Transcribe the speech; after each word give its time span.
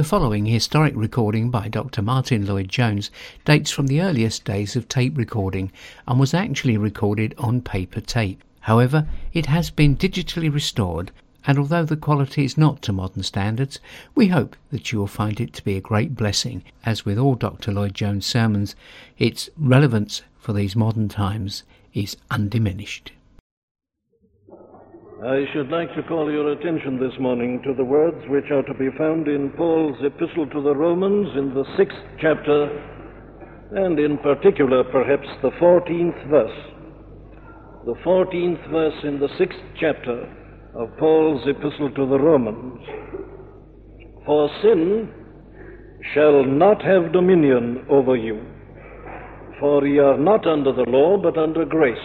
The 0.00 0.04
following 0.04 0.46
historic 0.46 0.94
recording 0.96 1.50
by 1.50 1.68
Dr. 1.68 2.00
Martin 2.00 2.46
Lloyd-Jones 2.46 3.10
dates 3.44 3.70
from 3.70 3.86
the 3.86 4.00
earliest 4.00 4.46
days 4.46 4.74
of 4.74 4.88
tape 4.88 5.14
recording 5.14 5.70
and 6.08 6.18
was 6.18 6.32
actually 6.32 6.78
recorded 6.78 7.34
on 7.36 7.60
paper 7.60 8.00
tape. 8.00 8.42
However, 8.60 9.06
it 9.34 9.44
has 9.44 9.68
been 9.68 9.98
digitally 9.98 10.50
restored 10.50 11.10
and 11.46 11.58
although 11.58 11.84
the 11.84 11.98
quality 11.98 12.46
is 12.46 12.56
not 12.56 12.80
to 12.80 12.94
modern 12.94 13.24
standards, 13.24 13.78
we 14.14 14.28
hope 14.28 14.56
that 14.70 14.90
you 14.90 14.98
will 14.98 15.06
find 15.06 15.38
it 15.38 15.52
to 15.52 15.64
be 15.64 15.76
a 15.76 15.82
great 15.82 16.16
blessing. 16.16 16.64
As 16.82 17.04
with 17.04 17.18
all 17.18 17.34
Dr. 17.34 17.70
Lloyd-Jones 17.70 18.24
sermons, 18.24 18.74
its 19.18 19.50
relevance 19.58 20.22
for 20.38 20.54
these 20.54 20.74
modern 20.74 21.10
times 21.10 21.62
is 21.92 22.16
undiminished. 22.30 23.12
I 25.22 25.44
should 25.52 25.68
like 25.68 25.94
to 25.96 26.02
call 26.04 26.32
your 26.32 26.52
attention 26.52 26.98
this 26.98 27.12
morning 27.20 27.60
to 27.64 27.74
the 27.74 27.84
words 27.84 28.16
which 28.28 28.50
are 28.50 28.62
to 28.62 28.72
be 28.72 28.88
found 28.96 29.28
in 29.28 29.50
Paul's 29.50 29.98
epistle 30.02 30.46
to 30.46 30.62
the 30.62 30.74
Romans 30.74 31.28
in 31.36 31.52
the 31.52 31.64
sixth 31.76 31.98
chapter, 32.18 32.64
and 33.72 33.98
in 33.98 34.16
particular, 34.16 34.82
perhaps, 34.82 35.28
the 35.42 35.50
fourteenth 35.58 36.14
verse. 36.30 36.58
The 37.84 37.96
fourteenth 38.02 38.60
verse 38.70 38.94
in 39.04 39.20
the 39.20 39.28
sixth 39.36 39.58
chapter 39.78 40.22
of 40.74 40.96
Paul's 40.98 41.46
epistle 41.46 41.90
to 41.90 42.08
the 42.08 42.18
Romans. 42.18 42.80
For 44.24 44.48
sin 44.62 45.12
shall 46.14 46.46
not 46.46 46.80
have 46.80 47.12
dominion 47.12 47.84
over 47.90 48.16
you, 48.16 48.40
for 49.60 49.86
ye 49.86 49.98
are 49.98 50.16
not 50.16 50.46
under 50.46 50.72
the 50.72 50.88
law, 50.88 51.18
but 51.22 51.36
under 51.36 51.66
grace. 51.66 51.98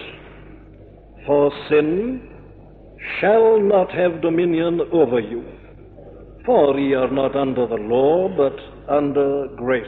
For 1.26 1.50
sin 1.70 2.35
shall 3.20 3.60
not 3.60 3.92
have 3.92 4.22
dominion 4.22 4.82
over 4.92 5.20
you. 5.20 5.44
For 6.46 6.80
ye 6.80 6.94
are 6.94 7.12
not 7.12 7.36
under 7.36 7.68
the 7.68 7.76
law, 7.76 8.30
but 8.30 8.56
under 8.94 9.48
grace. 9.56 9.86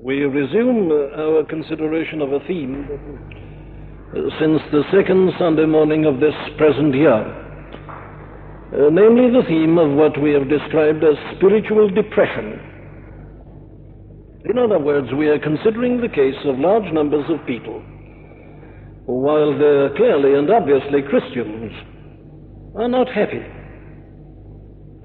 We 0.00 0.20
resume 0.20 0.92
our 0.92 1.44
consideration 1.44 2.22
of 2.22 2.32
a 2.32 2.38
theme 2.46 2.86
since 4.38 4.62
the 4.72 4.82
second 4.94 5.32
Sunday 5.38 5.66
morning 5.66 6.06
of 6.06 6.20
this 6.20 6.34
present 6.56 6.94
year, 6.94 7.18
uh, 8.72 8.90
namely 8.90 9.30
the 9.30 9.44
theme 9.48 9.76
of 9.76 9.90
what 9.90 10.20
we 10.22 10.32
have 10.32 10.48
described 10.48 11.02
as 11.02 11.16
spiritual 11.36 11.90
depression. 11.90 12.60
In 14.44 14.56
other 14.56 14.78
words, 14.78 15.08
we 15.12 15.26
are 15.28 15.38
considering 15.38 16.00
the 16.00 16.08
case 16.08 16.38
of 16.44 16.58
large 16.58 16.90
numbers 16.92 17.24
of 17.28 17.44
people 17.46 17.82
while 19.08 19.56
they're 19.58 19.88
clearly 19.96 20.38
and 20.38 20.50
obviously 20.50 21.00
Christians, 21.00 21.72
are 22.76 22.88
not 22.88 23.08
happy. 23.08 23.40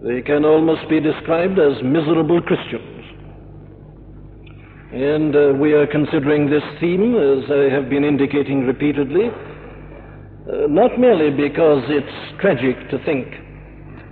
They 0.04 0.22
can 0.22 0.44
almost 0.44 0.90
be 0.90 1.00
described 1.00 1.58
as 1.58 1.82
miserable 1.82 2.42
Christians. 2.42 3.00
And 4.92 5.34
uh, 5.34 5.54
we 5.56 5.72
are 5.72 5.88
considering 5.88 6.50
this 6.50 6.62
theme, 6.82 7.16
as 7.16 7.50
I 7.50 7.72
have 7.74 7.90
been 7.90 8.04
indicating 8.04 8.68
repeatedly, 8.68 9.32
uh, 9.32 10.68
not 10.68 11.00
merely 11.00 11.32
because 11.32 11.84
it's 11.88 12.42
tragic 12.42 12.76
to 12.92 13.00
think 13.06 13.26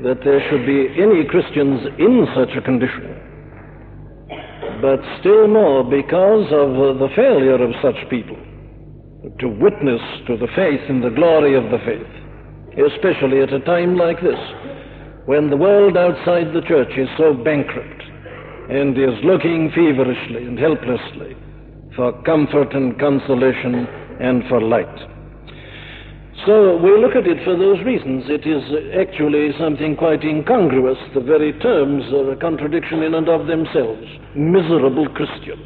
that 0.08 0.23
there 0.23 0.39
should 0.50 0.66
be 0.66 0.88
any 0.95 1.28
Christians 1.28 1.81
in 2.00 2.26
such 2.33 2.55
a 2.55 2.61
condition, 2.61 3.11
but 4.81 5.03
still 5.20 5.50
more 5.50 5.83
because 5.83 6.48
of 6.48 6.72
uh, 6.80 6.94
the 6.98 7.09
failure 7.14 7.61
of 7.61 7.76
such 7.83 8.09
people 8.09 8.39
to 9.39 9.47
witness 9.47 10.02
to 10.27 10.38
the 10.38 10.50
faith 10.55 10.81
and 10.89 11.03
the 11.03 11.14
glory 11.14 11.55
of 11.55 11.69
the 11.69 11.77
faith, 11.86 12.09
especially 12.73 13.41
at 13.41 13.53
a 13.53 13.59
time 13.61 13.95
like 13.95 14.22
this, 14.22 14.39
when 15.25 15.50
the 15.50 15.58
world 15.58 15.95
outside 15.95 16.53
the 16.53 16.66
church 16.67 16.97
is 16.97 17.08
so 17.17 17.33
bankrupt 17.33 18.02
and 18.69 18.97
is 18.97 19.14
looking 19.23 19.69
feverishly 19.75 20.45
and 20.45 20.58
helplessly 20.58 21.38
for 21.95 22.11
comfort 22.23 22.73
and 22.73 22.99
consolation 22.99 23.86
and 24.20 24.43
for 24.49 24.61
light. 24.61 24.98
So 26.48 26.77
we 26.77 26.98
look 26.98 27.15
at 27.15 27.27
it 27.27 27.43
for 27.45 27.55
those 27.55 27.86
reasons. 27.86 28.26
It 28.26 28.48
is 28.49 28.64
actually 28.98 29.52
something 29.59 29.95
quite 29.95 30.23
incongruous. 30.23 30.98
The 31.14 31.21
very 31.21 31.53
terms 31.59 32.03
are 32.14 32.32
a 32.32 32.36
contradiction 32.36 33.03
in 33.03 33.14
and 33.14 33.30
of 33.30 33.45
themselves. 33.45 34.08
Miserable 34.33 35.08
Christian, 35.14 35.61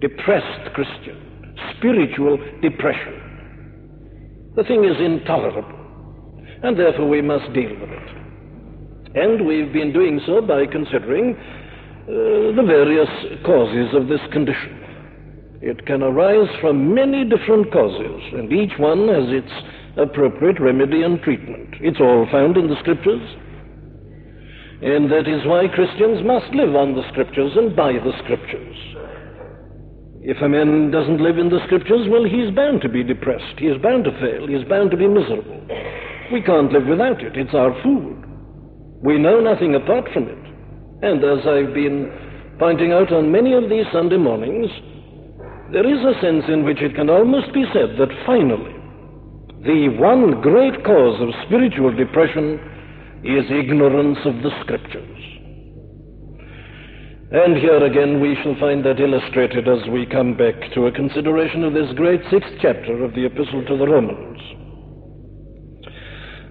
depressed 0.00 0.74
Christian, 0.74 1.29
spiritual 1.76 2.38
depression. 2.62 3.20
The 4.56 4.64
thing 4.64 4.84
is 4.84 4.96
intolerable, 5.00 5.78
and 6.62 6.78
therefore 6.78 7.08
we 7.08 7.22
must 7.22 7.52
deal 7.52 7.70
with 7.70 7.90
it. 7.90 8.08
And 9.14 9.46
we've 9.46 9.72
been 9.72 9.92
doing 9.92 10.20
so 10.26 10.40
by 10.40 10.66
considering 10.66 11.36
uh, 11.36 12.56
the 12.56 12.64
various 12.66 13.08
causes 13.44 13.94
of 13.94 14.08
this 14.08 14.20
condition. 14.32 14.80
It 15.62 15.84
can 15.86 16.02
arise 16.02 16.48
from 16.60 16.94
many 16.94 17.24
different 17.24 17.72
causes, 17.72 18.22
and 18.32 18.52
each 18.52 18.72
one 18.78 19.08
has 19.08 19.28
its 19.28 19.52
appropriate 19.98 20.60
remedy 20.60 21.02
and 21.02 21.20
treatment. 21.22 21.74
It's 21.80 22.00
all 22.00 22.26
found 22.30 22.56
in 22.56 22.68
the 22.68 22.78
Scriptures. 22.80 23.22
And 24.82 25.12
that 25.12 25.28
is 25.28 25.44
why 25.44 25.68
Christians 25.68 26.24
must 26.24 26.54
live 26.54 26.74
on 26.74 26.94
the 26.94 27.06
Scriptures 27.12 27.52
and 27.56 27.76
by 27.76 27.92
the 27.92 28.12
Scriptures. 28.24 28.76
If 30.22 30.36
a 30.42 30.48
man 30.48 30.90
doesn't 30.90 31.22
live 31.22 31.38
in 31.38 31.48
the 31.48 31.64
scriptures, 31.64 32.06
well, 32.10 32.24
he's 32.24 32.54
bound 32.54 32.82
to 32.82 32.90
be 32.90 33.02
depressed. 33.02 33.56
He 33.58 33.66
is 33.68 33.80
bound 33.80 34.04
to 34.04 34.12
fail. 34.20 34.46
He 34.46 34.54
is 34.54 34.68
bound 34.68 34.90
to 34.90 34.96
be 34.96 35.08
miserable. 35.08 35.64
We 36.30 36.42
can't 36.42 36.70
live 36.70 36.86
without 36.86 37.22
it. 37.22 37.36
It's 37.36 37.54
our 37.54 37.72
food. 37.82 38.20
We 39.02 39.16
know 39.16 39.40
nothing 39.40 39.74
apart 39.74 40.12
from 40.12 40.28
it. 40.28 40.44
And 41.00 41.24
as 41.24 41.46
I've 41.48 41.72
been 41.72 42.12
pointing 42.58 42.92
out 42.92 43.10
on 43.10 43.32
many 43.32 43.54
of 43.54 43.70
these 43.70 43.86
Sunday 43.92 44.18
mornings, 44.18 44.68
there 45.72 45.88
is 45.88 46.04
a 46.04 46.20
sense 46.20 46.44
in 46.52 46.64
which 46.64 46.82
it 46.82 46.94
can 46.94 47.08
almost 47.08 47.54
be 47.54 47.64
said 47.72 47.96
that 47.96 48.12
finally, 48.26 48.76
the 49.64 49.88
one 49.96 50.42
great 50.42 50.84
cause 50.84 51.16
of 51.22 51.32
spiritual 51.46 51.96
depression 51.96 52.60
is 53.24 53.48
ignorance 53.48 54.18
of 54.26 54.42
the 54.42 54.50
Scriptures. 54.60 55.39
And 57.32 57.56
here 57.56 57.84
again 57.84 58.20
we 58.20 58.36
shall 58.42 58.58
find 58.58 58.84
that 58.84 58.98
illustrated 58.98 59.68
as 59.68 59.86
we 59.88 60.04
come 60.04 60.36
back 60.36 60.54
to 60.74 60.86
a 60.86 60.92
consideration 60.92 61.62
of 61.62 61.72
this 61.72 61.86
great 61.94 62.20
sixth 62.28 62.50
chapter 62.60 63.04
of 63.04 63.14
the 63.14 63.24
Epistle 63.24 63.64
to 63.66 63.76
the 63.78 63.86
Romans. 63.86 64.40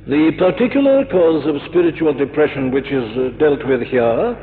The 0.07 0.31
particular 0.39 1.03
cause 1.12 1.44
of 1.51 1.59
spiritual 1.69 2.13
depression 2.13 2.72
which 2.72 2.88
is 2.88 3.03
uh, 3.12 3.35
dealt 3.38 3.59
with 3.68 3.84
here 3.91 4.39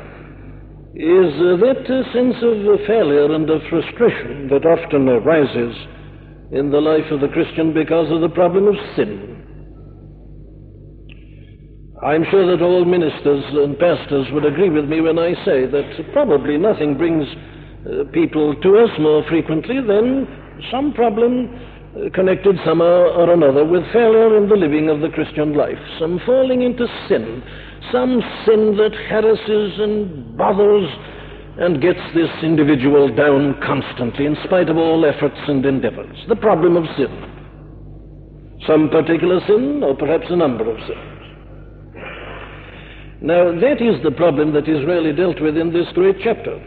is 0.93 1.33
uh, 1.41 1.57
that 1.57 1.81
uh, 1.89 2.05
sense 2.13 2.37
of 2.45 2.85
failure 2.85 3.33
and 3.33 3.49
of 3.49 3.61
frustration 3.71 4.47
that 4.53 4.61
often 4.61 5.09
arises 5.09 5.73
in 6.51 6.69
the 6.69 6.79
life 6.79 7.09
of 7.09 7.19
the 7.19 7.33
Christian 7.33 7.73
because 7.73 8.11
of 8.11 8.21
the 8.21 8.29
problem 8.29 8.67
of 8.67 8.75
sin. 8.95 9.36
I'm 12.03 12.23
sure 12.29 12.45
that 12.55 12.63
all 12.63 12.85
ministers 12.85 13.43
and 13.57 13.77
pastors 13.79 14.27
would 14.31 14.45
agree 14.45 14.69
with 14.69 14.85
me 14.85 15.01
when 15.01 15.17
I 15.17 15.33
say 15.43 15.65
that 15.65 16.13
probably 16.13 16.55
nothing 16.55 16.95
brings 16.95 17.25
uh, 17.89 18.03
people 18.13 18.53
to 18.53 18.77
us 18.77 18.91
more 18.99 19.25
frequently 19.27 19.81
than 19.81 20.27
some 20.69 20.93
problem 20.93 21.49
uh, 21.97 22.13
connected 22.13 22.55
somehow 22.63 23.17
or 23.17 23.33
another 23.33 23.65
with 23.65 23.81
failure 23.91 24.37
in 24.37 24.47
the 24.47 24.55
living 24.55 24.89
of 24.89 25.01
the 25.01 25.09
Christian 25.09 25.55
life, 25.55 25.79
some 25.99 26.21
falling 26.23 26.61
into 26.61 26.85
sin, 27.09 27.41
some 27.91 28.21
sin 28.45 28.77
that 28.77 28.93
harasses 29.09 29.79
and 29.79 30.37
bothers 30.37 30.85
and 31.57 31.81
gets 31.81 32.01
this 32.13 32.29
individual 32.43 33.09
down 33.15 33.59
constantly 33.65 34.27
in 34.27 34.37
spite 34.45 34.69
of 34.69 34.77
all 34.77 35.03
efforts 35.03 35.39
and 35.47 35.65
endeavors. 35.65 36.15
The 36.29 36.35
problem 36.35 36.77
of 36.77 36.85
sin. 36.95 37.09
Some 38.67 38.89
particular 38.89 39.39
sin, 39.47 39.81
or 39.83 39.95
perhaps 39.95 40.25
a 40.29 40.35
number 40.35 40.69
of 40.69 40.77
sins. 40.85 41.16
Now, 43.21 43.49
that 43.49 43.81
is 43.81 44.01
the 44.03 44.11
problem 44.11 44.53
that 44.53 44.69
is 44.69 44.85
really 44.85 45.11
dealt 45.11 45.41
with 45.41 45.57
in 45.57 45.73
this 45.73 45.87
great 45.93 46.17
chapter. 46.23 46.61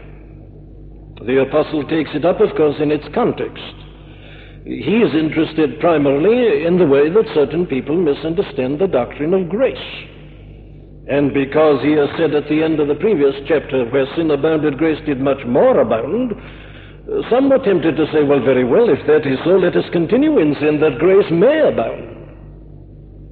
The 1.25 1.47
apostle 1.47 1.87
takes 1.87 2.09
it 2.13 2.25
up, 2.25 2.41
of 2.41 2.55
course, 2.57 2.75
in 2.81 2.91
its 2.91 3.07
context. 3.13 3.63
He 4.65 4.99
is 4.99 5.15
interested 5.15 5.79
primarily 5.79 6.65
in 6.65 6.77
the 6.77 6.85
way 6.85 7.09
that 7.09 7.33
certain 7.33 7.65
people 7.65 7.95
misunderstand 7.95 8.79
the 8.79 8.87
doctrine 8.87 9.33
of 9.33 9.49
grace. 9.49 9.77
And 11.07 11.33
because 11.33 11.81
he 11.83 11.93
has 11.93 12.09
said 12.17 12.35
at 12.35 12.49
the 12.49 12.61
end 12.61 12.79
of 12.79 12.87
the 12.87 12.99
previous 12.99 13.33
chapter, 13.47 13.85
where 13.89 14.05
sin 14.15 14.29
abounded, 14.31 14.77
grace 14.77 14.99
did 15.05 15.19
much 15.19 15.43
more 15.47 15.79
abound, 15.79 16.33
some 17.29 17.49
were 17.49 17.63
tempted 17.63 17.95
to 17.95 18.05
say, 18.11 18.23
well, 18.23 18.43
very 18.43 18.65
well, 18.65 18.89
if 18.89 19.05
that 19.07 19.25
is 19.25 19.39
so, 19.43 19.57
let 19.57 19.75
us 19.75 19.89
continue 19.91 20.37
in 20.39 20.55
sin 20.59 20.79
that 20.81 20.99
grace 20.99 21.29
may 21.31 21.59
abound. 21.61 22.17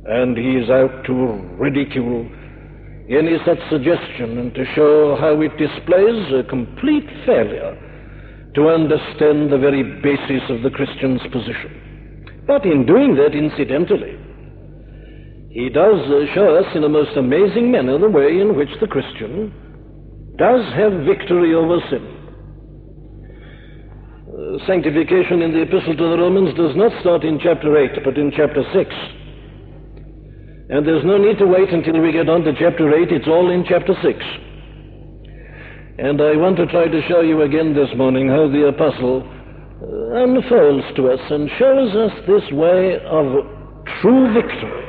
And 0.08 0.38
he 0.38 0.58
is 0.58 0.70
out 0.70 1.06
to 1.06 1.14
ridicule 1.60 2.28
any 3.10 3.38
such 3.46 3.58
suggestion 3.70 4.38
and 4.38 4.54
to 4.54 4.66
show 4.76 5.18
how 5.20 5.42
it 5.42 5.58
displays 5.58 6.34
a 6.34 6.44
complete 6.48 7.10
failure 7.26 7.74
to 8.56 8.70
understand 8.70 9.52
the 9.52 9.58
very 9.58 9.84
basis 10.02 10.44
of 10.50 10.62
the 10.62 10.70
Christian's 10.70 11.22
position. 11.32 12.44
But 12.46 12.66
in 12.66 12.86
doing 12.86 13.16
that, 13.16 13.34
incidentally, 13.34 14.18
he 15.50 15.70
does 15.70 15.98
show 16.34 16.56
us 16.56 16.66
in 16.76 16.84
a 16.84 16.90
most 16.90 17.18
amazing 17.18 17.72
manner 17.72 17.98
the 17.98 18.10
way 18.10 18.40
in 18.40 18.56
which 18.56 18.70
the 18.80 18.88
Christian 18.88 19.54
does 20.38 20.62
have 20.74 21.06
victory 21.06 21.54
over 21.54 21.82
sin. 21.90 22.06
Uh, 24.30 24.66
sanctification 24.68 25.42
in 25.42 25.54
the 25.54 25.62
Epistle 25.62 25.98
to 25.98 26.10
the 26.10 26.18
Romans 26.18 26.56
does 26.56 26.76
not 26.76 26.94
start 27.02 27.24
in 27.24 27.40
chapter 27.42 27.76
8, 27.76 28.04
but 28.06 28.18
in 28.18 28.32
chapter 28.32 28.64
6. 28.74 29.19
And 30.70 30.86
there's 30.86 31.04
no 31.04 31.18
need 31.18 31.40
to 31.40 31.48
wait 31.48 31.70
until 31.70 32.00
we 32.00 32.12
get 32.12 32.30
on 32.30 32.44
to 32.44 32.54
chapter 32.54 32.94
8, 32.94 33.12
it's 33.12 33.28
all 33.28 33.50
in 33.50 33.66
chapter 33.68 33.96
6. 34.04 34.20
And 35.98 36.22
I 36.22 36.38
want 36.38 36.58
to 36.58 36.68
try 36.68 36.88
to 36.88 37.02
show 37.10 37.22
you 37.22 37.42
again 37.42 37.74
this 37.74 37.90
morning 37.98 38.30
how 38.30 38.48
the 38.48 38.70
Apostle 38.70 39.26
uh, 39.26 40.24
unfolds 40.24 40.86
to 40.96 41.10
us 41.10 41.20
and 41.32 41.50
shows 41.58 41.96
us 41.96 42.12
this 42.28 42.46
way 42.54 43.02
of 43.02 43.26
true 44.00 44.32
victory, 44.32 44.86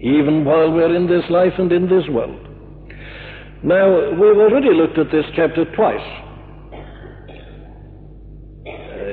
even 0.00 0.42
while 0.42 0.72
we're 0.72 0.96
in 0.96 1.06
this 1.06 1.28
life 1.28 1.52
and 1.58 1.70
in 1.70 1.84
this 1.84 2.08
world. 2.08 2.40
Now, 3.62 4.10
we've 4.10 4.40
already 4.40 4.72
looked 4.72 4.96
at 4.96 5.12
this 5.12 5.26
chapter 5.36 5.66
twice. 5.76 6.00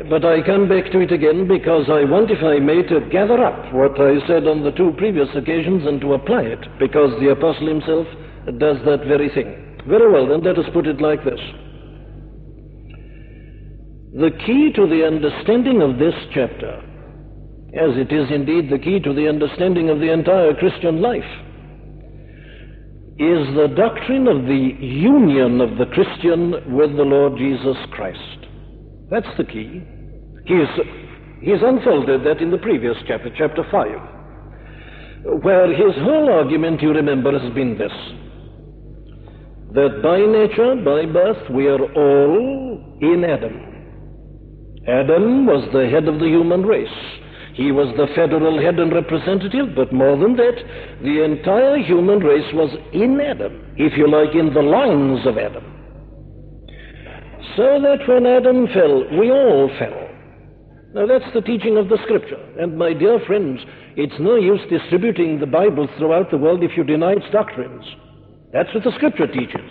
But 0.08 0.24
I 0.24 0.42
come 0.46 0.70
back 0.70 0.92
to 0.92 1.00
it 1.00 1.12
again 1.12 1.48
because 1.48 1.90
I 1.90 2.06
want, 2.06 2.32
if 2.32 2.44
I 2.44 2.60
may, 2.60 2.84
to 2.84 3.10
gather 3.10 3.44
up 3.44 3.74
what 3.74 4.00
I 4.00 4.26
said 4.28 4.48
on 4.48 4.64
the 4.64 4.72
two 4.72 4.94
previous 4.98 5.28
occasions 5.36 5.86
and 5.86 6.00
to 6.02 6.14
apply 6.14 6.44
it, 6.44 6.60
because 6.80 7.20
the 7.20 7.32
Apostle 7.32 7.68
himself 7.68 8.08
does 8.60 8.78
that 8.86 9.04
very 9.08 9.30
thing. 9.30 9.82
Very 9.88 10.12
well, 10.12 10.28
then 10.28 10.44
let 10.44 10.58
us 10.58 10.70
put 10.74 10.88
it 10.88 11.02
like 11.02 11.24
this. 11.26 11.40
The 14.14 14.32
key 14.46 14.72
to 14.76 14.88
the 14.88 15.06
understanding 15.06 15.82
of 15.82 16.00
this 16.00 16.16
chapter, 16.34 16.82
as 17.76 17.98
it 17.98 18.12
is 18.12 18.32
indeed 18.32 18.70
the 18.70 18.80
key 18.80 19.00
to 19.00 19.14
the 19.14 19.28
understanding 19.28 19.90
of 19.90 20.00
the 20.00 20.12
entire 20.12 20.54
Christian 20.56 21.02
life, 21.02 21.30
is 23.20 23.46
the 23.54 23.74
doctrine 23.76 24.28
of 24.28 24.46
the 24.46 24.76
union 24.80 25.60
of 25.62 25.78
the 25.78 25.86
Christian 25.88 26.52
with 26.74 26.96
the 26.96 27.04
Lord 27.04 27.38
Jesus 27.38 27.78
Christ. 27.92 28.39
That's 29.10 29.28
the 29.38 29.44
key. 29.44 29.84
He's, 30.46 30.68
he's 31.42 31.62
unfolded 31.62 32.24
that 32.26 32.42
in 32.42 32.52
the 32.52 32.58
previous 32.58 32.96
chapter, 33.08 33.30
chapter 33.38 33.64
5, 33.72 35.44
where 35.44 35.68
his 35.68 35.96
whole 36.04 36.32
argument, 36.32 36.82
you 36.82 36.92
remember, 36.92 37.38
has 37.38 37.54
been 37.54 37.78
this 37.78 37.92
that 39.74 40.02
by 40.02 40.18
nature, 40.18 40.76
by 40.84 41.06
birth, 41.06 41.50
we 41.52 41.68
are 41.68 41.82
all 41.94 42.98
in 43.02 43.24
Adam. 43.24 43.70
Adam 44.88 45.46
was 45.46 45.68
the 45.72 45.88
head 45.90 46.08
of 46.08 46.20
the 46.20 46.26
human 46.26 46.64
race. 46.64 46.88
He 47.54 47.72
was 47.72 47.94
the 47.96 48.08
federal 48.16 48.60
head 48.60 48.80
and 48.80 48.92
representative, 48.92 49.76
but 49.76 49.94
more 49.94 50.18
than 50.18 50.36
that, 50.38 50.58
the 51.04 51.24
entire 51.24 51.78
human 51.78 52.20
race 52.20 52.52
was 52.54 52.74
in 52.94 53.22
Adam, 53.22 53.62
if 53.76 53.98
you 53.98 54.10
like, 54.10 54.34
in 54.34 54.54
the 54.54 54.62
lines 54.62 55.28
of 55.28 55.38
Adam. 55.38 55.79
So 57.60 57.78
that 57.82 58.08
when 58.08 58.26
Adam 58.26 58.68
fell, 58.74 59.04
we 59.20 59.32
all 59.32 59.70
fell. 59.78 60.08
Now 60.94 61.06
that's 61.06 61.28
the 61.34 61.42
teaching 61.42 61.76
of 61.76 61.90
the 61.90 61.98
Scripture. 62.06 62.40
And 62.58 62.78
my 62.78 62.94
dear 62.94 63.20
friends, 63.28 63.60
it's 63.98 64.18
no 64.18 64.38
use 64.38 64.62
distributing 64.70 65.42
the 65.42 65.46
Bible 65.46 65.90
throughout 65.98 66.32
the 66.32 66.38
world 66.38 66.64
if 66.64 66.72
you 66.78 66.86
deny 66.86 67.12
its 67.12 67.30
doctrines. 67.34 67.84
That's 68.54 68.74
what 68.74 68.86
the 68.86 68.94
Scripture 68.96 69.28
teaches. 69.28 69.70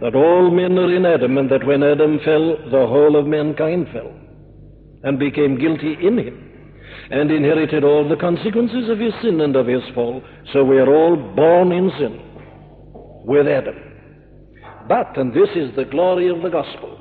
That 0.00 0.14
all 0.14 0.50
men 0.50 0.78
are 0.78 0.96
in 0.96 1.04
Adam, 1.04 1.36
and 1.36 1.50
that 1.50 1.66
when 1.66 1.82
Adam 1.82 2.18
fell, 2.24 2.56
the 2.70 2.86
whole 2.88 3.20
of 3.20 3.26
mankind 3.26 3.88
fell 3.92 4.10
and 5.02 5.18
became 5.18 5.60
guilty 5.60 5.98
in 6.00 6.16
him 6.16 6.50
and 7.10 7.30
inherited 7.30 7.84
all 7.84 8.08
the 8.08 8.16
consequences 8.16 8.88
of 8.88 8.98
his 8.98 9.12
sin 9.20 9.42
and 9.42 9.54
of 9.54 9.66
his 9.66 9.82
fall. 9.94 10.22
So 10.54 10.64
we 10.64 10.78
are 10.78 10.88
all 10.88 11.16
born 11.36 11.72
in 11.72 11.90
sin 11.98 12.18
with 13.26 13.46
Adam. 13.46 13.85
But, 14.88 15.16
and 15.16 15.32
this 15.32 15.48
is 15.54 15.74
the 15.74 15.84
glory 15.84 16.28
of 16.28 16.42
the 16.42 16.48
gospel, 16.48 17.00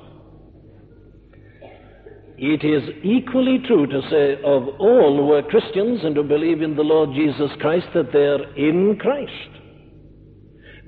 it 2.38 2.66
is 2.66 2.84
equally 3.04 3.60
true 3.66 3.88
to 3.88 4.02
say 4.10 4.34
of 4.44 4.68
all 4.80 5.18
who 5.18 5.32
are 5.34 5.44
Christians 5.44 6.02
and 6.04 6.16
who 6.16 6.24
believe 6.24 6.62
in 6.62 6.76
the 6.76 6.84
Lord 6.84 7.12
Jesus 7.16 7.50
Christ 7.62 7.88
that 7.94 8.12
they 8.12 8.26
are 8.26 8.54
in 8.56 8.98
Christ 9.00 9.56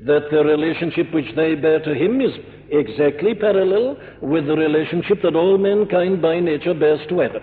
that 0.06 0.30
the 0.30 0.44
relationship 0.44 1.12
which 1.14 1.36
they 1.36 1.56
bear 1.56 1.80
to 1.80 1.94
him 1.94 2.22
is 2.22 2.32
exactly 2.70 3.34
parallel 3.34 3.98
with 4.22 4.46
the 4.46 4.56
relationship 4.56 5.22
that 5.24 5.36
all 5.36 5.58
mankind 5.58 6.22
by 6.22 6.40
nature 6.40 6.74
bears 6.74 7.00
to 7.10 7.22
Adam. 7.22 7.42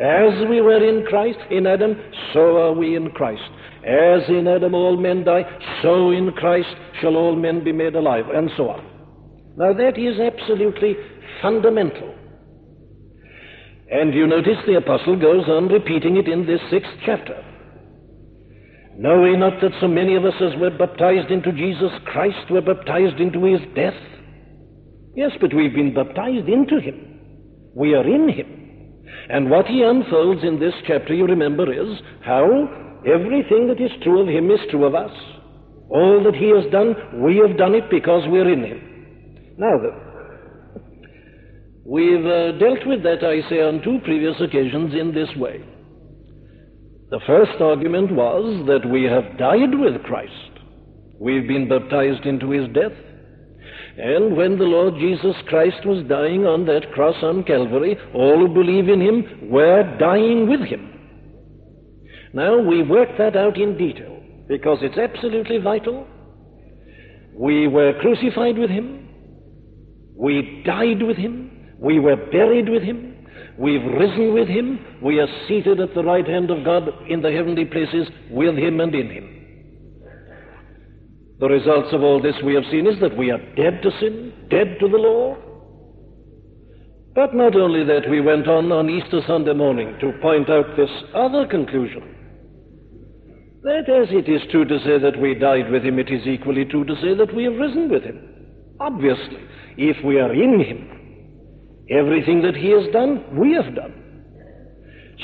As 0.00 0.48
we 0.50 0.60
were 0.60 0.82
in 0.82 1.06
Christ, 1.06 1.38
in 1.50 1.66
Adam, 1.66 1.94
so 2.32 2.56
are 2.58 2.72
we 2.72 2.96
in 2.96 3.10
Christ. 3.10 3.42
As 3.86 4.28
in 4.28 4.48
Adam 4.48 4.74
all 4.74 4.96
men 4.96 5.24
die, 5.24 5.44
so 5.82 6.10
in 6.10 6.32
Christ 6.32 6.74
shall 7.00 7.16
all 7.16 7.36
men 7.36 7.62
be 7.62 7.72
made 7.72 7.94
alive, 7.94 8.24
and 8.34 8.50
so 8.56 8.70
on. 8.70 8.84
Now 9.56 9.72
that 9.72 9.96
is 9.96 10.18
absolutely 10.18 10.96
fundamental. 11.40 12.12
And 13.88 14.12
you 14.14 14.26
notice 14.26 14.58
the 14.66 14.78
apostle 14.78 15.20
goes 15.20 15.48
on 15.48 15.68
repeating 15.68 16.16
it 16.16 16.26
in 16.26 16.44
this 16.44 16.60
sixth 16.70 16.90
chapter. 17.06 17.36
Know 18.96 19.22
we 19.22 19.36
not 19.36 19.60
that 19.60 19.78
so 19.80 19.86
many 19.86 20.16
of 20.16 20.24
us 20.24 20.34
as 20.40 20.58
were 20.58 20.76
baptized 20.76 21.30
into 21.30 21.52
Jesus 21.52 21.92
Christ 22.06 22.50
were 22.50 22.62
baptized 22.62 23.20
into 23.20 23.44
his 23.44 23.60
death? 23.76 23.94
Yes, 25.14 25.30
but 25.40 25.54
we've 25.54 25.74
been 25.74 25.94
baptized 25.94 26.48
into 26.48 26.80
him. 26.80 27.20
We 27.76 27.94
are 27.94 28.06
in 28.06 28.28
him. 28.28 28.63
And 29.28 29.50
what 29.50 29.66
he 29.66 29.82
unfolds 29.82 30.42
in 30.44 30.60
this 30.60 30.74
chapter, 30.86 31.14
you 31.14 31.26
remember, 31.26 31.72
is 31.72 31.98
how 32.24 32.44
everything 33.06 33.68
that 33.68 33.80
is 33.80 33.90
true 34.02 34.22
of 34.22 34.28
him 34.28 34.50
is 34.50 34.60
true 34.70 34.84
of 34.84 34.94
us. 34.94 35.12
All 35.90 36.22
that 36.24 36.34
he 36.34 36.50
has 36.50 36.70
done, 36.72 37.22
we 37.22 37.36
have 37.36 37.56
done 37.56 37.74
it 37.74 37.90
because 37.90 38.22
we're 38.26 38.50
in 38.52 38.64
him. 38.64 39.54
Now 39.58 39.78
then, 39.78 39.96
we've 41.84 42.26
uh, 42.26 42.52
dealt 42.58 42.86
with 42.86 43.02
that, 43.02 43.22
I 43.22 43.48
say, 43.48 43.60
on 43.60 43.82
two 43.82 43.98
previous 44.04 44.34
occasions 44.40 44.94
in 44.94 45.14
this 45.14 45.28
way. 45.36 45.62
The 47.10 47.20
first 47.26 47.60
argument 47.60 48.12
was 48.12 48.66
that 48.66 48.90
we 48.90 49.04
have 49.04 49.38
died 49.38 49.78
with 49.78 50.02
Christ. 50.02 50.32
We've 51.20 51.46
been 51.46 51.68
baptized 51.68 52.26
into 52.26 52.50
his 52.50 52.66
death. 52.74 52.96
And 53.96 54.36
when 54.36 54.58
the 54.58 54.64
Lord 54.64 54.94
Jesus 54.98 55.36
Christ 55.46 55.86
was 55.86 56.04
dying 56.08 56.46
on 56.46 56.66
that 56.66 56.90
cross 56.92 57.14
on 57.22 57.44
Calvary, 57.44 57.96
all 58.12 58.38
who 58.38 58.52
believe 58.52 58.88
in 58.88 59.00
him 59.00 59.50
were 59.50 59.96
dying 59.98 60.48
with 60.48 60.60
him. 60.60 60.90
Now 62.32 62.58
we 62.58 62.82
work 62.82 63.10
that 63.18 63.36
out 63.36 63.56
in 63.56 63.78
detail 63.78 64.20
because 64.48 64.78
it's 64.82 64.98
absolutely 64.98 65.58
vital. 65.58 66.06
We 67.32 67.68
were 67.68 67.92
crucified 68.00 68.58
with 68.58 68.70
him. 68.70 69.08
We 70.16 70.62
died 70.66 71.02
with 71.02 71.16
him. 71.16 71.74
We 71.78 72.00
were 72.00 72.16
buried 72.16 72.68
with 72.68 72.82
him. 72.82 73.14
We've 73.56 73.84
risen 73.84 74.34
with 74.34 74.48
him. 74.48 74.84
We 75.00 75.20
are 75.20 75.28
seated 75.46 75.78
at 75.78 75.94
the 75.94 76.02
right 76.02 76.26
hand 76.26 76.50
of 76.50 76.64
God 76.64 76.88
in 77.08 77.22
the 77.22 77.30
heavenly 77.30 77.64
places 77.64 78.08
with 78.30 78.56
him 78.56 78.80
and 78.80 78.92
in 78.92 79.10
him. 79.10 79.33
The 81.40 81.48
results 81.48 81.88
of 81.92 82.02
all 82.02 82.20
this 82.22 82.36
we 82.44 82.54
have 82.54 82.64
seen 82.70 82.86
is 82.86 82.98
that 83.00 83.16
we 83.16 83.30
are 83.30 83.38
dead 83.56 83.82
to 83.82 83.90
sin, 84.00 84.32
dead 84.50 84.76
to 84.80 84.88
the 84.88 84.96
law. 84.96 85.36
But 87.14 87.34
not 87.34 87.54
only 87.54 87.84
that, 87.84 88.08
we 88.10 88.20
went 88.20 88.48
on 88.48 88.72
on 88.72 88.90
Easter 88.90 89.20
Sunday 89.26 89.54
morning 89.54 89.96
to 90.00 90.12
point 90.20 90.50
out 90.50 90.76
this 90.76 90.90
other 91.14 91.46
conclusion. 91.46 92.10
That 93.62 93.88
as 93.88 94.08
it 94.10 94.28
is 94.28 94.42
true 94.50 94.64
to 94.64 94.78
say 94.80 94.98
that 94.98 95.20
we 95.20 95.34
died 95.34 95.70
with 95.70 95.84
him, 95.84 95.98
it 95.98 96.10
is 96.10 96.26
equally 96.26 96.64
true 96.64 96.84
to 96.84 96.94
say 96.96 97.14
that 97.14 97.34
we 97.34 97.44
have 97.44 97.54
risen 97.54 97.88
with 97.88 98.02
him. 98.02 98.20
Obviously, 98.80 99.40
if 99.76 100.04
we 100.04 100.18
are 100.18 100.32
in 100.32 100.60
him, 100.60 100.94
Everything 101.90 102.40
that 102.42 102.56
he 102.56 102.70
has 102.70 102.90
done, 102.92 103.24
we 103.36 103.52
have 103.52 103.74
done. 103.74 103.92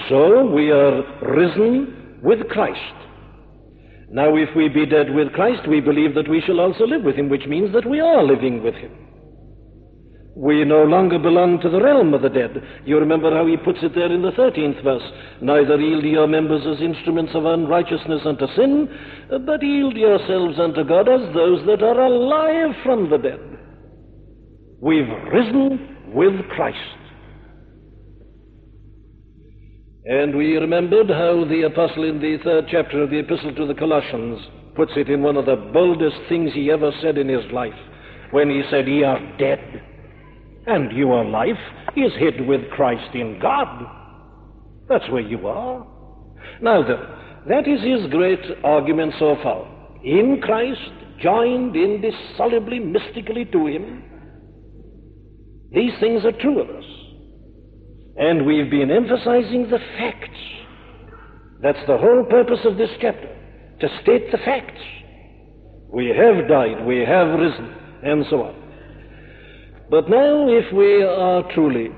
So 0.08 0.44
we 0.46 0.70
are 0.70 1.02
risen 1.22 2.20
with 2.22 2.46
Christ. 2.48 2.94
Now, 4.12 4.34
if 4.36 4.48
we 4.56 4.68
be 4.68 4.86
dead 4.86 5.14
with 5.14 5.32
Christ, 5.32 5.68
we 5.68 5.80
believe 5.80 6.14
that 6.14 6.28
we 6.28 6.42
shall 6.44 6.58
also 6.58 6.84
live 6.84 7.04
with 7.04 7.14
him, 7.14 7.28
which 7.28 7.46
means 7.46 7.72
that 7.72 7.88
we 7.88 8.00
are 8.00 8.24
living 8.24 8.62
with 8.62 8.74
him. 8.74 8.90
We 10.34 10.64
no 10.64 10.84
longer 10.84 11.18
belong 11.18 11.60
to 11.60 11.68
the 11.68 11.82
realm 11.82 12.14
of 12.14 12.22
the 12.22 12.28
dead. 12.28 12.62
You 12.84 12.98
remember 12.98 13.30
how 13.34 13.46
he 13.46 13.56
puts 13.56 13.80
it 13.82 13.94
there 13.94 14.12
in 14.12 14.22
the 14.22 14.32
13th 14.32 14.82
verse. 14.82 15.02
Neither 15.40 15.76
yield 15.76 16.04
your 16.04 16.26
members 16.26 16.62
as 16.66 16.80
instruments 16.80 17.32
of 17.34 17.44
unrighteousness 17.44 18.22
unto 18.24 18.46
sin, 18.56 18.88
but 19.46 19.62
yield 19.62 19.96
yourselves 19.96 20.58
unto 20.58 20.82
God 20.82 21.08
as 21.08 21.34
those 21.34 21.64
that 21.66 21.82
are 21.82 22.00
alive 22.00 22.74
from 22.82 23.10
the 23.10 23.18
dead. 23.18 23.40
We've 24.80 25.10
risen 25.32 25.96
with 26.14 26.34
Christ. 26.50 26.78
And 30.04 30.34
we 30.34 30.56
remembered 30.56 31.10
how 31.10 31.44
the 31.44 31.62
apostle 31.62 32.04
in 32.04 32.20
the 32.20 32.38
third 32.42 32.66
chapter 32.70 33.02
of 33.02 33.10
the 33.10 33.18
epistle 33.18 33.54
to 33.54 33.66
the 33.66 33.74
Colossians 33.74 34.40
puts 34.74 34.92
it 34.96 35.10
in 35.10 35.22
one 35.22 35.36
of 35.36 35.44
the 35.44 35.56
boldest 35.56 36.16
things 36.28 36.52
he 36.54 36.70
ever 36.70 36.90
said 37.02 37.18
in 37.18 37.28
his 37.28 37.44
life 37.52 37.74
when 38.30 38.48
he 38.48 38.62
said, 38.70 38.88
Ye 38.88 39.02
are 39.02 39.20
dead, 39.36 39.82
and 40.66 40.90
your 40.96 41.24
life 41.24 41.58
is 41.96 42.12
hid 42.18 42.46
with 42.46 42.70
Christ 42.70 43.14
in 43.14 43.38
God. 43.40 43.86
That's 44.88 45.08
where 45.10 45.20
you 45.20 45.46
are. 45.46 45.86
Now 46.62 46.82
then, 46.82 47.00
that 47.48 47.68
is 47.68 47.82
his 47.82 48.10
great 48.10 48.40
argument 48.64 49.14
so 49.18 49.36
far. 49.42 49.66
In 50.02 50.40
Christ, 50.42 50.80
joined 51.22 51.76
indissolubly, 51.76 52.78
mystically 52.78 53.44
to 53.46 53.66
him, 53.66 54.02
these 55.72 55.92
things 56.00 56.24
are 56.24 56.32
true 56.32 56.60
of 56.60 56.70
us. 56.70 56.84
And 58.20 58.44
we've 58.44 58.70
been 58.70 58.90
emphasizing 58.90 59.70
the 59.70 59.78
facts. 59.96 60.38
That's 61.62 61.86
the 61.86 61.96
whole 61.96 62.24
purpose 62.28 62.60
of 62.66 62.76
this 62.76 62.90
chapter, 63.00 63.34
to 63.80 63.88
state 64.02 64.30
the 64.30 64.36
facts. 64.38 64.80
We 65.88 66.08
have 66.08 66.46
died, 66.46 66.84
we 66.86 66.98
have 66.98 67.38
risen, 67.38 67.74
and 68.02 68.26
so 68.28 68.42
on. 68.42 68.54
But 69.90 70.10
now, 70.10 70.48
if 70.48 70.70
we 70.72 71.02
are 71.02 71.50
truly 71.54 71.88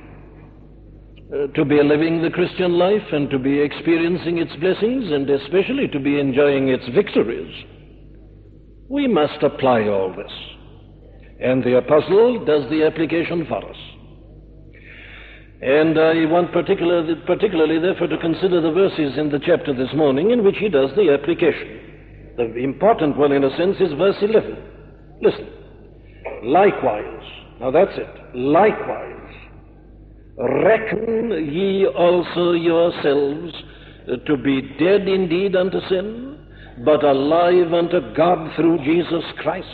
uh, 1.32 1.48
to 1.54 1.64
be 1.64 1.82
living 1.82 2.22
the 2.22 2.30
Christian 2.30 2.72
life 2.74 3.12
and 3.12 3.28
to 3.30 3.38
be 3.40 3.58
experiencing 3.58 4.38
its 4.38 4.54
blessings 4.60 5.10
and 5.10 5.28
especially 5.28 5.88
to 5.88 5.98
be 5.98 6.20
enjoying 6.20 6.68
its 6.68 6.88
victories, 6.94 7.52
we 8.88 9.08
must 9.08 9.42
apply 9.42 9.88
all 9.88 10.14
this. 10.16 10.32
And 11.40 11.64
the 11.64 11.78
apostle 11.78 12.44
does 12.44 12.70
the 12.70 12.84
application 12.84 13.44
for 13.48 13.68
us. 13.68 13.76
And 15.62 15.96
I 15.96 16.26
want 16.26 16.52
particularly, 16.52 17.14
particularly, 17.24 17.78
therefore, 17.78 18.08
to 18.08 18.18
consider 18.18 18.60
the 18.60 18.72
verses 18.72 19.16
in 19.16 19.30
the 19.30 19.38
chapter 19.38 19.72
this 19.72 19.94
morning 19.94 20.32
in 20.32 20.42
which 20.42 20.56
he 20.58 20.68
does 20.68 20.90
the 20.96 21.12
application. 21.12 22.34
The 22.36 22.56
important 22.56 23.16
one, 23.16 23.30
in 23.30 23.44
a 23.44 23.56
sense, 23.56 23.76
is 23.78 23.92
verse 23.96 24.16
11. 24.20 24.56
Listen. 25.22 25.48
Likewise. 26.42 27.22
Now 27.60 27.70
that's 27.70 27.96
it. 27.96 28.36
Likewise. 28.36 29.34
Reckon 30.36 31.30
ye 31.52 31.86
also 31.86 32.52
yourselves 32.52 33.54
to 34.26 34.36
be 34.36 34.62
dead 34.80 35.06
indeed 35.06 35.54
unto 35.54 35.78
sin, 35.88 36.44
but 36.84 37.04
alive 37.04 37.72
unto 37.72 38.12
God 38.14 38.50
through 38.56 38.78
Jesus 38.78 39.22
Christ. 39.38 39.68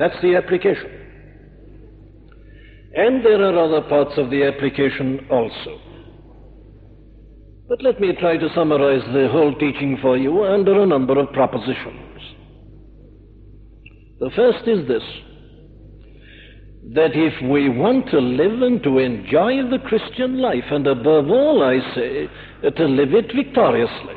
That's 0.00 0.20
the 0.20 0.34
application. 0.34 0.97
And 2.98 3.24
there 3.24 3.40
are 3.40 3.56
other 3.56 3.88
parts 3.88 4.18
of 4.18 4.28
the 4.28 4.42
application 4.42 5.24
also. 5.30 5.80
But 7.68 7.80
let 7.80 8.00
me 8.00 8.12
try 8.18 8.36
to 8.36 8.48
summarize 8.56 9.04
the 9.12 9.28
whole 9.30 9.54
teaching 9.54 9.98
for 10.02 10.16
you 10.16 10.42
under 10.42 10.82
a 10.82 10.86
number 10.86 11.16
of 11.16 11.32
propositions. 11.32 12.20
The 14.18 14.30
first 14.34 14.66
is 14.66 14.88
this 14.88 15.02
that 16.94 17.10
if 17.14 17.34
we 17.48 17.68
want 17.68 18.08
to 18.08 18.18
live 18.18 18.62
and 18.62 18.82
to 18.82 18.98
enjoy 18.98 19.68
the 19.70 19.78
Christian 19.86 20.40
life, 20.40 20.64
and 20.70 20.86
above 20.86 21.28
all, 21.28 21.62
I 21.62 21.78
say, 21.94 22.28
to 22.68 22.84
live 22.84 23.14
it 23.14 23.30
victoriously, 23.32 24.16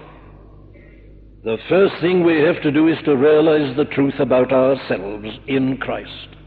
the 1.43 1.57
first 1.69 1.93
thing 2.01 2.23
we 2.23 2.39
have 2.39 2.63
to 2.63 2.71
do 2.71 2.87
is 2.87 2.97
to 3.05 3.15
realize 3.15 3.75
the 3.77 3.93
truth 3.93 4.19
about 4.19 4.51
ourselves 4.51 5.27
in 5.47 5.77
Christ. 5.77 6.40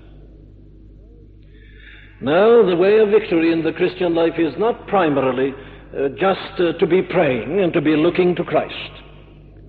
Now, 2.20 2.64
the 2.64 2.76
way 2.76 2.98
of 2.98 3.08
victory 3.10 3.52
in 3.52 3.62
the 3.62 3.72
Christian 3.72 4.14
life 4.14 4.38
is 4.38 4.54
not 4.58 4.86
primarily 4.86 5.52
uh, 5.52 6.08
just 6.18 6.60
uh, 6.60 6.72
to 6.78 6.86
be 6.86 7.02
praying 7.02 7.60
and 7.60 7.72
to 7.72 7.80
be 7.80 7.96
looking 7.96 8.34
to 8.36 8.44
Christ. 8.44 8.90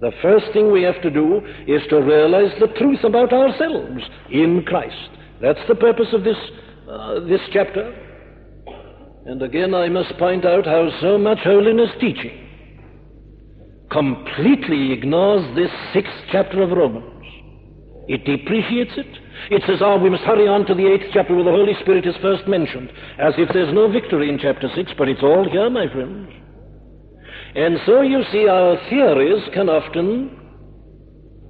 The 0.01 0.11
first 0.21 0.45
thing 0.53 0.71
we 0.71 0.83
have 0.83 1.01
to 1.01 1.09
do 1.09 1.41
is 1.67 1.81
to 1.89 2.01
realize 2.01 2.51
the 2.59 2.67
truth 2.77 3.03
about 3.03 3.33
ourselves 3.33 4.03
in 4.31 4.63
Christ. 4.67 5.09
That's 5.41 5.59
the 5.67 5.75
purpose 5.75 6.07
of 6.13 6.23
this, 6.23 6.37
uh, 6.89 7.21
this 7.21 7.41
chapter. 7.51 7.93
And 9.25 9.41
again, 9.41 9.73
I 9.73 9.89
must 9.89 10.17
point 10.17 10.45
out 10.45 10.65
how 10.65 10.89
so 11.01 11.17
much 11.17 11.39
holiness 11.39 11.89
teaching 11.99 12.41
completely 13.91 14.91
ignores 14.91 15.55
this 15.55 15.71
sixth 15.93 16.13
chapter 16.31 16.61
of 16.61 16.71
Romans. 16.71 17.23
It 18.07 18.25
depreciates 18.25 18.91
it. 18.97 19.24
It 19.51 19.63
says, 19.67 19.79
oh, 19.81 19.97
we 19.97 20.09
must 20.09 20.23
hurry 20.23 20.47
on 20.47 20.65
to 20.65 20.73
the 20.73 20.87
eighth 20.87 21.11
chapter 21.13 21.35
where 21.35 21.43
the 21.43 21.51
Holy 21.51 21.73
Spirit 21.81 22.05
is 22.05 22.15
first 22.21 22.47
mentioned, 22.47 22.89
as 23.19 23.33
if 23.37 23.49
there's 23.53 23.73
no 23.73 23.91
victory 23.91 24.29
in 24.29 24.39
chapter 24.39 24.69
six, 24.75 24.91
but 24.97 25.07
it's 25.07 25.23
all 25.23 25.47
here, 25.49 25.69
my 25.69 25.87
friends. 25.91 26.31
And 27.55 27.77
so 27.85 28.01
you 28.01 28.23
see, 28.31 28.47
our 28.47 28.77
theories 28.89 29.43
can 29.53 29.69
often 29.69 30.39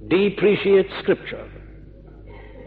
depreciate 0.08 0.86
Scripture. 1.02 1.50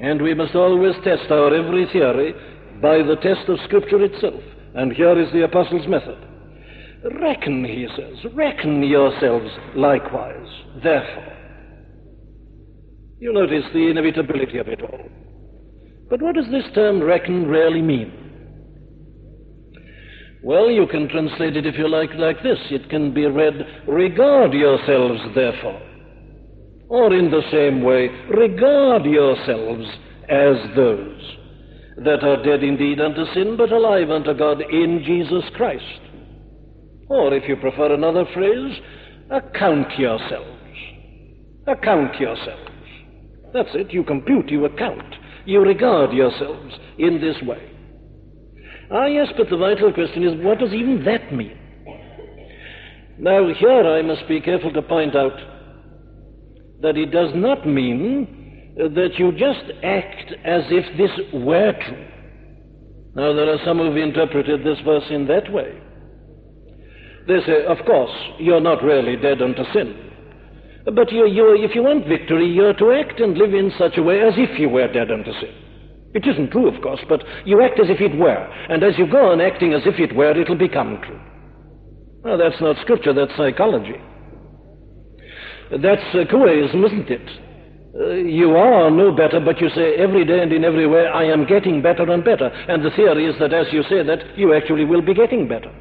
And 0.02 0.22
we 0.22 0.34
must 0.34 0.56
always 0.56 0.96
test 1.04 1.32
our 1.32 1.54
every 1.54 1.86
theory 1.92 2.34
by 2.82 3.04
the 3.04 3.18
test 3.22 3.48
of 3.50 3.60
Scripture 3.66 4.04
itself. 4.04 4.42
And 4.76 4.92
here 4.94 5.20
is 5.20 5.32
the 5.32 5.44
Apostle's 5.44 5.88
method. 5.88 6.18
Reckon, 7.22 7.64
he 7.64 7.88
says, 7.96 8.34
reckon 8.34 8.84
yourselves 8.84 9.50
likewise, 9.76 10.48
therefore. 10.84 11.39
You 13.20 13.34
notice 13.34 13.66
the 13.74 13.90
inevitability 13.90 14.58
of 14.60 14.68
it 14.68 14.82
all. 14.82 15.10
But 16.10 16.22
what 16.22 16.36
does 16.36 16.50
this 16.52 16.64
term 16.74 17.04
reckon 17.04 17.48
really 17.48 17.82
mean? 17.82 18.14
Well, 20.42 20.70
you 20.70 20.88
can 20.88 21.10
translate 21.10 21.58
it, 21.58 21.66
if 21.66 21.78
you 21.78 21.90
like, 21.90 22.14
like 22.16 22.42
this. 22.42 22.58
It 22.72 22.90
can 22.90 23.14
be 23.14 23.26
read, 23.26 23.54
regard 23.88 24.54
yourselves, 24.54 25.20
therefore. 25.36 25.82
Or 26.88 27.14
in 27.14 27.30
the 27.30 27.44
same 27.52 27.84
way, 27.84 28.08
regard 28.30 29.06
yourselves 29.06 29.86
as 30.30 30.76
those 30.76 31.22
that 32.06 32.24
are 32.24 32.42
dead 32.42 32.64
indeed 32.64 33.02
unto 33.02 33.26
sin, 33.34 33.58
but 33.58 33.74
alive 33.74 34.10
unto 34.10 34.34
God 34.34 34.62
in 34.62 35.04
Jesus 35.06 35.44
Christ. 35.56 35.84
Or, 37.10 37.34
if 37.34 37.50
you 37.50 37.58
prefer 37.58 37.94
another 37.94 38.24
phrase, 38.34 38.80
account 39.30 40.00
yourselves. 40.00 40.58
Account 41.68 42.18
yourselves. 42.20 42.79
That's 43.54 43.70
it. 43.74 43.92
You 43.92 44.04
compute, 44.04 44.50
you 44.50 44.66
account, 44.66 45.16
you 45.46 45.62
regard 45.62 46.14
yourselves 46.14 46.74
in 46.98 47.20
this 47.20 47.36
way. 47.48 47.72
Ah, 48.92 49.06
yes, 49.06 49.28
but 49.38 49.50
the 49.50 49.58
vital 49.58 49.94
question 49.94 50.24
is 50.24 50.44
what 50.44 50.60
does 50.60 50.74
even 50.74 51.04
that 51.06 51.34
mean? 51.34 51.58
Now, 53.20 53.48
here 53.54 53.82
I 53.82 54.02
must 54.02 54.28
be 54.28 54.40
careful 54.40 54.72
to 54.74 54.82
point 54.82 55.16
out 55.16 55.34
that 56.82 56.98
it 56.98 57.12
does 57.12 57.32
not 57.36 57.68
mean 57.68 58.74
that 58.78 59.12
you 59.18 59.32
just 59.34 59.72
act 59.84 60.32
as 60.46 60.64
if 60.70 60.98
this 60.98 61.12
were 61.34 61.74
true. 61.74 62.08
Now, 63.16 63.34
there 63.34 63.54
are 63.54 63.60
some 63.66 63.80
who've 63.80 63.98
interpreted 63.98 64.64
this 64.64 64.80
verse 64.86 65.04
in 65.10 65.28
that 65.28 65.52
way. 65.52 65.78
They 67.28 67.42
say, 67.46 67.66
of 67.66 67.78
course, 67.86 68.12
you're 68.40 68.62
not 68.62 68.82
really 68.84 69.18
dead 69.18 69.42
unto 69.42 69.64
sin. 69.74 70.09
But 70.96 71.12
you, 71.12 71.28
you, 71.28 71.56
if 71.64 71.76
you 71.76 71.84
want 71.84 72.08
victory, 72.08 72.48
you're 72.48 72.74
to 72.74 72.92
act 72.92 73.20
and 73.20 73.38
live 73.38 73.54
in 73.54 73.72
such 73.78 73.98
a 73.98 74.04
way 74.04 74.22
as 74.22 74.34
if 74.38 74.60
you 74.60 74.70
were 74.70 74.92
dead 74.92 75.12
unto 75.12 75.32
sin. 75.34 75.54
It 76.14 76.26
isn't 76.26 76.52
true, 76.52 76.68
of 76.68 76.82
course, 76.82 77.02
but 77.08 77.22
you 77.46 77.62
act 77.62 77.80
as 77.80 77.90
if 77.90 78.02
it 78.02 78.18
were. 78.18 78.50
And 78.70 78.84
as 78.84 78.98
you 78.98 79.06
go 79.06 79.32
on 79.32 79.42
acting 79.42 79.74
as 79.74 79.84
if 79.86 80.00
it 80.00 80.16
were, 80.16 80.40
it'll 80.40 80.58
become 80.58 81.00
true. 81.06 81.20
Well, 82.24 82.38
that's 82.38 82.60
not 82.60 82.78
scripture, 82.82 83.14
that's 83.14 83.36
psychology. 83.38 83.96
That's 85.72 86.02
uh, 86.16 86.26
Couéism, 86.26 86.84
isn't 86.86 87.10
it? 87.10 87.30
Uh, 87.94 88.14
you 88.14 88.56
are 88.56 88.90
no 88.90 89.12
better, 89.12 89.40
but 89.40 89.62
you 89.62 89.70
say 89.70 89.96
every 89.96 90.26
day 90.26 90.42
and 90.42 90.52
in 90.52 90.64
every 90.64 90.88
way, 90.88 91.06
I 91.06 91.24
am 91.26 91.46
getting 91.46 91.82
better 91.82 92.10
and 92.12 92.24
better. 92.24 92.48
And 92.48 92.84
the 92.84 92.92
theory 92.92 93.28
is 93.28 93.36
that 93.40 93.54
as 93.54 93.68
you 93.72 93.84
say 93.84 94.02
that, 94.04 94.38
you 94.38 94.54
actually 94.54 94.86
will 94.86 95.02
be 95.02 95.14
getting 95.14 95.48
better. 95.48 95.72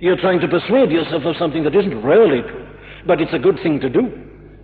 You're 0.00 0.20
trying 0.20 0.40
to 0.40 0.48
persuade 0.48 0.90
yourself 0.90 1.24
of 1.24 1.36
something 1.38 1.64
that 1.64 1.74
isn't 1.74 2.02
really 2.02 2.42
true, 2.42 2.66
but 3.06 3.20
it's 3.20 3.32
a 3.32 3.38
good 3.38 3.58
thing 3.62 3.80
to 3.80 3.88
do. 3.88 4.10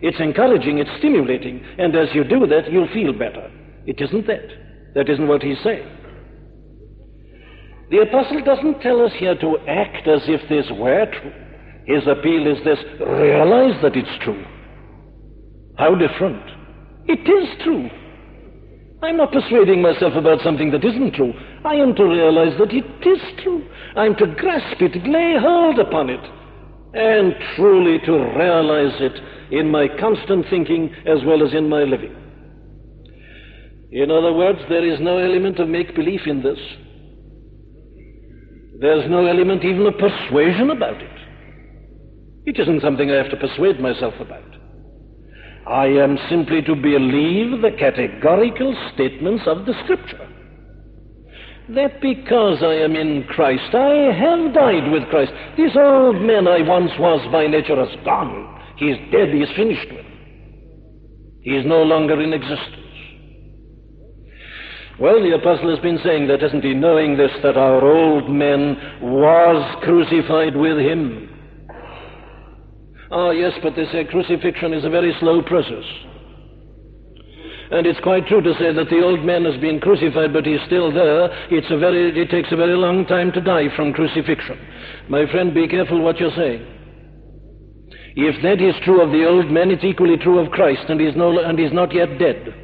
It's 0.01 0.19
encouraging, 0.19 0.79
it's 0.79 0.91
stimulating, 0.99 1.65
and 1.79 1.95
as 1.95 2.09
you 2.13 2.25
do 2.25 2.47
that, 2.47 2.71
you'll 2.71 2.93
feel 2.93 3.13
better. 3.13 3.51
It 3.87 4.01
isn't 4.01 4.27
that. 4.27 4.49
That 4.95 5.09
isn't 5.09 5.29
what 5.29 5.43
he's 5.43 5.63
saying. 5.63 5.89
The 7.91 7.99
apostle 7.99 8.43
doesn't 8.43 8.81
tell 8.81 9.05
us 9.05 9.13
here 9.19 9.37
to 9.37 9.59
act 9.69 10.09
as 10.09 10.23
if 10.27 10.49
this 10.49 10.67
were 10.77 11.07
true. 11.07 11.33
His 11.87 12.03
appeal 12.07 12.47
is 12.47 12.63
this 12.65 12.79
realize 13.01 13.81
that 13.83 13.97
it's 13.97 14.25
true. 14.25 14.45
How 15.77 15.95
different. 15.95 16.43
It 17.07 17.21
is 17.29 17.63
true. 17.65 17.91
I'm 19.03 19.17
not 19.17 19.33
persuading 19.33 19.83
myself 19.83 20.15
about 20.15 20.41
something 20.43 20.71
that 20.71 20.85
isn't 20.85 21.15
true. 21.15 21.33
I 21.65 21.75
am 21.75 21.95
to 21.97 22.05
realize 22.05 22.57
that 22.59 22.73
it 22.73 23.07
is 23.07 23.43
true. 23.43 23.67
I'm 23.97 24.15
to 24.17 24.27
grasp 24.27 24.81
it, 24.81 25.07
lay 25.07 25.37
hold 25.41 25.79
upon 25.79 26.09
it, 26.09 26.21
and 26.95 27.35
truly 27.57 27.99
to 28.01 28.13
realize 28.13 29.01
it 29.01 29.53
in 29.53 29.71
my 29.71 29.87
constant 29.99 30.47
thinking 30.51 30.95
as 31.07 31.25
well 31.25 31.47
as 31.47 31.55
in 31.55 31.69
my 31.69 31.85
living. 31.85 32.15
In 33.91 34.11
other 34.11 34.33
words, 34.33 34.59
there 34.69 34.87
is 34.87 35.01
no 35.01 35.19
element 35.19 35.59
of 35.59 35.69
make 35.69 35.95
believe 35.95 36.27
in 36.27 36.43
this. 36.43 36.59
There's 38.81 39.09
no 39.11 39.27
element 39.27 39.65
even 39.65 39.87
of 39.87 39.95
persuasion 39.99 40.71
about 40.71 41.01
it. 41.01 41.11
It 42.47 42.59
isn't 42.59 42.81
something 42.81 43.11
I 43.11 43.17
have 43.17 43.31
to 43.31 43.37
persuade 43.37 43.79
myself 43.81 44.15
about. 44.19 44.43
I 45.67 45.87
am 45.87 46.19
simply 46.29 46.63
to 46.63 46.75
believe 46.75 47.61
the 47.61 47.71
categorical 47.79 48.75
statements 48.95 49.45
of 49.47 49.65
the 49.65 49.75
Scripture. 49.85 50.29
That 51.71 52.01
because 52.01 52.63
I 52.63 52.75
am 52.75 52.97
in 52.97 53.25
Christ, 53.25 53.75
I 53.75 54.13
have 54.13 54.55
died 54.55 54.91
with 54.91 55.09
Christ. 55.09 55.33
This 55.57 55.73
old 55.77 56.21
man 56.21 56.49
I 56.49 56.63
once 56.63 56.91
was 56.99 57.27
by 57.31 57.47
nature 57.47 57.77
has 57.77 58.05
gone. 58.05 58.61
He 58.77 58.87
is 58.87 58.99
dead, 59.13 59.29
he 59.29 59.41
is 59.41 59.57
finished 59.57 59.89
with. 59.93 60.07
He 61.43 61.51
is 61.51 61.67
no 61.67 61.83
longer 61.83 62.21
in 62.21 62.33
existence. 62.33 62.77
Well, 65.01 65.23
the 65.23 65.35
apostle 65.35 65.71
has 65.71 65.81
been 65.81 65.99
saying 66.05 66.29
that, 66.29 66.43
hasn't 66.43 66.65
he? 66.65 66.75
Knowing 66.75 67.17
this, 67.17 67.33
that 67.43 67.57
our 67.57 67.85
old 67.85 68.31
man 68.31 68.77
was 69.01 69.83
crucified 69.83 70.57
with 70.57 70.79
him. 70.79 71.29
Ah, 73.11 73.31
yes, 73.31 73.53
but 73.63 73.75
they 73.75 73.85
say 73.87 74.05
crucifixion 74.05 74.73
is 74.73 74.85
a 74.85 74.91
very 74.91 75.15
slow 75.21 75.43
process. 75.43 75.85
And 77.73 77.87
it's 77.87 78.01
quite 78.01 78.27
true 78.27 78.43
to 78.43 78.53
say 78.61 78.75
that 78.75 78.91
the 78.91 79.03
old 79.03 79.25
man 79.25 79.47
has 79.47 79.59
been 79.59 79.81
crucified, 79.81 80.35
but 80.35 80.45
he's 80.45 80.61
still 80.67 80.93
there. 80.93 81.33
It's 81.49 81.71
a 81.71 81.79
very, 81.79 82.13
it 82.21 82.29
takes 82.29 82.53
a 82.53 82.57
very 82.57 82.77
long 82.77 83.07
time 83.07 83.33
to 83.33 83.41
die 83.41 83.75
from 83.75 83.95
crucifixion. 83.95 84.59
My 85.09 85.25
friend, 85.33 85.55
be 85.55 85.67
careful 85.67 86.03
what 86.03 86.21
you're 86.21 86.37
saying. 86.37 86.67
If 88.15 88.43
that 88.43 88.61
is 88.61 88.75
true 88.85 89.01
of 89.01 89.11
the 89.11 89.25
old 89.27 89.51
man, 89.51 89.71
it's 89.71 89.85
equally 89.85 90.19
true 90.19 90.39
of 90.39 90.53
Christ, 90.53 90.85
and 90.91 91.01
he's, 91.01 91.17
no, 91.17 91.39
and 91.39 91.59
he's 91.59 91.73
not 91.73 91.95
yet 91.95 92.19
dead. 92.19 92.55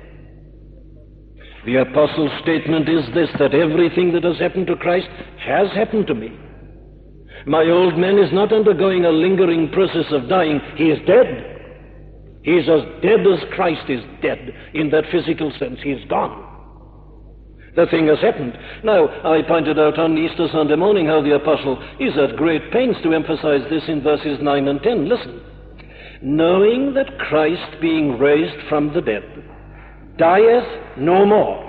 The 1.64 1.76
apostle's 1.76 2.32
statement 2.42 2.86
is 2.86 3.06
this 3.14 3.30
that 3.38 3.54
everything 3.54 4.12
that 4.12 4.24
has 4.24 4.38
happened 4.38 4.66
to 4.66 4.76
Christ 4.76 5.08
has 5.38 5.72
happened 5.72 6.06
to 6.08 6.14
me. 6.14 6.38
My 7.46 7.64
old 7.64 7.96
man 7.96 8.18
is 8.18 8.30
not 8.30 8.52
undergoing 8.52 9.06
a 9.06 9.10
lingering 9.10 9.70
process 9.72 10.12
of 10.12 10.28
dying, 10.28 10.60
he 10.76 10.90
is 10.90 10.98
dead. 11.06 11.57
He's 12.48 12.66
as 12.66 12.80
dead 13.02 13.20
as 13.26 13.44
Christ 13.52 13.90
is 13.90 14.02
dead 14.22 14.54
in 14.72 14.88
that 14.88 15.04
physical 15.12 15.52
sense. 15.58 15.80
He's 15.84 16.02
gone. 16.08 16.46
The 17.76 17.84
thing 17.90 18.06
has 18.06 18.20
happened. 18.20 18.56
Now, 18.82 19.06
I 19.22 19.42
pointed 19.42 19.78
out 19.78 19.98
on 19.98 20.16
Easter 20.16 20.48
Sunday 20.50 20.76
morning 20.76 21.04
how 21.04 21.20
the 21.20 21.34
apostle 21.34 21.76
is 22.00 22.16
at 22.16 22.38
great 22.38 22.72
pains 22.72 22.96
to 23.02 23.12
emphasize 23.12 23.68
this 23.68 23.82
in 23.86 24.02
verses 24.02 24.38
9 24.40 24.66
and 24.66 24.82
10. 24.82 25.10
Listen. 25.10 25.42
Knowing 26.22 26.94
that 26.94 27.18
Christ, 27.18 27.82
being 27.82 28.18
raised 28.18 28.66
from 28.70 28.94
the 28.94 29.02
dead, 29.02 29.24
dieth 30.16 30.96
no 30.96 31.26
more. 31.26 31.66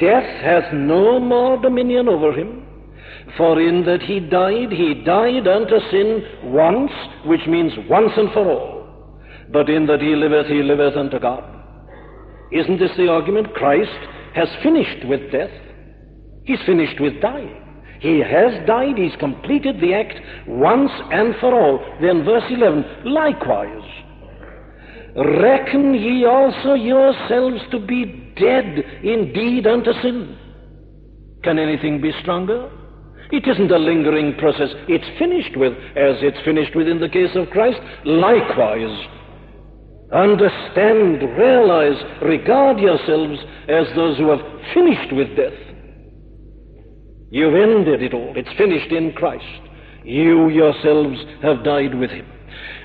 Death 0.00 0.42
has 0.42 0.64
no 0.72 1.20
more 1.20 1.60
dominion 1.60 2.08
over 2.08 2.32
him. 2.32 2.66
For 3.36 3.60
in 3.60 3.84
that 3.84 4.00
he 4.00 4.18
died, 4.18 4.72
he 4.72 5.02
died 5.04 5.46
unto 5.46 5.78
sin 5.90 6.22
once, 6.44 6.90
which 7.26 7.46
means 7.46 7.72
once 7.90 8.12
and 8.16 8.32
for 8.32 8.50
all 8.50 8.81
but 9.52 9.68
in 9.68 9.86
that 9.86 10.00
he 10.00 10.14
liveth, 10.16 10.46
he 10.46 10.62
liveth 10.62 10.96
unto 10.96 11.18
God. 11.18 11.44
Isn't 12.50 12.78
this 12.78 12.90
the 12.96 13.08
argument? 13.08 13.54
Christ 13.54 13.90
has 14.34 14.48
finished 14.62 15.06
with 15.06 15.30
death. 15.30 15.50
He's 16.44 16.60
finished 16.66 17.00
with 17.00 17.20
dying. 17.20 17.58
He 18.00 18.18
has 18.18 18.66
died, 18.66 18.98
he's 18.98 19.14
completed 19.20 19.80
the 19.80 19.94
act 19.94 20.18
once 20.48 20.90
and 21.12 21.36
for 21.36 21.54
all. 21.54 21.78
Then 22.00 22.24
verse 22.24 22.42
11, 22.50 23.04
likewise, 23.04 23.88
reckon 25.14 25.94
ye 25.94 26.24
also 26.24 26.74
yourselves 26.74 27.62
to 27.70 27.78
be 27.78 28.34
dead 28.36 28.84
indeed 29.04 29.68
unto 29.68 29.92
sin. 30.02 30.36
Can 31.44 31.60
anything 31.60 32.00
be 32.00 32.12
stronger? 32.22 32.70
It 33.30 33.46
isn't 33.46 33.70
a 33.70 33.78
lingering 33.78 34.34
process. 34.36 34.70
It's 34.88 35.18
finished 35.18 35.56
with, 35.56 35.72
as 35.72 36.16
it's 36.22 36.44
finished 36.44 36.74
with 36.74 36.88
in 36.88 37.00
the 37.00 37.08
case 37.08 37.30
of 37.36 37.50
Christ. 37.50 37.78
Likewise, 38.04 39.06
Understand, 40.12 41.22
realize, 41.38 41.96
regard 42.22 42.78
yourselves 42.78 43.40
as 43.68 43.86
those 43.96 44.18
who 44.18 44.28
have 44.30 44.40
finished 44.74 45.12
with 45.12 45.34
death. 45.36 45.58
You've 47.30 47.54
ended 47.54 48.02
it 48.02 48.12
all. 48.12 48.34
It's 48.36 48.58
finished 48.58 48.92
in 48.92 49.12
Christ. 49.12 49.44
You 50.04 50.50
yourselves 50.50 51.18
have 51.42 51.64
died 51.64 51.94
with 51.94 52.10
him. 52.10 52.26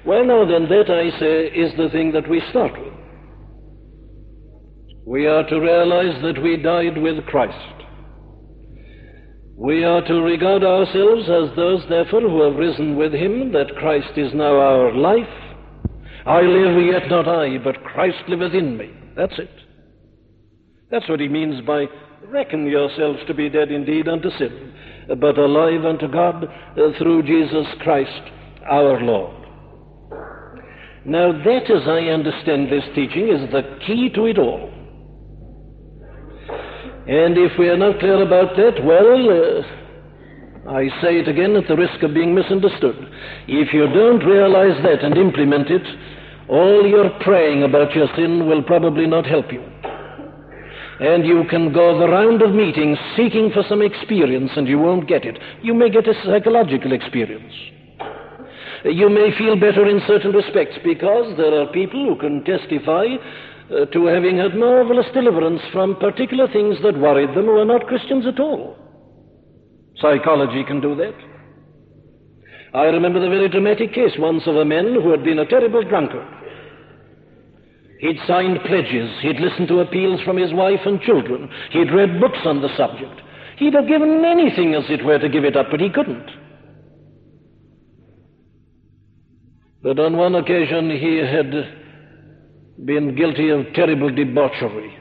Well, 0.06 0.24
now 0.24 0.46
then, 0.46 0.70
that 0.70 0.90
I 0.90 1.10
say 1.20 1.48
is 1.48 1.76
the 1.76 1.90
thing 1.90 2.14
that 2.14 2.30
we 2.30 2.42
start 2.50 2.72
with. 2.80 2.94
We 5.06 5.28
are 5.28 5.44
to 5.50 5.60
realize 5.60 6.22
that 6.22 6.42
we 6.42 6.56
died 6.56 6.98
with 6.98 7.26
Christ. 7.26 7.84
We 9.58 9.84
are 9.84 10.02
to 10.02 10.22
regard 10.22 10.64
ourselves 10.64 11.24
as 11.24 11.56
those, 11.58 11.84
therefore, 11.90 12.22
who 12.22 12.44
have 12.44 12.56
risen 12.56 12.96
with 12.96 13.12
him, 13.14 13.52
that 13.52 13.76
Christ 13.78 14.18
is 14.18 14.34
now 14.34 14.56
our 14.60 14.94
life, 14.94 15.28
I 16.28 16.42
live, 16.42 16.86
yet 16.86 17.10
not 17.10 17.28
I, 17.28 17.58
but 17.58 17.84
Christ 17.84 18.18
liveth 18.28 18.54
in 18.54 18.76
me. 18.76 18.92
That's 19.16 19.38
it. 19.40 19.50
That's 20.92 21.08
what 21.08 21.22
he 21.22 21.28
means 21.30 21.66
by 21.66 21.86
reckon 22.28 22.68
yourselves 22.68 23.20
to 23.28 23.34
be 23.34 23.50
dead 23.50 23.72
indeed 23.72 24.08
unto 24.08 24.30
sin, 24.32 24.74
but 25.08 25.38
alive 25.38 25.86
unto 25.86 26.12
God 26.12 26.44
uh, 26.44 26.98
through 26.98 27.24
Jesus 27.24 27.66
Christ 27.82 28.22
our 28.70 29.00
Lord. 29.00 29.46
Now, 31.06 31.32
that, 31.32 31.72
as 31.72 31.88
I 31.88 32.12
understand 32.12 32.68
this 32.70 32.84
teaching, 32.94 33.30
is 33.30 33.50
the 33.52 33.80
key 33.88 34.10
to 34.14 34.26
it 34.26 34.38
all. 34.38 34.70
And 37.08 37.38
if 37.38 37.58
we 37.58 37.70
are 37.70 37.78
not 37.78 38.00
clear 38.00 38.22
about 38.22 38.58
that, 38.58 38.84
well, 38.84 39.30
uh, 39.32 40.70
I 40.70 40.90
say 41.02 41.20
it 41.20 41.30
again 41.30 41.56
at 41.56 41.66
the 41.70 41.78
risk 41.78 42.04
of 42.04 42.14
being 42.14 42.36
misunderstood. 42.36 42.98
If 43.48 43.74
you 43.74 43.88
don't 43.88 44.20
realize 44.26 44.76
that 44.84 45.06
and 45.06 45.18
implement 45.18 45.70
it, 45.70 45.88
all 46.50 46.88
your 46.88 47.10
praying 47.22 47.64
about 47.64 47.94
your 47.94 48.08
sin 48.16 48.48
will 48.48 48.64
probably 48.64 49.06
not 49.06 49.26
help 49.26 49.52
you. 49.52 49.62
And 51.00 51.26
you 51.26 51.44
can 51.50 51.72
go 51.74 52.00
the 52.00 52.08
round 52.08 52.42
of 52.42 52.56
meetings 52.56 52.98
seeking 53.16 53.52
for 53.54 53.64
some 53.70 53.82
experience 53.82 54.52
and 54.56 54.68
you 54.68 54.80
won't 54.80 55.08
get 55.08 55.26
it. 55.26 55.38
You 55.62 55.74
may 55.74 55.90
get 55.90 56.08
a 56.08 56.14
psychological 56.26 56.94
experience. 56.94 57.54
You 58.84 59.10
may 59.10 59.36
feel 59.38 59.60
better 59.60 59.88
in 59.88 60.02
certain 60.08 60.32
respects 60.32 60.78
because 60.84 61.38
there 61.38 61.62
are 61.62 61.72
people 61.72 62.08
who 62.08 62.20
can 62.20 62.44
testify 62.44 63.06
uh, 63.70 63.86
to 63.86 64.06
having 64.06 64.38
had 64.38 64.56
marvelous 64.56 65.08
deliverance 65.14 65.62
from 65.72 65.98
particular 65.98 66.48
things 66.48 66.78
that 66.84 66.98
worried 66.98 67.30
them 67.30 67.46
who 67.46 67.60
are 67.60 67.66
not 67.66 67.88
Christians 67.88 68.26
at 68.26 68.40
all. 68.40 68.78
Psychology 70.00 70.64
can 70.64 70.80
do 70.80 70.96
that. 70.96 71.14
I 72.74 72.86
remember 72.86 73.20
the 73.20 73.30
very 73.30 73.50
dramatic 73.50 73.94
case 73.94 74.14
once 74.18 74.44
of 74.46 74.56
a 74.56 74.66
man 74.66 74.94
who 74.94 75.12
had 75.12 75.24
been 75.24 75.40
a 75.40 75.46
terrible 75.46 75.84
drunkard. 75.84 76.37
He'd 78.00 78.20
signed 78.28 78.60
pledges. 78.66 79.10
He'd 79.22 79.40
listened 79.40 79.68
to 79.70 79.80
appeals 79.80 80.22
from 80.22 80.38
his 80.38 80.54
wife 80.54 80.82
and 80.86 81.02
children. 81.02 81.50
He'd 81.72 81.92
read 81.92 82.20
books 82.20 82.40
on 82.46 82.62
the 82.62 82.76
subject. 82.78 83.22
He'd 83.58 83.74
have 83.74 83.88
given 83.88 84.24
anything, 84.24 84.76
as 84.76 84.84
it 84.90 85.04
were, 85.04 85.18
to 85.18 85.30
give 85.30 85.44
it 85.44 85.58
up, 85.58 85.68
but 85.72 85.80
he 85.80 85.90
couldn't. 85.90 86.30
But 89.82 90.00
on 90.00 90.18
one 90.18 90.36
occasion 90.36 90.90
he 90.90 91.18
had 91.18 91.52
been 92.86 93.16
guilty 93.16 93.50
of 93.50 93.74
terrible 93.74 94.14
debauchery 94.14 94.96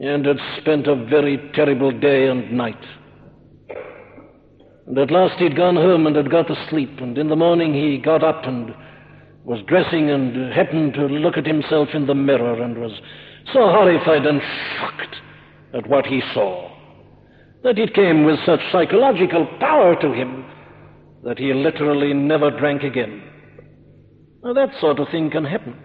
and 0.00 0.24
had 0.24 0.38
spent 0.58 0.86
a 0.86 0.94
very 0.94 1.50
terrible 1.54 1.90
day 1.92 2.28
and 2.28 2.52
night. 2.52 2.82
And 4.86 4.98
at 4.98 5.10
last 5.10 5.38
he'd 5.38 5.56
gone 5.56 5.76
home 5.76 6.06
and 6.06 6.16
had 6.16 6.30
got 6.30 6.48
to 6.48 6.66
sleep, 6.70 6.98
and 6.98 7.18
in 7.18 7.28
the 7.28 7.36
morning 7.36 7.74
he 7.74 7.98
got 7.98 8.24
up 8.24 8.44
and 8.44 8.74
was 9.44 9.60
dressing 9.66 10.10
and 10.10 10.52
happened 10.52 10.94
to 10.94 11.06
look 11.06 11.36
at 11.36 11.46
himself 11.46 11.88
in 11.94 12.06
the 12.06 12.14
mirror 12.14 12.62
and 12.62 12.78
was 12.78 12.92
so 13.52 13.60
horrified 13.60 14.24
and 14.24 14.40
shocked 14.78 15.16
at 15.74 15.88
what 15.88 16.06
he 16.06 16.22
saw 16.32 16.72
that 17.64 17.78
it 17.78 17.94
came 17.94 18.24
with 18.24 18.38
such 18.44 18.60
psychological 18.72 19.46
power 19.60 19.94
to 20.00 20.12
him 20.12 20.44
that 21.24 21.38
he 21.38 21.52
literally 21.54 22.12
never 22.12 22.50
drank 22.50 22.82
again. 22.82 23.22
Now, 24.42 24.52
that 24.52 24.70
sort 24.80 24.98
of 24.98 25.08
thing 25.10 25.30
can 25.30 25.44
happen. 25.44 25.78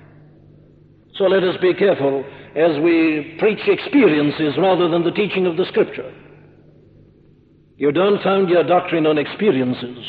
So 1.16 1.26
let 1.26 1.44
us 1.44 1.56
be 1.62 1.74
careful 1.74 2.24
as 2.56 2.80
we 2.84 3.36
preach 3.40 3.60
experiences 3.68 4.58
rather 4.58 4.88
than 4.90 5.04
the 5.04 5.12
teaching 5.12 5.46
of 5.46 5.58
the 5.58 5.66
Scripture. 5.66 6.12
You 7.78 7.92
don't 7.92 8.24
found 8.24 8.50
your 8.50 8.64
doctrine 8.64 9.06
on 9.06 9.20
experiences. 9.20 10.00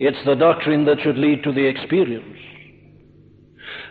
It's 0.00 0.24
the 0.24 0.34
doctrine 0.34 0.86
that 0.86 1.00
should 1.02 1.18
lead 1.18 1.44
to 1.44 1.52
the 1.52 1.66
experience. 1.66 2.38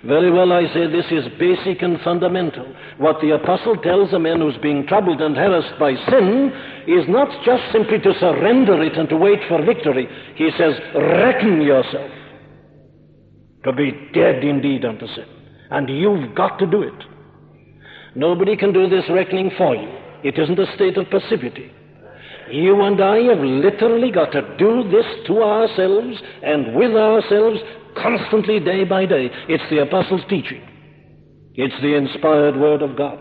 Very 0.04 0.32
well, 0.32 0.52
I 0.52 0.64
say 0.74 0.88
this 0.88 1.06
is 1.12 1.32
basic 1.38 1.84
and 1.84 2.00
fundamental. 2.02 2.66
What 2.98 3.22
the 3.22 3.36
apostle 3.36 3.76
tells 3.78 4.12
a 4.14 4.20
man 4.20 4.40
who's 4.40 4.58
being 4.58 4.88
troubled 4.88 5.22
and 5.22 5.36
harassed 5.36 5.78
by 5.80 5.94
sin 6.10 6.52
is 6.88 7.06
not 7.08 7.28
just 7.46 7.62
simply 7.72 8.00
to 8.00 8.20
surrender 8.20 8.82
it 8.82 8.98
and 8.98 9.08
to 9.10 9.18
wait 9.18 9.40
for 9.48 9.64
victory. 9.64 10.08
He 10.36 10.50
says, 10.58 10.74
reckon 10.96 11.62
yourself 11.62 12.12
to 13.66 13.74
be 13.74 14.10
dead 14.14 14.44
indeed 14.44 14.86
unto 14.86 15.06
sin. 15.08 15.26
And 15.70 15.90
you've 15.90 16.34
got 16.34 16.58
to 16.60 16.66
do 16.66 16.82
it. 16.82 17.04
Nobody 18.16 18.58
can 18.58 18.74
do 18.74 18.90
this 18.90 19.04
reckoning 19.10 19.52
for 19.58 19.76
you. 19.76 19.90
It 20.24 20.40
isn't 20.40 20.58
a 20.58 20.74
state 20.76 20.98
of 20.98 21.10
passivity. 21.12 21.72
You 22.52 22.82
and 22.82 23.02
I 23.02 23.22
have 23.24 23.40
literally 23.40 24.12
got 24.12 24.32
to 24.32 24.58
do 24.58 24.84
this 24.90 25.06
to 25.28 25.44
ourselves 25.44 26.18
and 26.44 26.76
with 26.76 26.92
ourselves 26.96 27.60
constantly, 27.96 28.60
day 28.60 28.84
by 28.84 29.06
day. 29.06 29.30
It's 29.48 29.64
the 29.70 29.82
Apostles' 29.82 30.22
teaching, 30.30 30.62
it's 31.56 31.82
the 31.82 31.96
inspired 31.96 32.56
Word 32.58 32.82
of 32.82 32.98
God. 32.98 33.20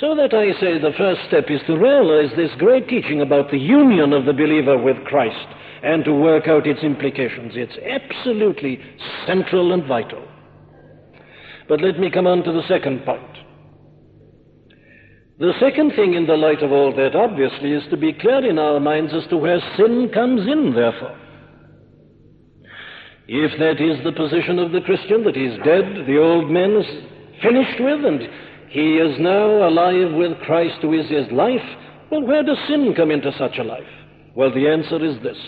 So 0.00 0.14
that 0.14 0.34
I 0.34 0.52
say 0.60 0.78
the 0.78 0.92
first 0.96 1.20
step 1.28 1.46
is 1.48 1.60
to 1.66 1.76
realize 1.76 2.30
this 2.36 2.50
great 2.58 2.88
teaching 2.88 3.22
about 3.22 3.50
the 3.50 3.58
union 3.58 4.12
of 4.12 4.26
the 4.26 4.32
believer 4.32 4.76
with 4.76 5.02
Christ 5.06 5.48
and 5.82 6.04
to 6.04 6.12
work 6.12 6.46
out 6.46 6.66
its 6.66 6.82
implications. 6.82 7.52
It's 7.54 7.78
absolutely 7.78 8.80
central 9.26 9.72
and 9.72 9.86
vital. 9.86 10.22
But 11.68 11.80
let 11.80 11.98
me 11.98 12.10
come 12.10 12.26
on 12.26 12.42
to 12.44 12.52
the 12.52 12.66
second 12.68 13.04
point. 13.04 13.27
The 15.38 15.52
second 15.60 15.92
thing 15.94 16.14
in 16.14 16.26
the 16.26 16.36
light 16.36 16.62
of 16.62 16.72
all 16.72 16.92
that, 16.96 17.14
obviously, 17.14 17.72
is 17.72 17.84
to 17.90 17.96
be 17.96 18.12
clear 18.12 18.44
in 18.44 18.58
our 18.58 18.80
minds 18.80 19.12
as 19.14 19.28
to 19.28 19.36
where 19.36 19.60
sin 19.76 20.10
comes 20.12 20.40
in, 20.40 20.74
therefore. 20.74 21.16
If 23.28 23.58
that 23.60 23.80
is 23.80 24.02
the 24.02 24.12
position 24.12 24.58
of 24.58 24.72
the 24.72 24.80
Christian, 24.80 25.22
that 25.24 25.36
he's 25.36 25.56
dead, 25.64 26.06
the 26.06 26.18
old 26.18 26.50
man 26.50 26.72
is 26.72 26.86
finished 27.40 27.78
with, 27.78 28.04
and 28.04 28.22
he 28.68 28.96
is 28.96 29.20
now 29.20 29.68
alive 29.68 30.12
with 30.14 30.40
Christ 30.44 30.78
who 30.82 30.92
is 30.92 31.08
his 31.08 31.30
life, 31.30 31.62
well, 32.10 32.22
where 32.22 32.42
does 32.42 32.58
sin 32.66 32.94
come 32.96 33.10
into 33.10 33.30
such 33.38 33.58
a 33.58 33.64
life? 33.64 33.82
Well, 34.34 34.52
the 34.52 34.68
answer 34.68 35.04
is 35.04 35.22
this 35.22 35.38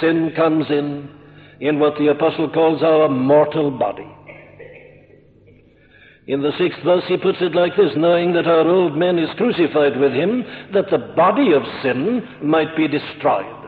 sin 0.00 0.32
comes 0.34 0.66
in 0.70 1.08
in 1.60 1.78
what 1.78 1.96
the 1.98 2.08
apostle 2.08 2.50
calls 2.50 2.82
our 2.82 3.08
mortal 3.08 3.70
body. 3.70 4.08
In 6.26 6.40
the 6.40 6.52
sixth 6.58 6.82
verse, 6.82 7.04
he 7.06 7.18
puts 7.18 7.38
it 7.42 7.54
like 7.54 7.76
this 7.76 7.92
knowing 7.96 8.32
that 8.32 8.46
our 8.46 8.66
old 8.66 8.96
man 8.96 9.18
is 9.18 9.28
crucified 9.36 9.98
with 9.98 10.12
him, 10.12 10.42
that 10.72 10.90
the 10.90 11.12
body 11.14 11.52
of 11.52 11.62
sin 11.82 12.26
might 12.42 12.74
be 12.76 12.88
destroyed. 12.88 13.64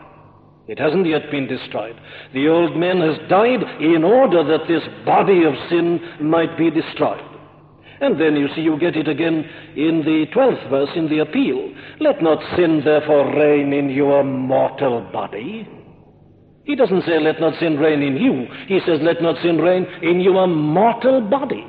It 0.67 0.79
hasn't 0.79 1.07
yet 1.07 1.31
been 1.31 1.47
destroyed. 1.47 2.01
The 2.33 2.49
old 2.49 2.77
man 2.77 3.01
has 3.01 3.19
died 3.29 3.63
in 3.81 4.03
order 4.03 4.43
that 4.43 4.67
this 4.67 4.83
body 5.05 5.45
of 5.45 5.55
sin 5.69 6.01
might 6.21 6.57
be 6.57 6.71
destroyed. 6.71 7.23
And 8.01 8.21
then 8.21 8.37
you 8.37 8.49
see, 8.55 8.63
you 8.63 8.79
get 8.79 8.97
it 8.97 9.09
again 9.09 9.49
in 9.77 10.03
the 10.05 10.27
12th 10.35 10.69
verse 10.71 10.91
in 10.97 11.09
the 11.09 11.21
appeal. 11.21 11.73
Let 12.01 12.23
not 12.23 12.39
sin 12.57 12.83
therefore 12.85 13.37
reign 13.37 13.73
in 13.73 13.91
your 13.91 14.25
mortal 14.25 15.03
body. 15.13 15.69
He 16.65 16.75
doesn't 16.75 17.05
say, 17.05 17.21
let 17.21 17.41
not 17.41 17.59
sin 17.61 17.79
reign 17.79 18.03
in 18.03 18.17
you. 18.17 18.47
He 18.67 18.81
says, 18.81 18.99
let 19.03 19.23
not 19.23 19.41
sin 19.43 19.59
reign 19.59 19.87
in 20.03 20.21
your 20.21 20.47
mortal 20.47 21.21
body. 21.21 21.65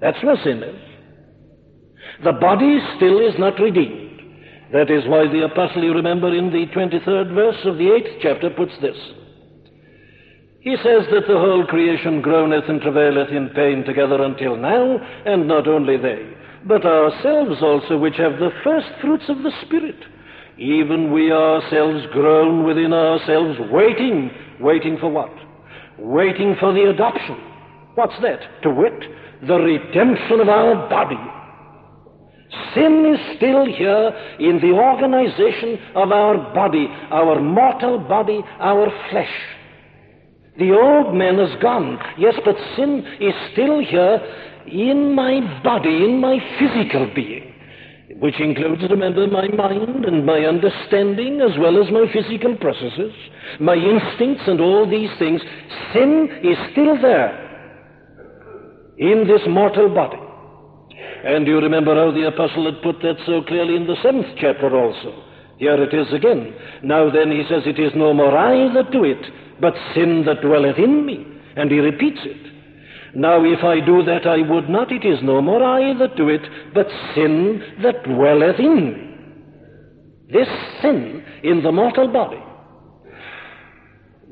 That's 0.00 0.22
where 0.22 0.36
sin 0.42 0.62
is. 0.62 0.80
The 2.24 2.32
body 2.32 2.78
still 2.96 3.20
is 3.20 3.34
not 3.38 3.58
redeemed. 3.60 4.20
That 4.72 4.90
is 4.90 5.06
why 5.06 5.26
the 5.26 5.44
apostle, 5.44 5.82
you 5.82 5.92
remember, 5.92 6.34
in 6.34 6.52
the 6.52 6.66
23rd 6.74 7.34
verse 7.34 7.58
of 7.64 7.76
the 7.76 7.84
8th 7.84 8.18
chapter 8.22 8.50
puts 8.50 8.72
this. 8.80 8.96
He 10.60 10.76
says 10.76 11.06
that 11.10 11.26
the 11.26 11.38
whole 11.38 11.66
creation 11.66 12.20
groaneth 12.20 12.68
and 12.68 12.80
travaileth 12.80 13.30
in 13.30 13.48
pain 13.50 13.82
together 13.84 14.22
until 14.22 14.56
now, 14.56 14.98
and 15.24 15.48
not 15.48 15.66
only 15.66 15.96
they, 15.96 16.34
but 16.66 16.84
ourselves 16.84 17.62
also, 17.62 17.96
which 17.98 18.16
have 18.16 18.38
the 18.38 18.50
first 18.62 18.88
fruits 19.00 19.24
of 19.28 19.42
the 19.42 19.52
Spirit. 19.66 19.96
Even 20.58 21.10
we 21.10 21.32
ourselves 21.32 22.04
groan 22.12 22.64
within 22.64 22.92
ourselves, 22.92 23.58
waiting. 23.72 24.30
Waiting 24.60 24.98
for 25.00 25.10
what? 25.10 25.32
Waiting 25.98 26.54
for 26.60 26.74
the 26.74 26.90
adoption. 26.90 27.36
What's 27.94 28.20
that? 28.20 28.62
To 28.62 28.70
wit, 28.70 29.02
the 29.46 29.54
redemption 29.54 30.40
of 30.40 30.48
our 30.48 30.88
body. 30.88 31.18
Sin 32.74 33.06
is 33.14 33.36
still 33.36 33.64
here 33.64 34.10
in 34.38 34.60
the 34.60 34.72
organization 34.72 35.78
of 35.94 36.10
our 36.12 36.36
body, 36.52 36.88
our 37.10 37.40
mortal 37.40 37.98
body, 37.98 38.40
our 38.58 38.88
flesh. 39.10 39.32
The 40.58 40.72
old 40.72 41.14
man 41.14 41.38
is 41.38 41.62
gone. 41.62 41.98
Yes, 42.18 42.34
but 42.44 42.56
sin 42.76 43.06
is 43.20 43.34
still 43.52 43.80
here 43.80 44.20
in 44.66 45.14
my 45.14 45.62
body, 45.62 46.04
in 46.04 46.20
my 46.20 46.38
physical 46.58 47.10
being, 47.14 47.54
which 48.18 48.38
includes, 48.40 48.82
remember, 48.90 49.26
my 49.26 49.48
mind 49.48 50.04
and 50.04 50.26
my 50.26 50.40
understanding 50.40 51.40
as 51.40 51.56
well 51.58 51.82
as 51.82 51.90
my 51.90 52.04
physical 52.12 52.56
processes, 52.56 53.12
my 53.58 53.74
instincts 53.74 54.44
and 54.46 54.60
all 54.60 54.88
these 54.88 55.10
things. 55.18 55.40
Sin 55.92 56.28
is 56.42 56.58
still 56.72 57.00
there 57.00 57.49
in 59.00 59.26
this 59.26 59.40
mortal 59.48 59.88
body. 59.88 60.20
And 61.24 61.46
you 61.46 61.58
remember 61.58 61.94
how 61.94 62.12
the 62.12 62.28
apostle 62.28 62.70
had 62.70 62.82
put 62.82 63.00
that 63.02 63.16
so 63.26 63.42
clearly 63.42 63.74
in 63.74 63.86
the 63.86 63.96
seventh 64.02 64.26
chapter 64.38 64.76
also. 64.76 65.24
Here 65.56 65.82
it 65.82 65.92
is 65.92 66.12
again. 66.12 66.54
Now 66.82 67.10
then, 67.10 67.30
he 67.30 67.42
says, 67.48 67.62
It 67.66 67.78
is 67.80 67.92
no 67.96 68.12
more 68.14 68.36
I 68.36 68.72
that 68.74 68.92
do 68.92 69.04
it, 69.04 69.20
but 69.60 69.74
sin 69.94 70.24
that 70.26 70.42
dwelleth 70.42 70.78
in 70.78 71.04
me. 71.04 71.26
And 71.56 71.70
he 71.70 71.78
repeats 71.78 72.20
it. 72.24 72.46
Now, 73.14 73.44
if 73.44 73.64
I 73.64 73.84
do 73.84 74.02
that 74.04 74.26
I 74.26 74.48
would 74.48 74.68
not, 74.68 74.92
it 74.92 75.04
is 75.04 75.18
no 75.22 75.42
more 75.42 75.62
I 75.62 75.98
that 75.98 76.16
do 76.16 76.28
it, 76.28 76.42
but 76.72 76.86
sin 77.14 77.62
that 77.82 78.04
dwelleth 78.04 78.58
in 78.58 78.92
me. 78.92 80.32
This 80.32 80.48
sin 80.80 81.24
in 81.42 81.62
the 81.62 81.72
mortal 81.72 82.08
body. 82.08 82.40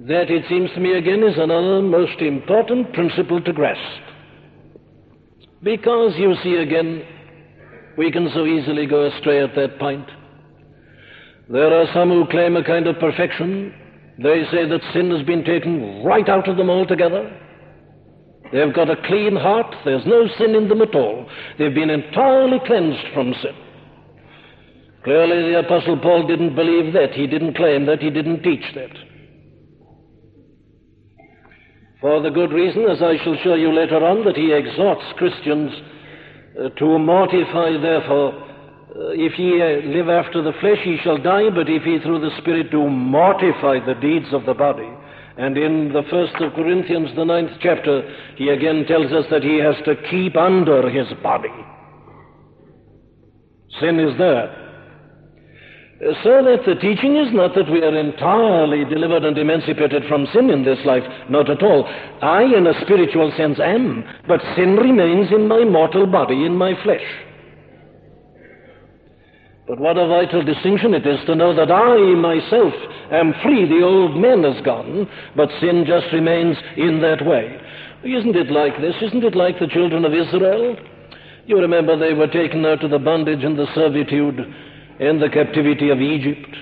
That, 0.06 0.30
it 0.30 0.44
seems 0.48 0.70
to 0.74 0.80
me 0.80 0.96
again, 0.96 1.24
is 1.24 1.36
another 1.36 1.82
most 1.82 2.20
important 2.20 2.92
principle 2.92 3.42
to 3.42 3.52
grasp. 3.52 4.07
Because, 5.62 6.12
you 6.16 6.34
see, 6.42 6.54
again, 6.56 7.02
we 7.96 8.12
can 8.12 8.30
so 8.32 8.46
easily 8.46 8.86
go 8.86 9.06
astray 9.06 9.42
at 9.42 9.54
that 9.56 9.78
point. 9.78 10.06
There 11.50 11.74
are 11.74 11.86
some 11.92 12.10
who 12.10 12.26
claim 12.30 12.56
a 12.56 12.64
kind 12.64 12.86
of 12.86 12.98
perfection. 12.98 13.74
They 14.18 14.44
say 14.52 14.68
that 14.68 14.80
sin 14.92 15.10
has 15.10 15.26
been 15.26 15.44
taken 15.44 16.04
right 16.04 16.28
out 16.28 16.48
of 16.48 16.56
them 16.56 16.70
altogether. 16.70 17.34
They've 18.52 18.74
got 18.74 18.90
a 18.90 18.96
clean 19.06 19.36
heart. 19.36 19.74
There's 19.84 20.06
no 20.06 20.26
sin 20.38 20.54
in 20.54 20.68
them 20.68 20.80
at 20.80 20.94
all. 20.94 21.28
They've 21.58 21.74
been 21.74 21.90
entirely 21.90 22.58
cleansed 22.66 23.12
from 23.12 23.34
sin. 23.42 23.54
Clearly, 25.04 25.52
the 25.52 25.60
Apostle 25.60 25.98
Paul 25.98 26.26
didn't 26.26 26.54
believe 26.54 26.92
that. 26.92 27.12
He 27.12 27.26
didn't 27.26 27.54
claim 27.54 27.86
that. 27.86 28.00
He 28.00 28.10
didn't 28.10 28.42
teach 28.42 28.64
that. 28.74 28.90
For 32.00 32.22
the 32.22 32.30
good 32.30 32.52
reason, 32.52 32.84
as 32.84 33.02
I 33.02 33.16
shall 33.24 33.36
show 33.42 33.54
you 33.54 33.72
later 33.72 33.98
on, 34.04 34.24
that 34.24 34.36
he 34.36 34.52
exhorts 34.52 35.02
Christians 35.16 35.72
uh, 36.54 36.68
to 36.78 36.98
mortify, 36.98 37.76
therefore, 37.80 38.34
uh, 38.34 39.10
if 39.18 39.36
ye 39.38 39.58
live 39.94 40.08
after 40.08 40.40
the 40.40 40.52
flesh, 40.60 40.78
ye 40.84 40.98
shall 41.02 41.18
die, 41.18 41.50
but 41.50 41.68
if 41.68 41.84
ye 41.84 41.98
through 42.00 42.20
the 42.20 42.36
Spirit 42.38 42.70
do 42.70 42.88
mortify 42.88 43.84
the 43.84 43.98
deeds 44.00 44.32
of 44.32 44.46
the 44.46 44.54
body. 44.54 44.88
And 45.38 45.56
in 45.58 45.92
the 45.92 46.02
first 46.10 46.34
of 46.40 46.54
Corinthians, 46.54 47.10
the 47.16 47.24
ninth 47.24 47.52
chapter, 47.60 48.02
he 48.36 48.48
again 48.48 48.84
tells 48.86 49.12
us 49.12 49.24
that 49.30 49.42
he 49.42 49.58
has 49.58 49.76
to 49.84 49.94
keep 50.10 50.36
under 50.36 50.88
his 50.88 51.06
body. 51.22 51.48
Sin 53.80 53.98
is 53.98 54.16
there. 54.18 54.67
So 55.98 56.44
that 56.46 56.62
the 56.64 56.76
teaching 56.76 57.16
is 57.16 57.34
not 57.34 57.56
that 57.56 57.68
we 57.68 57.82
are 57.82 57.98
entirely 57.98 58.84
delivered 58.84 59.24
and 59.24 59.36
emancipated 59.36 60.04
from 60.08 60.28
sin 60.32 60.48
in 60.48 60.62
this 60.62 60.78
life. 60.84 61.02
Not 61.28 61.50
at 61.50 61.60
all. 61.60 61.86
I, 62.22 62.44
in 62.44 62.68
a 62.68 62.80
spiritual 62.82 63.32
sense, 63.36 63.58
am, 63.58 64.04
but 64.28 64.40
sin 64.54 64.76
remains 64.76 65.32
in 65.32 65.48
my 65.48 65.64
mortal 65.64 66.06
body, 66.06 66.44
in 66.44 66.54
my 66.54 66.80
flesh. 66.84 67.02
But 69.66 69.80
what 69.80 69.98
a 69.98 70.06
vital 70.06 70.44
distinction 70.44 70.94
it 70.94 71.04
is 71.04 71.18
to 71.26 71.34
know 71.34 71.52
that 71.54 71.72
I 71.72 71.98
myself 72.14 72.72
am 73.10 73.34
free, 73.42 73.66
the 73.68 73.84
old 73.84 74.16
man 74.16 74.44
is 74.44 74.64
gone, 74.64 75.08
but 75.34 75.50
sin 75.60 75.84
just 75.84 76.12
remains 76.12 76.56
in 76.76 77.00
that 77.02 77.26
way. 77.26 77.60
Isn't 78.04 78.36
it 78.36 78.52
like 78.52 78.80
this? 78.80 78.94
Isn't 79.02 79.24
it 79.24 79.34
like 79.34 79.58
the 79.58 79.66
children 79.66 80.04
of 80.04 80.14
Israel? 80.14 80.76
You 81.46 81.58
remember 81.58 81.98
they 81.98 82.14
were 82.14 82.28
taken 82.28 82.64
out 82.64 82.84
of 82.84 82.92
the 82.92 82.98
bondage 83.00 83.42
and 83.42 83.58
the 83.58 83.66
servitude 83.74 84.46
in 85.00 85.20
the 85.20 85.28
captivity 85.28 85.90
of 85.90 86.00
Egypt. 86.00 86.54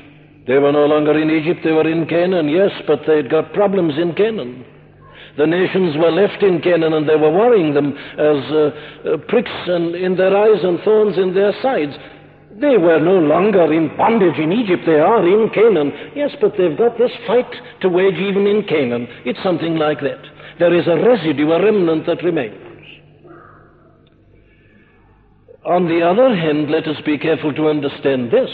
They 0.47 0.59
were 0.59 0.73
no 0.73 0.87
longer 0.87 1.19
in 1.19 1.31
Egypt, 1.31 1.61
they 1.65 1.73
were 1.73 1.89
in 1.89 2.07
Canaan, 2.07 2.49
yes, 2.49 2.71
but 2.87 3.01
they'd 3.07 3.31
got 3.31 3.53
problems 3.53 3.95
in 3.99 4.15
Canaan. 4.15 4.65
The 5.37 5.47
nations 5.47 5.97
were 5.99 6.13
left 6.13 6.43
in 6.43 6.63
Canaan 6.63 6.95
and 6.95 7.09
they 7.09 7.17
were 7.17 7.31
worrying 7.31 7.75
them 7.75 7.93
as 7.93 8.41
uh, 8.51 8.71
uh, 9.05 9.17
pricks 9.29 9.51
and 9.67 9.95
in 9.95 10.17
their 10.17 10.35
eyes 10.35 10.63
and 10.63 10.81
thorns 10.81 11.19
in 11.19 11.35
their 11.35 11.53
sides. 11.61 11.93
They 12.59 12.79
were 12.79 13.01
no 13.01 13.19
longer 13.19 13.71
in 13.71 13.95
bondage 13.99 14.39
in 14.39 14.53
Egypt, 14.53 14.85
they 14.87 15.01
are 15.01 15.27
in 15.27 15.51
Canaan. 15.51 15.93
Yes, 16.15 16.31
but 16.41 16.53
they've 16.57 16.79
got 16.79 16.97
this 16.97 17.13
fight 17.27 17.53
to 17.83 17.89
wage 17.89 18.17
even 18.17 18.47
in 18.47 18.63
Canaan. 18.65 19.09
It's 19.27 19.43
something 19.43 19.77
like 19.77 20.01
that. 20.01 20.23
There 20.59 20.73
is 20.73 20.87
a 20.87 20.97
residue, 20.97 21.51
a 21.51 21.63
remnant 21.63 22.07
that 22.07 22.23
remains. 22.23 22.66
On 25.67 25.89
the 25.89 26.01
other 26.01 26.35
hand, 26.35 26.71
let 26.71 26.87
us 26.87 27.01
be 27.05 27.19
careful 27.19 27.53
to 27.53 27.69
understand 27.69 28.31
this 28.31 28.51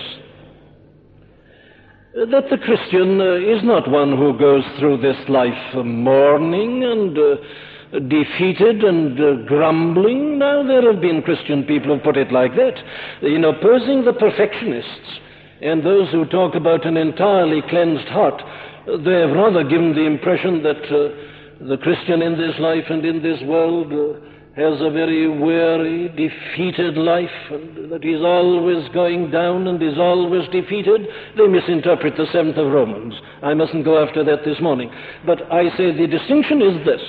that 2.14 2.44
the 2.50 2.58
Christian 2.58 3.20
uh, 3.20 3.56
is 3.56 3.64
not 3.64 3.90
one 3.90 4.16
who 4.16 4.38
goes 4.38 4.64
through 4.78 5.00
this 5.00 5.16
life 5.30 5.74
mourning 5.84 6.84
and 6.84 7.16
uh, 7.16 7.98
defeated 8.08 8.84
and 8.84 9.18
uh, 9.18 9.48
grumbling. 9.48 10.38
Now, 10.38 10.62
there 10.62 10.92
have 10.92 11.00
been 11.00 11.22
Christian 11.22 11.64
people 11.64 11.96
who 11.96 12.04
put 12.04 12.18
it 12.18 12.30
like 12.30 12.52
that. 12.54 12.76
In 13.22 13.44
opposing 13.44 14.04
the 14.04 14.12
perfectionists 14.12 15.20
and 15.62 15.84
those 15.84 16.10
who 16.10 16.26
talk 16.26 16.54
about 16.54 16.86
an 16.86 16.98
entirely 16.98 17.62
cleansed 17.70 18.08
heart, 18.08 18.42
they 18.86 19.20
have 19.20 19.30
rather 19.32 19.64
given 19.64 19.94
the 19.94 20.04
impression 20.04 20.62
that 20.62 20.84
uh, 20.92 21.66
the 21.68 21.78
Christian 21.78 22.20
in 22.20 22.36
this 22.36 22.58
life 22.58 22.84
and 22.90 23.06
in 23.06 23.22
this 23.22 23.40
world 23.44 23.92
uh, 23.92 24.31
has 24.56 24.80
a 24.82 24.90
very 24.90 25.28
weary, 25.28 26.08
defeated 26.08 26.98
life, 26.98 27.30
and 27.50 27.90
that 27.90 28.04
he's 28.04 28.20
always 28.20 28.86
going 28.92 29.30
down 29.30 29.66
and 29.66 29.82
is 29.82 29.98
always 29.98 30.46
defeated, 30.50 31.06
they 31.38 31.46
misinterpret 31.46 32.16
the 32.18 32.26
seventh 32.32 32.58
of 32.58 32.70
Romans. 32.70 33.14
I 33.42 33.54
mustn't 33.54 33.84
go 33.84 34.04
after 34.06 34.22
that 34.24 34.44
this 34.44 34.60
morning. 34.60 34.90
But 35.24 35.50
I 35.50 35.74
say 35.78 35.96
the 35.96 36.06
distinction 36.06 36.60
is 36.60 36.84
this 36.84 37.00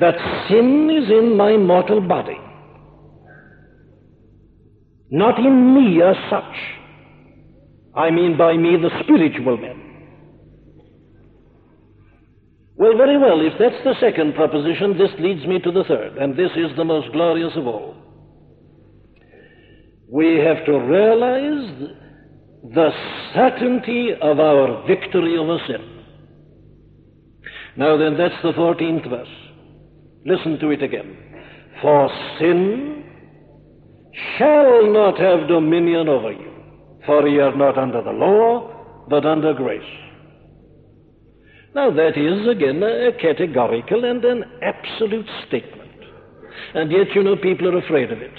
that 0.00 0.14
sin 0.48 0.88
is 0.90 1.10
in 1.10 1.36
my 1.36 1.58
mortal 1.58 2.00
body, 2.00 2.38
not 5.10 5.38
in 5.38 5.74
me 5.74 6.02
as 6.02 6.16
such. 6.30 6.56
I 7.94 8.10
mean 8.10 8.38
by 8.38 8.56
me 8.56 8.78
the 8.78 8.88
spiritual 9.02 9.58
man. 9.58 9.81
Well, 12.82 12.96
very 12.96 13.16
well, 13.16 13.40
if 13.46 13.52
that's 13.60 13.84
the 13.84 13.94
second 14.00 14.34
proposition, 14.34 14.98
this 14.98 15.12
leads 15.20 15.46
me 15.46 15.60
to 15.60 15.70
the 15.70 15.84
third, 15.84 16.16
and 16.18 16.36
this 16.36 16.50
is 16.56 16.76
the 16.76 16.82
most 16.82 17.12
glorious 17.12 17.52
of 17.54 17.68
all. 17.68 17.94
We 20.08 20.38
have 20.38 20.66
to 20.66 20.80
realize 20.80 21.92
the 22.74 22.90
certainty 23.36 24.08
of 24.20 24.40
our 24.40 24.84
victory 24.88 25.38
over 25.38 25.58
sin. 25.68 26.04
Now 27.76 27.96
then, 27.96 28.16
that's 28.18 28.42
the 28.42 28.50
14th 28.50 29.08
verse. 29.08 29.28
Listen 30.26 30.58
to 30.58 30.70
it 30.70 30.82
again. 30.82 31.16
For 31.82 32.10
sin 32.40 33.04
shall 34.38 34.92
not 34.92 35.20
have 35.20 35.46
dominion 35.46 36.08
over 36.08 36.32
you, 36.32 36.52
for 37.06 37.28
ye 37.28 37.38
are 37.38 37.54
not 37.54 37.78
under 37.78 38.02
the 38.02 38.10
law, 38.10 39.06
but 39.08 39.24
under 39.24 39.54
grace. 39.54 40.11
Now, 41.74 41.90
that 41.90 42.18
is, 42.18 42.48
again, 42.48 42.82
a 42.82 43.12
categorical 43.18 44.04
and 44.04 44.24
an 44.24 44.44
absolute 44.62 45.26
statement. 45.48 45.90
And 46.74 46.90
yet, 46.90 47.14
you 47.14 47.22
know, 47.22 47.36
people 47.36 47.68
are 47.68 47.78
afraid 47.78 48.12
of 48.12 48.18
it. 48.20 48.34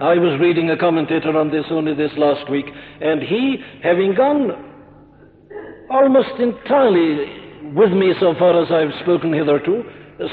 I 0.00 0.14
was 0.14 0.40
reading 0.40 0.70
a 0.70 0.76
commentator 0.76 1.36
on 1.38 1.50
this 1.50 1.64
only 1.70 1.94
this 1.94 2.10
last 2.16 2.50
week, 2.50 2.66
and 3.00 3.22
he, 3.22 3.58
having 3.82 4.14
gone 4.14 4.50
almost 5.90 6.40
entirely 6.40 7.72
with 7.74 7.92
me 7.92 8.14
so 8.18 8.34
far 8.38 8.60
as 8.62 8.70
I've 8.72 8.98
spoken 9.02 9.32
hitherto, 9.32 9.84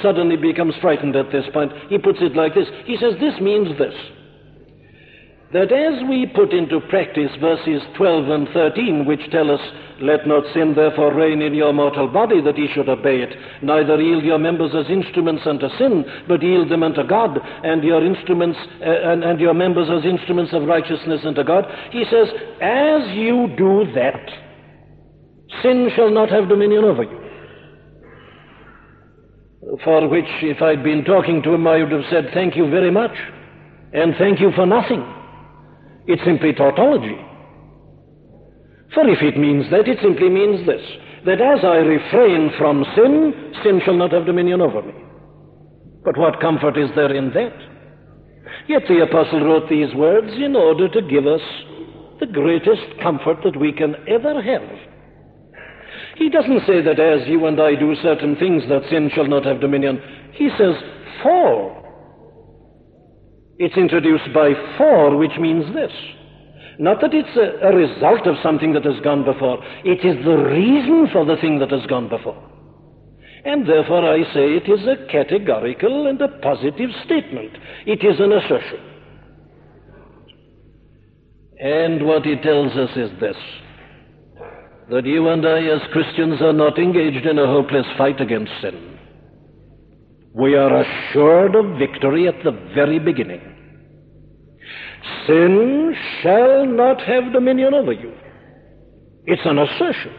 suddenly 0.01 0.37
becomes 0.37 0.73
frightened 0.81 1.15
at 1.15 1.31
this 1.31 1.45
point. 1.53 1.71
He 1.89 1.97
puts 1.97 2.19
it 2.21 2.35
like 2.35 2.53
this 2.55 2.67
He 2.85 2.97
says, 2.97 3.13
This 3.19 3.39
means 3.41 3.77
this 3.77 3.93
that 5.53 5.71
as 5.71 6.03
we 6.09 6.25
put 6.35 6.51
into 6.51 6.81
practice 6.89 7.31
verses 7.39 7.81
12 7.95 8.29
and 8.29 8.47
13, 8.53 9.05
which 9.05 9.21
tell 9.31 9.49
us, 9.49 9.61
Let 10.01 10.27
not 10.27 10.43
sin 10.53 10.73
therefore 10.75 11.13
reign 11.13 11.41
in 11.41 11.53
your 11.53 11.71
mortal 11.71 12.09
body, 12.09 12.41
that 12.41 12.57
ye 12.57 12.67
should 12.73 12.89
obey 12.89 13.21
it, 13.21 13.33
neither 13.63 14.01
yield 14.01 14.25
your 14.25 14.39
members 14.39 14.71
as 14.75 14.91
instruments 14.91 15.43
unto 15.45 15.69
sin, 15.77 16.03
but 16.27 16.43
yield 16.43 16.69
them 16.69 16.83
unto 16.83 17.07
God, 17.07 17.39
and 17.63 17.81
your 17.81 18.05
instruments 18.05 18.59
uh, 18.81 19.11
and, 19.11 19.23
and 19.23 19.39
your 19.39 19.53
members 19.53 19.87
as 19.89 20.03
instruments 20.05 20.51
of 20.53 20.63
righteousness 20.63 21.21
unto 21.23 21.43
God. 21.45 21.63
He 21.91 22.03
says, 22.11 22.27
As 22.61 23.15
you 23.15 23.47
do 23.57 23.89
that, 23.95 24.29
sin 25.63 25.89
shall 25.95 26.11
not 26.11 26.29
have 26.29 26.49
dominion 26.49 26.83
over 26.83 27.03
you. 27.03 27.23
For 29.83 30.07
which, 30.09 30.27
if 30.41 30.61
I'd 30.61 30.83
been 30.83 31.05
talking 31.05 31.41
to 31.43 31.53
him, 31.53 31.65
I 31.67 31.83
would 31.83 31.91
have 31.93 32.05
said, 32.11 32.31
Thank 32.33 32.57
you 32.57 32.69
very 32.69 32.91
much, 32.91 33.15
and 33.93 34.13
thank 34.19 34.41
you 34.41 34.51
for 34.53 34.65
nothing. 34.65 35.16
It's 36.07 36.23
simply 36.23 36.53
tautology. 36.53 37.17
For 38.93 39.07
if 39.07 39.21
it 39.21 39.37
means 39.37 39.69
that, 39.71 39.87
it 39.87 39.99
simply 40.01 40.29
means 40.29 40.65
this 40.65 40.81
that 41.25 41.41
as 41.41 41.59
I 41.63 41.77
refrain 41.83 42.51
from 42.57 42.85
sin, 42.95 43.51
sin 43.63 43.81
shall 43.83 43.97
not 43.97 44.13
have 44.13 44.25
dominion 44.25 44.61
over 44.61 44.81
me. 44.81 44.93
But 46.05 46.17
what 46.17 46.39
comfort 46.39 46.77
is 46.77 46.89
there 46.95 47.13
in 47.13 47.33
that? 47.33 47.53
Yet 48.69 48.83
the 48.87 49.03
apostle 49.03 49.43
wrote 49.43 49.69
these 49.69 49.93
words 49.93 50.31
in 50.37 50.55
order 50.55 50.87
to 50.87 51.01
give 51.01 51.27
us 51.27 51.41
the 52.21 52.27
greatest 52.27 53.01
comfort 53.03 53.37
that 53.43 53.59
we 53.59 53.73
can 53.73 53.95
ever 54.07 54.41
have. 54.41 54.69
He 56.15 56.29
doesn't 56.29 56.65
say 56.65 56.81
that 56.81 56.99
as 56.99 57.27
you 57.27 57.45
and 57.45 57.61
I 57.61 57.75
do 57.75 57.93
certain 58.01 58.37
things 58.37 58.63
that 58.69 58.89
sin 58.89 59.11
shall 59.13 59.27
not 59.27 59.45
have 59.45 59.59
dominion. 59.59 60.01
He 60.33 60.49
says, 60.57 60.75
for 61.21 61.86
it's 63.59 63.77
introduced 63.77 64.33
by 64.33 64.51
for, 64.77 65.17
which 65.17 65.37
means 65.39 65.73
this. 65.73 65.91
Not 66.79 67.01
that 67.01 67.13
it's 67.13 67.35
a, 67.35 67.67
a, 67.67 67.75
result 67.75 68.27
of 68.27 68.35
something 68.43 68.73
that 68.73 68.85
has 68.85 68.99
gone 69.03 69.25
before. 69.25 69.63
It 69.83 70.05
is 70.05 70.23
the 70.23 70.37
reason 70.37 71.07
for 71.11 71.25
the 71.25 71.37
thing 71.41 71.57
that 71.59 71.71
has 71.71 71.85
gone 71.87 72.07
before. 72.07 72.37
And 73.45 73.67
therefore 73.67 74.05
I 74.05 74.21
say 74.33 74.53
it 74.53 74.69
is 74.69 74.85
a 74.85 75.07
categorical 75.11 76.07
and 76.07 76.21
a 76.21 76.27
positive 76.39 76.91
statement. 77.05 77.57
It 77.87 78.05
is 78.05 78.19
an 78.19 78.31
assertion. 78.31 78.79
And 81.59 82.05
what 82.05 82.27
it 82.27 82.43
tells 82.43 82.73
us 82.73 82.95
is 82.95 83.09
this 83.19 83.37
that 84.89 85.05
you 85.05 85.27
and 85.27 85.45
I, 85.45 85.63
as 85.63 85.81
Christians, 85.91 86.41
are 86.41 86.53
not 86.53 86.79
engaged 86.79 87.25
in 87.25 87.39
a 87.39 87.45
hopeless 87.45 87.85
fight 87.97 88.21
against 88.21 88.51
sin 88.61 88.96
we 90.33 90.55
are 90.55 90.81
assured 90.81 91.55
of 91.55 91.79
victory 91.79 92.27
at 92.27 92.43
the 92.43 92.51
very 92.75 92.99
beginning. 92.99 93.41
Sin 95.25 95.95
shall 96.21 96.65
not 96.65 97.01
have 97.01 97.33
dominion 97.33 97.73
over 97.73 97.91
you. 97.91 98.13
It's 99.25 99.41
an 99.45 99.59
assertion. 99.59 100.13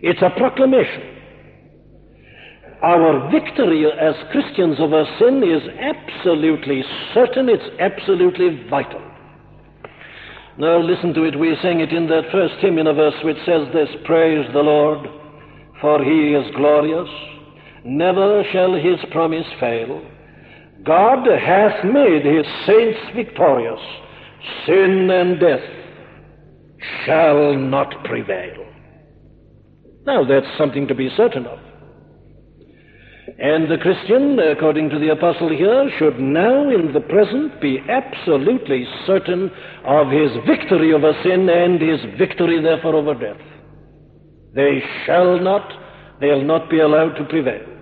It's 0.00 0.22
a 0.22 0.30
proclamation. 0.38 1.14
Our 2.82 3.30
victory 3.30 3.86
as 3.86 4.14
Christians 4.30 4.76
over 4.78 5.04
sin 5.18 5.42
is 5.42 5.62
absolutely 5.80 6.84
certain. 7.14 7.48
It's 7.48 7.64
absolutely 7.80 8.66
vital. 8.68 9.00
Now 10.58 10.78
listen 10.78 11.14
to 11.14 11.24
it. 11.24 11.38
We 11.38 11.56
sang 11.62 11.80
it 11.80 11.92
in 11.92 12.06
that 12.08 12.30
first 12.30 12.54
hymn 12.60 12.78
in 12.78 12.86
a 12.86 12.92
verse 12.92 13.14
which 13.24 13.38
says 13.46 13.66
this, 13.72 13.88
Praise 14.04 14.46
the 14.52 14.60
Lord, 14.60 15.08
for 15.80 16.02
he 16.04 16.34
is 16.34 16.54
glorious 16.54 17.08
never 17.84 18.42
shall 18.52 18.74
his 18.74 18.98
promise 19.10 19.46
fail. 19.60 20.02
God 20.84 21.26
hath 21.26 21.84
made 21.84 22.24
his 22.24 22.46
saints 22.66 22.98
victorious. 23.14 23.80
Sin 24.66 25.10
and 25.10 25.40
death 25.40 25.62
shall 27.04 27.54
not 27.54 28.04
prevail. 28.04 28.66
Now 30.06 30.24
that's 30.24 30.46
something 30.58 30.86
to 30.88 30.94
be 30.94 31.10
certain 31.16 31.46
of. 31.46 31.58
And 33.38 33.70
the 33.70 33.78
Christian, 33.78 34.38
according 34.38 34.90
to 34.90 34.98
the 34.98 35.08
apostle 35.08 35.48
here, 35.48 35.90
should 35.98 36.20
now 36.20 36.68
in 36.70 36.92
the 36.92 37.00
present 37.00 37.60
be 37.60 37.80
absolutely 37.88 38.86
certain 39.06 39.50
of 39.84 40.10
his 40.10 40.30
victory 40.46 40.92
over 40.92 41.12
sin 41.22 41.48
and 41.48 41.80
his 41.80 42.00
victory 42.18 42.62
therefore 42.62 42.94
over 42.94 43.14
death. 43.14 43.40
They 44.54 44.82
shall 45.04 45.40
not, 45.40 45.72
they'll 46.20 46.44
not 46.44 46.70
be 46.70 46.80
allowed 46.80 47.14
to 47.14 47.24
prevail. 47.24 47.73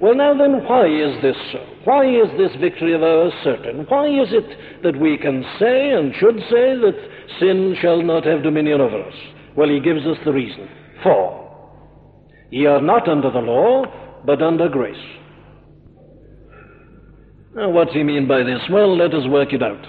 Well, 0.00 0.14
now 0.14 0.36
then, 0.36 0.64
why 0.64 0.86
is 0.86 1.22
this 1.22 1.36
so? 1.52 1.64
Why 1.84 2.04
is 2.06 2.28
this 2.36 2.60
victory 2.60 2.94
of 2.94 3.02
ours 3.02 3.32
certain? 3.44 3.86
Why 3.88 4.06
is 4.08 4.28
it 4.32 4.82
that 4.82 4.98
we 4.98 5.16
can 5.16 5.44
say 5.58 5.90
and 5.90 6.14
should 6.16 6.38
say 6.50 6.74
that 6.74 7.08
sin 7.38 7.76
shall 7.80 8.02
not 8.02 8.26
have 8.26 8.42
dominion 8.42 8.80
over 8.80 9.00
us? 9.02 9.14
Well, 9.56 9.68
he 9.68 9.80
gives 9.80 10.04
us 10.04 10.18
the 10.24 10.32
reason. 10.32 10.68
For 11.02 11.40
ye 12.50 12.66
are 12.66 12.80
not 12.80 13.08
under 13.08 13.30
the 13.30 13.38
law, 13.38 13.84
but 14.26 14.42
under 14.42 14.68
grace. 14.68 14.96
Now, 17.54 17.70
what's 17.70 17.92
he 17.92 18.02
mean 18.02 18.26
by 18.26 18.42
this? 18.42 18.60
Well, 18.70 18.96
let 18.96 19.14
us 19.14 19.28
work 19.28 19.52
it 19.52 19.62
out. 19.62 19.86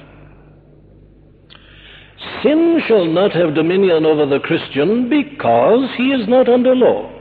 Sin 2.44 2.80
shall 2.88 3.06
not 3.06 3.32
have 3.32 3.56
dominion 3.56 4.06
over 4.06 4.28
the 4.28 4.40
Christian 4.40 5.10
because 5.10 5.90
he 5.98 6.12
is 6.12 6.28
not 6.28 6.48
under 6.48 6.76
law. 6.76 7.15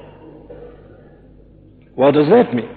What 1.95 2.15
does 2.15 2.29
that 2.29 2.55
mean? 2.55 2.71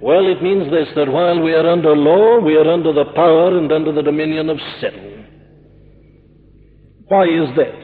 Well, 0.00 0.26
it 0.28 0.42
means 0.42 0.70
this 0.70 0.88
that 0.94 1.10
while 1.10 1.40
we 1.42 1.52
are 1.54 1.68
under 1.68 1.96
law, 1.96 2.40
we 2.40 2.56
are 2.56 2.70
under 2.70 2.92
the 2.92 3.06
power 3.16 3.58
and 3.58 3.70
under 3.72 3.92
the 3.92 4.02
dominion 4.02 4.48
of 4.48 4.58
sin. 4.80 5.26
Why 7.06 7.24
is 7.24 7.48
that? 7.56 7.74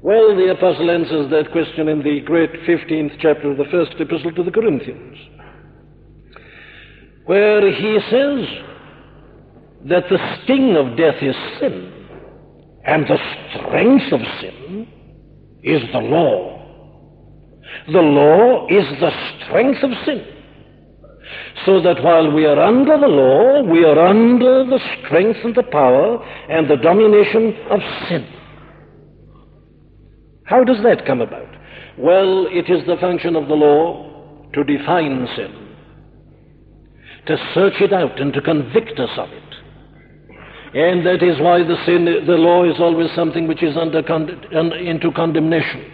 Well, 0.00 0.36
the 0.36 0.52
apostle 0.52 0.90
answers 0.90 1.30
that 1.30 1.50
question 1.52 1.88
in 1.88 2.02
the 2.02 2.20
great 2.20 2.52
15th 2.52 3.18
chapter 3.20 3.50
of 3.50 3.58
the 3.58 3.64
first 3.70 3.92
epistle 3.98 4.32
to 4.32 4.42
the 4.44 4.50
Corinthians, 4.50 5.18
where 7.26 7.60
he 7.70 7.98
says 8.08 8.46
that 9.88 10.04
the 10.08 10.18
sting 10.44 10.76
of 10.76 10.96
death 10.96 11.20
is 11.20 11.34
sin, 11.58 11.92
and 12.84 13.04
the 13.06 13.18
strength 13.50 14.12
of 14.12 14.20
sin 14.40 14.86
is 15.62 15.82
the 15.92 15.98
law. 15.98 16.57
The 17.92 18.00
law 18.00 18.66
is 18.68 18.84
the 19.00 19.10
strength 19.44 19.82
of 19.82 19.90
sin. 20.04 20.24
So 21.64 21.80
that 21.82 22.02
while 22.02 22.30
we 22.32 22.44
are 22.44 22.58
under 22.58 22.98
the 22.98 23.08
law, 23.08 23.62
we 23.62 23.84
are 23.84 24.06
under 24.06 24.64
the 24.64 24.78
strength 24.98 25.40
and 25.44 25.54
the 25.54 25.62
power 25.62 26.22
and 26.48 26.68
the 26.68 26.76
domination 26.76 27.54
of 27.70 27.80
sin. 28.08 28.26
How 30.44 30.64
does 30.64 30.82
that 30.82 31.06
come 31.06 31.20
about? 31.20 31.48
Well, 31.98 32.46
it 32.50 32.70
is 32.70 32.86
the 32.86 32.96
function 33.00 33.36
of 33.36 33.48
the 33.48 33.54
law 33.54 34.48
to 34.54 34.64
define 34.64 35.26
sin, 35.36 35.68
to 37.26 37.36
search 37.54 37.80
it 37.80 37.92
out 37.92 38.20
and 38.20 38.32
to 38.32 38.40
convict 38.40 38.98
us 38.98 39.10
of 39.18 39.28
it. 39.30 39.42
And 40.74 41.04
that 41.06 41.22
is 41.22 41.40
why 41.40 41.58
the 41.62 41.76
sin, 41.84 42.04
the 42.04 42.36
law 42.36 42.64
is 42.64 42.78
always 42.78 43.10
something 43.14 43.48
which 43.48 43.62
is 43.62 43.76
under 43.76 44.00
into 44.00 45.10
condemnation. 45.12 45.92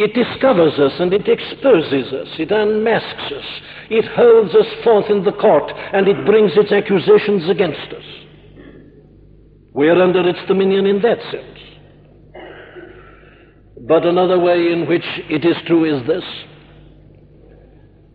It 0.00 0.14
discovers 0.14 0.78
us 0.78 0.92
and 0.98 1.12
it 1.12 1.28
exposes 1.28 2.10
us, 2.10 2.28
it 2.38 2.50
unmasks 2.50 3.32
us, 3.36 3.44
it 3.90 4.06
holds 4.16 4.54
us 4.54 4.64
forth 4.82 5.10
in 5.10 5.24
the 5.24 5.32
court, 5.32 5.70
and 5.92 6.08
it 6.08 6.24
brings 6.24 6.52
its 6.56 6.72
accusations 6.72 7.50
against 7.50 7.92
us. 7.92 8.04
We 9.74 9.88
are 9.88 10.00
under 10.00 10.26
its 10.26 10.38
dominion 10.48 10.86
in 10.86 11.02
that 11.02 11.18
sense. 11.30 11.58
But 13.86 14.06
another 14.06 14.38
way 14.38 14.72
in 14.72 14.86
which 14.88 15.04
it 15.28 15.44
is 15.44 15.56
true 15.66 15.84
is 15.84 16.06
this 16.06 16.24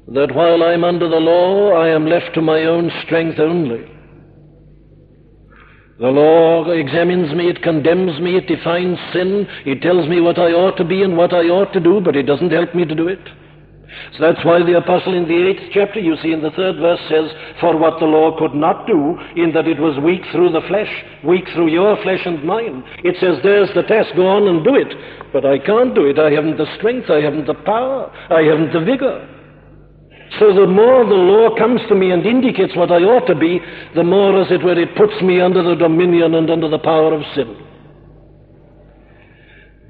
that 0.08 0.34
while 0.34 0.64
I'm 0.64 0.84
under 0.84 1.08
the 1.08 1.16
law, 1.18 1.74
I 1.74 1.90
am 1.90 2.08
left 2.08 2.34
to 2.34 2.42
my 2.42 2.64
own 2.64 2.92
strength 3.06 3.40
only. 3.40 3.95
The 5.98 6.08
law 6.08 6.70
examines 6.72 7.34
me, 7.34 7.48
it 7.48 7.64
condemns 7.64 8.20
me, 8.20 8.36
it 8.36 8.48
defines 8.48 9.00
sin, 9.14 9.48
it 9.66 9.82
tells 9.82 10.10
me 10.10 10.20
what 10.20 10.38
I 10.38 10.52
ought 10.52 10.76
to 10.76 10.84
be 10.84 11.04
and 11.04 11.16
what 11.16 11.34
I 11.34 11.48
ought 11.48 11.72
to 11.72 11.80
do, 11.80 12.02
but 12.04 12.18
it 12.18 12.24
doesn't 12.24 12.52
help 12.52 12.76
me 12.76 12.84
to 12.84 12.96
do 12.96 13.08
it. 13.08 13.24
So 14.18 14.20
that's 14.20 14.44
why 14.44 14.60
the 14.60 14.76
apostle 14.76 15.16
in 15.16 15.24
the 15.24 15.48
eighth 15.48 15.72
chapter, 15.72 16.02
you 16.02 16.18
see 16.22 16.34
in 16.34 16.42
the 16.42 16.52
third 16.52 16.76
verse, 16.84 17.00
says, 17.08 17.32
For 17.62 17.78
what 17.78 18.00
the 18.00 18.12
law 18.12 18.38
could 18.38 18.54
not 18.54 18.86
do, 18.88 19.16
in 19.40 19.54
that 19.54 19.68
it 19.72 19.80
was 19.80 19.98
weak 20.04 20.22
through 20.34 20.52
the 20.52 20.68
flesh, 20.68 20.92
weak 21.24 21.46
through 21.56 21.72
your 21.72 21.96
flesh 22.04 22.26
and 22.26 22.44
mine. 22.44 22.84
It 23.06 23.16
says, 23.22 23.40
There's 23.42 23.72
the 23.74 23.84
task, 23.84 24.16
go 24.16 24.28
on 24.28 24.48
and 24.52 24.66
do 24.66 24.76
it. 24.76 24.92
But 25.32 25.46
I 25.46 25.60
can't 25.60 25.96
do 25.96 26.06
it. 26.12 26.20
I 26.20 26.32
haven't 26.32 26.58
the 26.58 26.68
strength, 26.76 27.10
I 27.10 27.22
haven't 27.22 27.48
the 27.48 27.56
power, 27.56 28.12
I 28.30 28.44
haven't 28.44 28.74
the 28.74 28.84
vigor. 28.84 29.35
So 30.40 30.54
the 30.54 30.68
more 30.68 31.06
the 31.06 31.16
law 31.16 31.56
comes 31.58 31.82
to 31.88 31.96
me 31.96 32.12
and 32.12 32.26
indicates 32.26 32.76
what 32.76 32.92
I 32.92 33.04
ought 33.04 33.28
to 33.28 33.36
be, 33.36 33.60
the 33.96 34.04
more, 34.04 34.42
as 34.42 34.52
it 34.52 34.64
were, 34.64 34.78
it 34.78 34.96
puts 34.96 35.22
me 35.22 35.40
under 35.40 35.64
the 35.64 35.76
dominion 35.76 36.36
and 36.36 36.50
under 36.50 36.68
the 36.68 36.80
power 36.80 37.14
of 37.14 37.22
sin. 37.36 37.56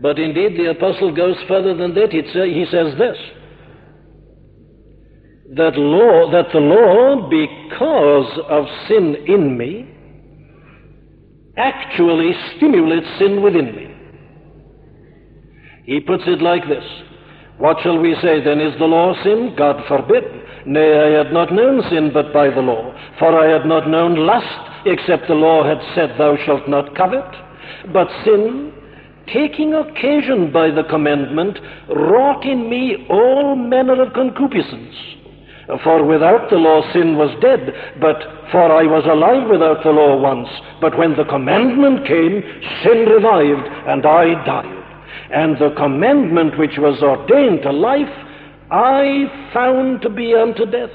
But 0.01 0.19
indeed, 0.19 0.57
the 0.57 0.71
apostle 0.71 1.15
goes 1.15 1.37
further 1.47 1.73
than 1.73 1.95
that. 1.95 2.11
he 2.11 2.65
says 2.69 2.97
this 2.97 3.17
that 5.55 5.77
law 5.77 6.31
that 6.31 6.51
the 6.51 6.59
law, 6.59 7.29
because 7.29 8.39
of 8.49 8.65
sin 8.87 9.15
in 9.27 9.57
me, 9.57 9.87
actually 11.55 12.33
stimulates 12.57 13.07
sin 13.19 13.41
within 13.41 13.75
me. 13.75 13.95
He 15.85 15.99
puts 16.01 16.23
it 16.25 16.41
like 16.41 16.67
this 16.67 16.83
what 17.57 17.77
shall 17.81 17.97
we 17.97 18.15
say 18.21 18.43
then? 18.43 18.59
Is 18.59 18.77
the 18.79 18.85
law 18.85 19.13
sin? 19.23 19.55
God 19.57 19.81
forbid. 19.87 20.23
Nay, 20.65 20.99
I 20.99 21.23
had 21.23 21.31
not 21.31 21.53
known 21.53 21.81
sin 21.89 22.11
but 22.13 22.33
by 22.33 22.49
the 22.49 22.61
law. 22.61 22.93
For 23.17 23.37
I 23.37 23.51
had 23.51 23.65
not 23.65 23.87
known 23.87 24.15
lust, 24.15 24.85
except 24.85 25.27
the 25.27 25.35
law 25.35 25.63
had 25.63 25.79
said, 25.95 26.17
Thou 26.17 26.35
shalt 26.45 26.67
not 26.67 26.95
covet. 26.95 27.23
But 27.93 28.09
sin, 28.25 28.73
taking 29.27 29.73
occasion 29.73 30.51
by 30.51 30.69
the 30.71 30.83
commandment, 30.89 31.59
wrought 31.87 32.43
in 32.45 32.69
me 32.69 33.05
all 33.09 33.55
manner 33.55 34.01
of 34.01 34.13
concupiscence. 34.13 34.95
For 35.83 36.05
without 36.05 36.49
the 36.49 36.57
law 36.57 36.81
sin 36.93 37.17
was 37.17 37.31
dead, 37.41 37.73
but 37.99 38.17
for 38.51 38.69
I 38.71 38.83
was 38.83 39.05
alive 39.05 39.49
without 39.49 39.81
the 39.83 39.91
law 39.91 40.19
once. 40.19 40.49
But 40.81 40.97
when 40.97 41.15
the 41.15 41.25
commandment 41.25 42.05
came, 42.05 42.43
sin 42.83 43.05
revived, 43.09 43.65
and 43.87 44.05
I 44.05 44.45
died 44.45 44.84
and 45.31 45.57
the 45.57 45.73
commandment 45.77 46.57
which 46.57 46.77
was 46.77 47.01
ordained 47.01 47.63
to 47.63 47.71
life, 47.71 48.13
I 48.71 49.49
found 49.53 50.01
to 50.01 50.09
be 50.09 50.33
unto 50.33 50.65
death. 50.65 50.91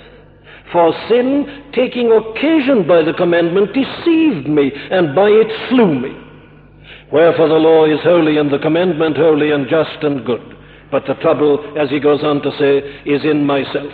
For 0.72 0.92
sin, 1.08 1.70
taking 1.74 2.12
occasion 2.12 2.86
by 2.86 3.02
the 3.02 3.14
commandment, 3.16 3.74
deceived 3.74 4.48
me, 4.48 4.72
and 4.90 5.14
by 5.14 5.28
it 5.28 5.68
slew 5.68 5.98
me. 5.98 6.16
Wherefore 7.12 7.48
the 7.48 7.54
law 7.54 7.86
is 7.86 8.00
holy, 8.02 8.38
and 8.38 8.52
the 8.52 8.58
commandment 8.58 9.16
holy, 9.16 9.50
and 9.50 9.68
just, 9.68 10.02
and 10.02 10.24
good. 10.24 10.56
But 10.90 11.04
the 11.06 11.14
trouble, 11.14 11.78
as 11.78 11.88
he 11.90 12.00
goes 12.00 12.22
on 12.24 12.42
to 12.42 12.50
say, 12.58 12.78
is 13.06 13.24
in 13.24 13.46
myself. 13.46 13.92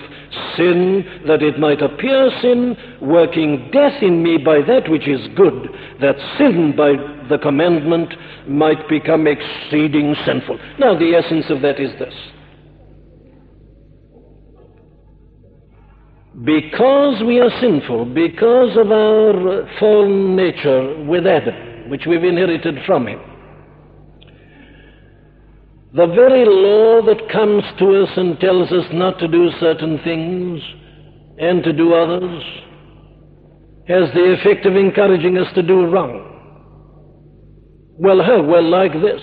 Sin, 0.56 1.04
that 1.26 1.42
it 1.42 1.58
might 1.58 1.82
appear 1.82 2.30
sin, 2.40 2.76
working 3.02 3.70
death 3.70 4.02
in 4.02 4.22
me 4.22 4.38
by 4.38 4.62
that 4.62 4.88
which 4.88 5.06
is 5.06 5.20
good, 5.36 5.68
that 6.00 6.16
sin 6.38 6.74
by 6.76 6.92
the 7.28 7.38
commandment 7.38 8.14
might 8.48 8.88
become 8.88 9.26
exceeding 9.26 10.14
sinful. 10.24 10.58
Now, 10.78 10.98
the 10.98 11.14
essence 11.14 11.46
of 11.50 11.60
that 11.62 11.78
is 11.78 11.92
this. 11.98 12.14
Because 16.44 17.22
we 17.24 17.40
are 17.40 17.50
sinful, 17.60 18.06
because 18.06 18.76
of 18.76 18.90
our 18.90 19.68
fallen 19.80 20.36
nature 20.36 21.04
with 21.04 21.26
Adam, 21.26 21.88
which 21.88 22.06
we've 22.06 22.24
inherited 22.24 22.78
from 22.84 23.08
him, 23.08 23.20
the 25.92 26.06
very 26.06 26.44
law 26.44 27.00
that 27.06 27.30
comes 27.30 27.62
to 27.78 28.02
us 28.02 28.10
and 28.16 28.38
tells 28.40 28.70
us 28.72 28.86
not 28.92 29.18
to 29.18 29.28
do 29.28 29.50
certain 29.60 29.98
things 30.04 30.60
and 31.38 31.62
to 31.62 31.72
do 31.72 31.94
others 31.94 32.42
has 33.88 34.12
the 34.14 34.34
effect 34.38 34.66
of 34.66 34.74
encouraging 34.74 35.38
us 35.38 35.52
to 35.54 35.62
do 35.62 35.86
wrong. 35.86 36.32
Well, 37.98 38.22
how? 38.22 38.42
Well, 38.42 38.68
like 38.68 38.92
this. 38.92 39.22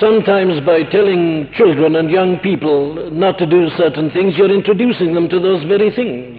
Sometimes 0.00 0.64
by 0.66 0.82
telling 0.90 1.50
children 1.56 1.96
and 1.96 2.10
young 2.10 2.38
people 2.38 3.10
not 3.12 3.38
to 3.38 3.46
do 3.46 3.68
certain 3.78 4.10
things, 4.10 4.34
you're 4.36 4.52
introducing 4.52 5.14
them 5.14 5.28
to 5.28 5.38
those 5.38 5.62
very 5.64 5.94
things. 5.94 6.35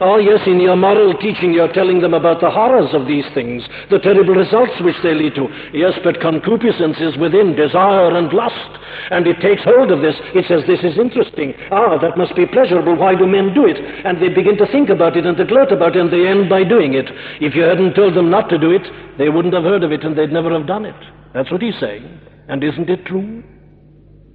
Oh, 0.00 0.18
yes, 0.18 0.40
in 0.46 0.60
your 0.60 0.76
moral 0.76 1.14
teaching, 1.18 1.52
you're 1.52 1.72
telling 1.72 2.00
them 2.00 2.14
about 2.14 2.40
the 2.40 2.50
horrors 2.50 2.90
of 2.92 3.06
these 3.06 3.24
things, 3.34 3.62
the 3.90 3.98
terrible 3.98 4.34
results 4.34 4.72
which 4.80 4.96
they 5.02 5.14
lead 5.14 5.34
to. 5.34 5.48
Yes, 5.72 5.92
but 6.04 6.20
concupiscence 6.20 6.96
is 7.00 7.16
within 7.16 7.56
desire 7.56 8.16
and 8.16 8.32
lust, 8.32 8.70
and 9.10 9.26
it 9.26 9.40
takes 9.40 9.64
hold 9.64 9.90
of 9.90 10.00
this. 10.00 10.16
It 10.34 10.46
says, 10.48 10.64
This 10.66 10.80
is 10.84 10.98
interesting. 10.98 11.54
Ah, 11.70 11.98
that 11.98 12.16
must 12.16 12.36
be 12.36 12.46
pleasurable. 12.46 12.96
Why 12.96 13.14
do 13.14 13.26
men 13.26 13.54
do 13.54 13.66
it? 13.66 13.76
And 13.76 14.20
they 14.20 14.28
begin 14.28 14.56
to 14.58 14.70
think 14.70 14.88
about 14.88 15.16
it 15.16 15.26
and 15.26 15.36
to 15.36 15.44
gloat 15.44 15.72
about 15.72 15.96
it, 15.96 16.00
and 16.00 16.12
they 16.12 16.26
end 16.26 16.48
by 16.48 16.64
doing 16.64 16.94
it. 16.94 17.08
If 17.40 17.54
you 17.54 17.62
hadn't 17.62 17.94
told 17.94 18.14
them 18.14 18.30
not 18.30 18.48
to 18.50 18.58
do 18.58 18.70
it, 18.70 18.86
they 19.18 19.28
wouldn't 19.28 19.54
have 19.54 19.64
heard 19.64 19.84
of 19.84 19.92
it, 19.92 20.04
and 20.04 20.16
they'd 20.16 20.32
never 20.32 20.50
have 20.56 20.66
done 20.66 20.84
it. 20.84 20.96
That's 21.34 21.50
what 21.50 21.62
he's 21.62 21.78
saying. 21.78 22.20
And 22.48 22.64
isn't 22.64 22.90
it 22.90 23.06
true? 23.06 23.42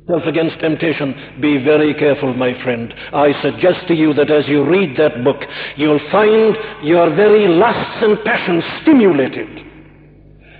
Against 0.07 0.59
temptation, 0.59 1.39
be 1.41 1.57
very 1.63 1.93
careful, 1.95 2.31
my 2.35 2.53
friend. 2.63 2.93
I 3.11 3.33
suggest 3.41 3.87
to 3.87 3.95
you 3.95 4.13
that 4.13 4.29
as 4.29 4.47
you 4.47 4.63
read 4.63 4.95
that 4.97 5.23
book, 5.23 5.41
you'll 5.77 5.99
find 6.11 6.55
your 6.83 7.09
very 7.15 7.47
lusts 7.47 8.03
and 8.03 8.23
passions 8.23 8.63
stimulated. 8.83 9.65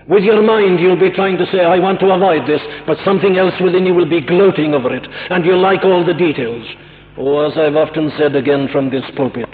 With 0.07 0.23
your 0.23 0.41
mind, 0.41 0.79
you'll 0.79 0.99
be 0.99 1.11
trying 1.11 1.37
to 1.37 1.45
say, 1.51 1.59
I 1.61 1.77
want 1.77 1.99
to 1.99 2.09
avoid 2.09 2.47
this, 2.47 2.61
but 2.87 2.97
something 3.05 3.37
else 3.37 3.53
within 3.61 3.85
you 3.85 3.93
will 3.93 4.09
be 4.09 4.19
gloating 4.19 4.73
over 4.73 4.95
it, 4.95 5.07
and 5.29 5.45
you'll 5.45 5.61
like 5.61 5.83
all 5.83 6.03
the 6.03 6.13
details. 6.13 6.65
Oh, 7.17 7.45
as 7.45 7.55
I've 7.55 7.75
often 7.75 8.11
said 8.17 8.35
again 8.35 8.67
from 8.71 8.89
this 8.89 9.05
pulpit, 9.15 9.49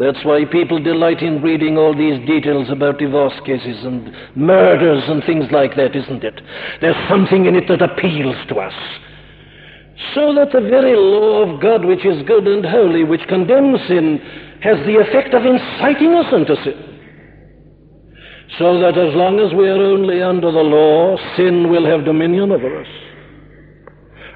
that's 0.00 0.24
why 0.24 0.46
people 0.50 0.82
delight 0.82 1.20
in 1.20 1.42
reading 1.42 1.76
all 1.76 1.94
these 1.94 2.26
details 2.26 2.70
about 2.70 2.98
divorce 2.98 3.38
cases 3.44 3.84
and 3.84 4.10
murders 4.34 5.04
and 5.06 5.22
things 5.24 5.44
like 5.52 5.76
that, 5.76 5.94
isn't 5.94 6.24
it? 6.24 6.40
There's 6.80 6.96
something 7.06 7.44
in 7.44 7.54
it 7.54 7.68
that 7.68 7.82
appeals 7.82 8.36
to 8.48 8.54
us. 8.60 8.72
So 10.14 10.32
that 10.32 10.52
the 10.52 10.62
very 10.62 10.96
law 10.96 11.42
of 11.44 11.60
God, 11.60 11.84
which 11.84 12.06
is 12.06 12.26
good 12.26 12.46
and 12.46 12.64
holy, 12.64 13.04
which 13.04 13.20
condemns 13.28 13.78
sin, 13.88 14.18
has 14.62 14.78
the 14.86 14.96
effect 14.96 15.34
of 15.34 15.44
inciting 15.44 16.14
us 16.14 16.32
into 16.32 16.56
sin. 16.64 16.90
So 18.58 18.80
that 18.80 18.96
as 18.96 19.14
long 19.14 19.38
as 19.38 19.52
we 19.52 19.68
are 19.68 19.84
only 19.84 20.22
under 20.22 20.50
the 20.50 20.64
law, 20.64 21.18
sin 21.36 21.68
will 21.68 21.84
have 21.84 22.06
dominion 22.06 22.52
over 22.52 22.80
us. 22.80 22.88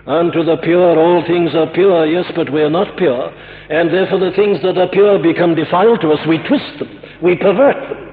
Unto 0.07 0.45
the 0.45 0.59
pure 0.63 0.99
all 0.99 1.25
things 1.27 1.55
are 1.55 1.73
pure, 1.73 2.05
yes, 2.05 2.31
but 2.37 2.53
we 2.53 2.61
are 2.61 2.71
not 2.71 2.97
pure. 2.99 3.33
And 3.71 3.91
therefore 3.91 4.21
the 4.21 4.37
things 4.37 4.61
that 4.63 4.77
are 4.77 4.89
pure 4.89 5.19
become 5.19 5.55
defiled 5.55 6.03
to 6.03 6.11
us. 6.11 6.21
We 6.29 6.39
twist 6.39 6.79
them, 6.79 7.01
we 7.23 7.37
pervert 7.37 7.77
them. 7.89 8.11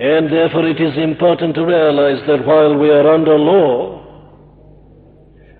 And 0.00 0.32
therefore 0.32 0.66
it 0.66 0.80
is 0.80 0.98
important 0.98 1.54
to 1.54 1.64
realize 1.64 2.26
that 2.26 2.44
while 2.44 2.76
we 2.76 2.90
are 2.90 3.08
under 3.14 3.38
law, 3.38 4.00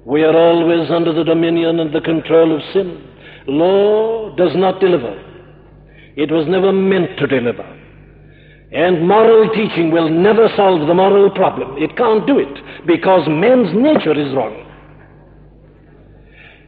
we 0.05 0.24
are 0.24 0.36
always 0.36 0.90
under 0.90 1.12
the 1.12 1.22
dominion 1.22 1.78
and 1.78 1.95
the 1.95 2.01
control 2.01 2.57
of 2.57 2.62
sin. 2.72 3.01
Law 3.47 4.34
does 4.34 4.57
not 4.57 4.80
deliver. 4.80 5.14
It 6.16 6.32
was 6.32 6.49
never 6.49 6.72
meant 6.72 7.16
to 7.18 7.28
deliver. 7.28 7.82
And 8.73 9.07
moral 9.07 9.51
teaching 9.51 9.91
will 9.91 10.09
never 10.09 10.49
solve 10.57 10.87
the 10.87 10.95
moral 10.95 11.31
problem. 11.31 11.77
It 11.77 11.97
can't 11.97 12.27
do 12.27 12.39
it 12.39 12.87
because 12.87 13.29
man's 13.29 13.75
nature 13.75 14.18
is 14.18 14.35
wrong. 14.35 14.68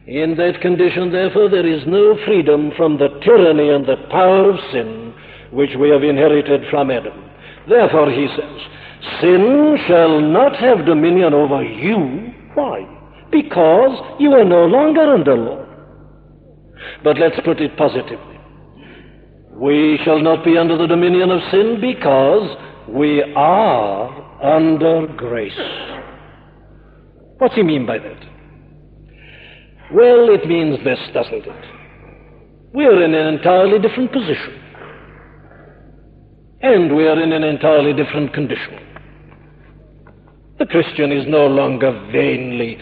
In 0.07 0.35
that 0.37 0.61
condition, 0.61 1.11
therefore, 1.11 1.49
there 1.49 1.65
is 1.65 1.81
no 1.87 2.15
freedom 2.25 2.71
from 2.77 2.99
the 2.99 3.09
tyranny 3.23 3.69
and 3.69 3.87
the 3.87 3.97
power 4.11 4.51
of 4.51 4.59
sin 4.71 5.15
which 5.51 5.71
we 5.79 5.89
have 5.89 6.03
inherited 6.03 6.61
from 6.69 6.91
Adam. 6.91 7.25
Therefore, 7.67 8.11
he 8.11 8.27
says, 8.37 8.61
Sin 9.19 9.77
shall 9.87 10.21
not 10.21 10.55
have 10.57 10.85
dominion 10.85 11.33
over 11.33 11.63
you. 11.63 12.33
Why? 12.53 12.85
Because 13.31 13.99
you 14.19 14.31
are 14.33 14.45
no 14.45 14.65
longer 14.65 15.01
under 15.01 15.35
law. 15.35 15.65
But 17.03 17.17
let's 17.17 17.39
put 17.43 17.59
it 17.59 17.75
positively. 17.77 18.34
We 19.55 19.99
shall 20.03 20.19
not 20.19 20.43
be 20.43 20.57
under 20.57 20.77
the 20.77 20.87
dominion 20.87 21.31
of 21.31 21.39
sin 21.49 21.79
because 21.79 22.57
we 22.89 23.23
are 23.35 24.43
under 24.43 25.07
grace. 25.07 25.53
What's 27.37 27.55
he 27.55 27.63
mean 27.63 27.85
by 27.85 27.99
that? 27.99 28.19
Well, 29.93 30.29
it 30.29 30.47
means 30.47 30.83
this, 30.83 30.99
doesn't 31.13 31.45
it? 31.45 31.65
We're 32.73 33.03
in 33.03 33.13
an 33.13 33.33
entirely 33.35 33.79
different 33.79 34.11
position. 34.11 34.61
And 36.61 36.95
we 36.95 37.07
are 37.07 37.21
in 37.21 37.31
an 37.31 37.43
entirely 37.43 37.93
different 37.93 38.33
condition. 38.33 38.79
The 40.59 40.65
Christian 40.65 41.11
is 41.11 41.25
no 41.27 41.47
longer 41.47 41.91
vainly 42.11 42.77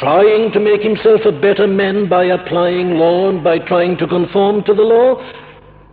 trying 0.00 0.52
to 0.52 0.60
make 0.60 0.82
himself 0.82 1.20
a 1.24 1.40
better 1.40 1.66
man 1.66 2.08
by 2.08 2.24
applying 2.24 2.94
law 2.94 3.30
and 3.30 3.42
by 3.42 3.58
trying 3.58 3.96
to 3.98 4.06
conform 4.06 4.62
to 4.64 4.74
the 4.74 4.82
law. 4.82 5.16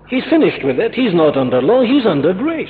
He's 0.09 0.23
finished 0.29 0.63
with 0.63 0.77
that. 0.77 0.93
He's 0.93 1.13
not 1.13 1.37
under 1.37 1.61
law, 1.61 1.83
he's 1.83 2.05
under 2.05 2.33
grace. 2.33 2.69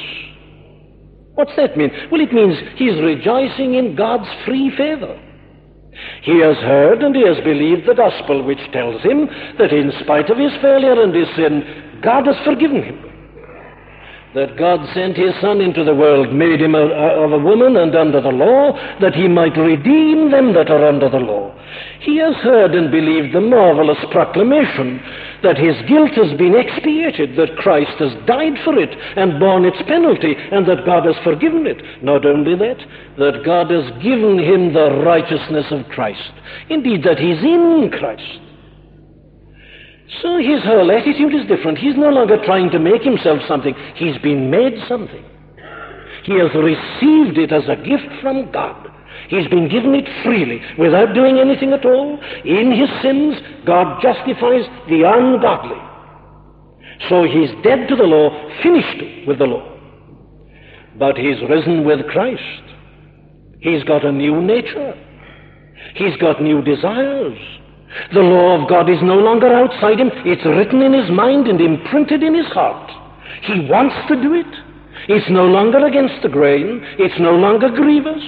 What's 1.36 1.55
that 1.57 1.75
mean? 1.75 1.89
Well, 2.11 2.21
it 2.21 2.31
means 2.31 2.55
he's 2.75 3.01
rejoicing 3.01 3.73
in 3.73 3.95
God's 3.95 4.29
free 4.45 4.71
favor. 4.77 5.19
He 6.21 6.39
has 6.41 6.57
heard 6.57 7.03
and 7.03 7.15
he 7.15 7.25
has 7.25 7.38
believed 7.43 7.88
the 7.88 7.95
gospel 7.95 8.43
which 8.43 8.59
tells 8.71 9.01
him 9.01 9.27
that 9.57 9.71
in 9.73 9.91
spite 10.03 10.29
of 10.29 10.38
his 10.38 10.51
failure 10.61 11.01
and 11.01 11.13
his 11.13 11.27
sin, 11.36 12.01
God 12.03 12.27
has 12.27 12.36
forgiven 12.45 12.84
him 12.84 13.12
that 14.36 14.57
God 14.57 14.79
sent 14.93 15.15
his 15.15 15.34
Son 15.41 15.61
into 15.61 15.84
the 15.84 15.93
world, 15.93 16.34
made 16.34 16.61
him 16.61 16.75
a, 16.75 16.86
of 17.23 17.31
a 17.31 17.39
woman 17.39 17.77
and 17.77 17.95
under 17.95 18.19
the 18.19 18.29
law, 18.29 18.73
that 18.99 19.13
he 19.13 19.27
might 19.27 19.55
redeem 19.55 20.31
them 20.31 20.53
that 20.53 20.69
are 20.69 20.86
under 20.86 21.09
the 21.09 21.17
law. 21.21 21.53
He 21.99 22.17
has 22.17 22.36
heard 22.38 22.75
and 22.75 22.91
believed 22.91 23.34
the 23.34 23.41
marvelous 23.41 23.97
proclamation 24.11 25.01
that 25.43 25.57
his 25.57 25.75
guilt 25.88 26.11
has 26.15 26.38
been 26.38 26.55
expiated, 26.55 27.36
that 27.38 27.57
Christ 27.57 27.93
has 27.99 28.13
died 28.25 28.57
for 28.63 28.77
it 28.77 28.89
and 29.17 29.39
borne 29.39 29.65
its 29.65 29.81
penalty, 29.88 30.36
and 30.36 30.65
that 30.67 30.86
God 30.86 31.05
has 31.05 31.15
forgiven 31.23 31.67
it. 31.67 32.03
Not 32.03 32.25
only 32.25 32.55
that, 32.55 32.79
that 33.17 33.43
God 33.45 33.69
has 33.69 33.86
given 34.01 34.39
him 34.39 34.73
the 34.73 35.03
righteousness 35.05 35.65
of 35.71 35.86
Christ. 35.91 36.31
Indeed, 36.69 37.03
that 37.03 37.19
he's 37.19 37.39
in 37.43 37.91
Christ. 37.91 38.53
So 40.22 40.38
his 40.38 40.64
whole 40.64 40.91
attitude 40.91 41.34
is 41.34 41.47
different. 41.47 41.78
He's 41.78 41.97
no 41.97 42.09
longer 42.09 42.38
trying 42.45 42.70
to 42.72 42.80
make 42.80 43.03
himself 43.03 43.39
something. 43.47 43.74
He's 43.95 44.18
been 44.20 44.49
made 44.49 44.74
something. 44.88 45.26
He 46.24 46.34
has 46.39 46.53
received 46.53 47.38
it 47.38 47.51
as 47.51 47.64
a 47.68 47.76
gift 47.76 48.22
from 48.22 48.51
God. 48.51 48.89
He's 49.28 49.47
been 49.47 49.70
given 49.70 49.95
it 49.95 50.07
freely, 50.24 50.61
without 50.78 51.14
doing 51.14 51.39
anything 51.39 51.74
at 51.74 51.86
all. 51.86 52.20
In 52.45 52.72
his 52.72 52.89
sins, 53.01 53.36
God 53.66 54.01
justifies 54.01 54.66
the 54.88 55.03
ungodly. 55.05 55.82
So 57.09 57.24
he's 57.24 57.49
dead 57.64 57.88
to 57.89 57.95
the 57.95 58.03
law, 58.03 58.30
finished 58.61 59.28
with 59.28 59.39
the 59.39 59.45
law. 59.45 59.70
But 60.97 61.18
he's 61.18 61.41
risen 61.49 61.86
with 61.86 62.05
Christ. 62.07 62.64
He's 63.59 63.84
got 63.84 64.05
a 64.05 64.11
new 64.11 64.41
nature. 64.41 64.93
He's 65.95 66.16
got 66.18 66.41
new 66.41 66.61
desires. 66.61 67.38
The 68.14 68.22
law 68.22 68.62
of 68.62 68.70
God 68.70 68.89
is 68.89 69.02
no 69.02 69.16
longer 69.16 69.54
outside 69.54 70.00
him. 70.00 70.10
It's 70.26 70.46
written 70.46 70.82
in 70.82 70.94
his 70.94 71.10
mind 71.12 71.48
and 71.48 71.62
imprinted 71.62 72.24
in 72.24 72.34
his 72.34 72.48
heart. 72.48 72.89
He 73.44 73.68
wants 73.70 73.96
to 74.08 74.22
do 74.22 74.34
it. 74.34 74.50
It's 75.10 75.30
no 75.30 75.46
longer 75.46 75.86
against 75.86 76.22
the 76.24 76.30
grain. 76.30 76.82
It's 76.98 77.20
no 77.20 77.36
longer 77.36 77.70
grievous. 77.70 78.24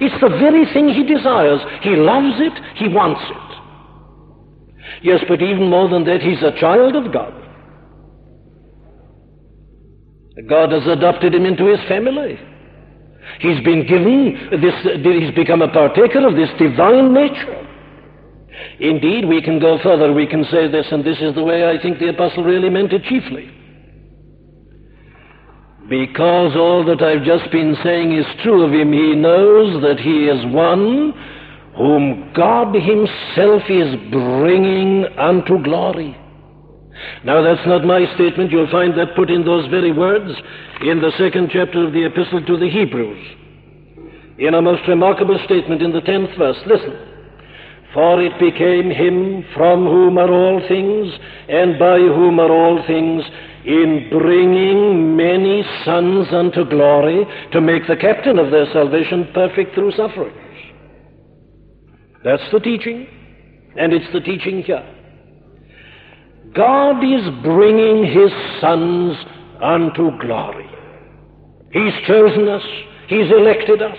It's 0.00 0.20
the 0.20 0.30
very 0.30 0.64
thing 0.72 0.88
he 0.88 1.04
desires. 1.04 1.60
He 1.82 1.94
loves 1.96 2.40
it. 2.40 2.52
He 2.76 2.88
wants 2.88 3.22
it. 3.30 3.44
Yes, 5.02 5.20
but 5.28 5.42
even 5.42 5.68
more 5.68 5.88
than 5.88 6.04
that, 6.04 6.20
he's 6.22 6.42
a 6.42 6.58
child 6.58 6.96
of 6.96 7.12
God. 7.12 7.34
God 10.48 10.72
has 10.72 10.86
adopted 10.86 11.34
him 11.34 11.46
into 11.46 11.66
his 11.66 11.78
family. 11.88 12.38
He's 13.38 13.62
been 13.64 13.86
given 13.86 14.60
this, 14.60 14.74
he's 15.02 15.34
become 15.34 15.62
a 15.62 15.68
partaker 15.68 16.26
of 16.26 16.34
this 16.34 16.50
divine 16.58 17.12
nature. 17.14 17.63
Indeed, 18.80 19.26
we 19.26 19.42
can 19.42 19.58
go 19.58 19.78
further. 19.82 20.12
We 20.12 20.26
can 20.26 20.44
say 20.44 20.68
this, 20.68 20.86
and 20.90 21.04
this 21.04 21.18
is 21.20 21.34
the 21.34 21.42
way 21.42 21.68
I 21.68 21.80
think 21.80 21.98
the 21.98 22.08
apostle 22.08 22.44
really 22.44 22.70
meant 22.70 22.92
it 22.92 23.02
chiefly. 23.04 23.50
Because 25.88 26.56
all 26.56 26.84
that 26.86 27.02
I've 27.02 27.24
just 27.24 27.50
been 27.52 27.76
saying 27.84 28.16
is 28.16 28.24
true 28.42 28.64
of 28.64 28.72
him, 28.72 28.92
he 28.92 29.14
knows 29.14 29.82
that 29.82 30.00
he 30.00 30.26
is 30.26 30.54
one 30.54 31.12
whom 31.76 32.32
God 32.34 32.74
himself 32.74 33.62
is 33.68 33.94
bringing 34.10 35.04
unto 35.18 35.62
glory. 35.62 36.16
Now, 37.24 37.42
that's 37.42 37.66
not 37.66 37.84
my 37.84 38.06
statement. 38.14 38.50
You'll 38.50 38.70
find 38.70 38.96
that 38.98 39.16
put 39.16 39.30
in 39.30 39.44
those 39.44 39.68
very 39.68 39.92
words 39.92 40.30
in 40.80 41.00
the 41.00 41.12
second 41.18 41.50
chapter 41.52 41.86
of 41.86 41.92
the 41.92 42.06
epistle 42.06 42.44
to 42.46 42.56
the 42.56 42.70
Hebrews. 42.70 43.18
In 44.38 44.54
a 44.54 44.62
most 44.62 44.86
remarkable 44.88 45.38
statement 45.44 45.82
in 45.82 45.92
the 45.92 46.00
tenth 46.00 46.30
verse. 46.38 46.56
Listen. 46.66 47.13
For 47.94 48.20
it 48.20 48.38
became 48.40 48.90
him 48.90 49.44
from 49.54 49.84
whom 49.84 50.18
are 50.18 50.30
all 50.30 50.60
things, 50.66 51.14
and 51.48 51.78
by 51.78 51.98
whom 51.98 52.40
are 52.40 52.50
all 52.50 52.84
things, 52.86 53.22
in 53.64 54.08
bringing 54.10 55.16
many 55.16 55.64
sons 55.84 56.26
unto 56.32 56.68
glory, 56.68 57.24
to 57.52 57.60
make 57.60 57.86
the 57.86 57.96
captain 57.96 58.38
of 58.38 58.50
their 58.50 58.66
salvation 58.72 59.28
perfect 59.32 59.74
through 59.74 59.92
sufferings. 59.92 60.36
That's 62.24 62.42
the 62.52 62.58
teaching, 62.58 63.06
and 63.78 63.92
it's 63.92 64.12
the 64.12 64.20
teaching 64.20 64.62
here. 64.62 64.84
God 66.52 66.98
is 66.98 67.28
bringing 67.42 68.04
his 68.04 68.30
sons 68.60 69.16
unto 69.62 70.18
glory. 70.18 70.68
He's 71.70 71.94
chosen 72.06 72.48
us, 72.48 72.62
he's 73.08 73.30
elected 73.30 73.82
us, 73.82 73.98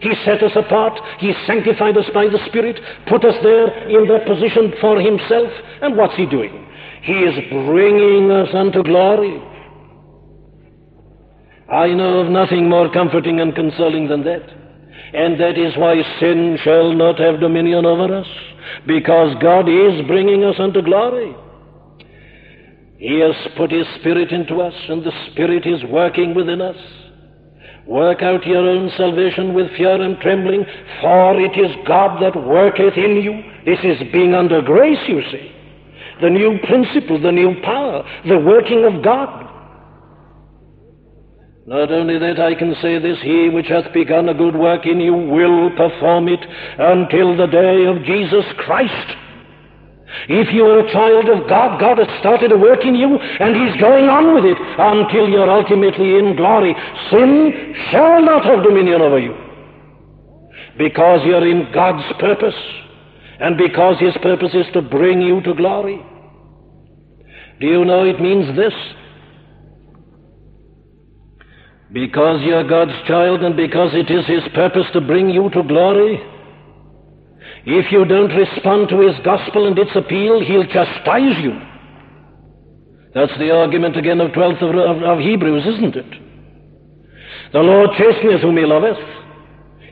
he 0.00 0.12
set 0.24 0.42
us 0.42 0.52
apart. 0.56 0.98
He 1.18 1.32
sanctified 1.46 1.96
us 1.96 2.06
by 2.14 2.24
the 2.24 2.40
Spirit, 2.46 2.80
put 3.06 3.24
us 3.24 3.36
there 3.42 3.88
in 3.88 4.08
that 4.08 4.26
position 4.26 4.72
for 4.80 4.98
Himself. 4.98 5.52
And 5.82 5.96
what's 5.96 6.16
He 6.16 6.26
doing? 6.26 6.66
He 7.02 7.12
is 7.12 7.34
bringing 7.66 8.30
us 8.30 8.48
unto 8.54 8.82
glory. 8.82 9.40
I 11.70 11.88
know 11.88 12.20
of 12.20 12.30
nothing 12.30 12.68
more 12.68 12.92
comforting 12.92 13.40
and 13.40 13.54
consoling 13.54 14.08
than 14.08 14.24
that. 14.24 14.42
And 15.12 15.40
that 15.40 15.58
is 15.58 15.76
why 15.76 16.02
sin 16.18 16.58
shall 16.62 16.92
not 16.92 17.18
have 17.18 17.40
dominion 17.40 17.84
over 17.84 18.14
us, 18.14 18.26
because 18.86 19.34
God 19.40 19.68
is 19.68 20.06
bringing 20.06 20.44
us 20.44 20.56
unto 20.58 20.82
glory. 20.82 21.34
He 22.96 23.20
has 23.20 23.34
put 23.56 23.70
His 23.70 23.86
Spirit 23.98 24.30
into 24.30 24.60
us, 24.60 24.74
and 24.88 25.02
the 25.02 25.12
Spirit 25.30 25.66
is 25.66 25.82
working 25.84 26.34
within 26.34 26.60
us. 26.60 26.76
Work 27.86 28.22
out 28.22 28.46
your 28.46 28.68
own 28.68 28.90
salvation 28.96 29.54
with 29.54 29.70
fear 29.76 30.00
and 30.00 30.18
trembling, 30.20 30.64
for 31.00 31.40
it 31.40 31.58
is 31.58 31.74
God 31.86 32.22
that 32.22 32.36
worketh 32.36 32.96
in 32.96 33.16
you. 33.16 33.42
This 33.64 33.80
is 33.82 34.12
being 34.12 34.34
under 34.34 34.62
grace, 34.62 35.00
you 35.08 35.22
see. 35.30 35.52
The 36.20 36.30
new 36.30 36.58
principle, 36.68 37.20
the 37.20 37.32
new 37.32 37.60
power, 37.62 38.04
the 38.26 38.38
working 38.38 38.84
of 38.84 39.02
God. 39.02 39.48
Not 41.66 41.92
only 41.92 42.18
that, 42.18 42.40
I 42.40 42.54
can 42.54 42.74
say 42.82 42.98
this, 42.98 43.18
he 43.22 43.48
which 43.48 43.68
hath 43.68 43.92
begun 43.92 44.28
a 44.28 44.34
good 44.34 44.56
work 44.56 44.86
in 44.86 45.00
you 45.00 45.14
will 45.14 45.70
perform 45.76 46.28
it 46.28 46.40
until 46.78 47.36
the 47.36 47.46
day 47.46 47.84
of 47.86 48.04
Jesus 48.04 48.44
Christ. 48.58 49.16
If 50.28 50.52
you 50.52 50.64
are 50.66 50.80
a 50.80 50.92
child 50.92 51.28
of 51.28 51.48
God, 51.48 51.80
God 51.80 51.98
has 51.98 52.08
started 52.20 52.52
a 52.52 52.58
work 52.58 52.84
in 52.84 52.94
you, 52.94 53.16
and 53.16 53.54
He's 53.54 53.80
going 53.80 54.08
on 54.08 54.34
with 54.34 54.44
it 54.44 54.58
until 54.58 55.28
you're 55.28 55.50
ultimately 55.50 56.18
in 56.18 56.36
glory. 56.36 56.74
Sin 57.10 57.74
shall 57.90 58.22
not 58.22 58.44
have 58.44 58.64
dominion 58.64 59.00
over 59.00 59.18
you. 59.18 59.36
Because 60.76 61.20
you're 61.24 61.46
in 61.46 61.70
God's 61.72 62.04
purpose, 62.18 62.54
and 63.38 63.56
because 63.56 63.98
His 64.00 64.14
purpose 64.22 64.52
is 64.54 64.66
to 64.72 64.82
bring 64.82 65.20
you 65.20 65.40
to 65.42 65.54
glory. 65.54 66.02
Do 67.60 67.66
you 67.66 67.84
know 67.84 68.04
it 68.04 68.20
means 68.20 68.56
this? 68.56 68.74
Because 71.92 72.40
you're 72.42 72.66
God's 72.68 72.96
child, 73.06 73.42
and 73.42 73.56
because 73.56 73.90
it 73.94 74.10
is 74.10 74.26
His 74.26 74.42
purpose 74.54 74.86
to 74.92 75.00
bring 75.00 75.28
you 75.30 75.50
to 75.50 75.62
glory, 75.62 76.20
if 77.64 77.92
you 77.92 78.04
don't 78.04 78.34
respond 78.34 78.88
to 78.88 79.00
his 79.00 79.16
gospel 79.24 79.66
and 79.66 79.78
its 79.78 79.94
appeal, 79.94 80.40
he'll 80.44 80.66
chastise 80.66 81.38
you. 81.42 81.52
That's 83.14 83.36
the 83.38 83.50
argument 83.50 83.96
again 83.96 84.20
of 84.20 84.30
12th 84.30 84.62
of, 84.62 84.70
of, 84.74 85.02
of 85.02 85.18
Hebrews, 85.18 85.66
isn't 85.66 85.96
it? 85.96 86.10
The 87.52 87.60
Lord 87.60 87.90
chasteneth 87.98 88.42
whom 88.42 88.56
he 88.56 88.64
loveth. 88.64 88.98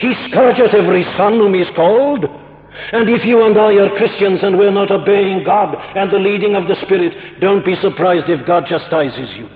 He 0.01 0.15
scourgeth 0.31 0.75
every 0.75 1.03
son 1.17 1.35
whom 1.35 1.55
he 1.55 1.61
has 1.61 1.75
called. 1.75 2.25
And 2.25 3.09
if 3.11 3.25
you 3.25 3.45
and 3.45 3.59
I 3.59 3.75
are 3.75 3.99
Christians 3.99 4.41
and 4.43 4.57
we're 4.57 4.71
not 4.71 4.93
obeying 4.93 5.43
God 5.45 5.75
and 5.97 6.11
the 6.13 6.19
leading 6.19 6.55
of 6.55 6.69
the 6.69 6.77
Spirit, 6.87 7.41
don't 7.41 7.65
be 7.65 7.75
surprised 7.83 8.31
if 8.31 8.47
God 8.47 8.67
chastises 8.69 9.35
you. 9.37 9.49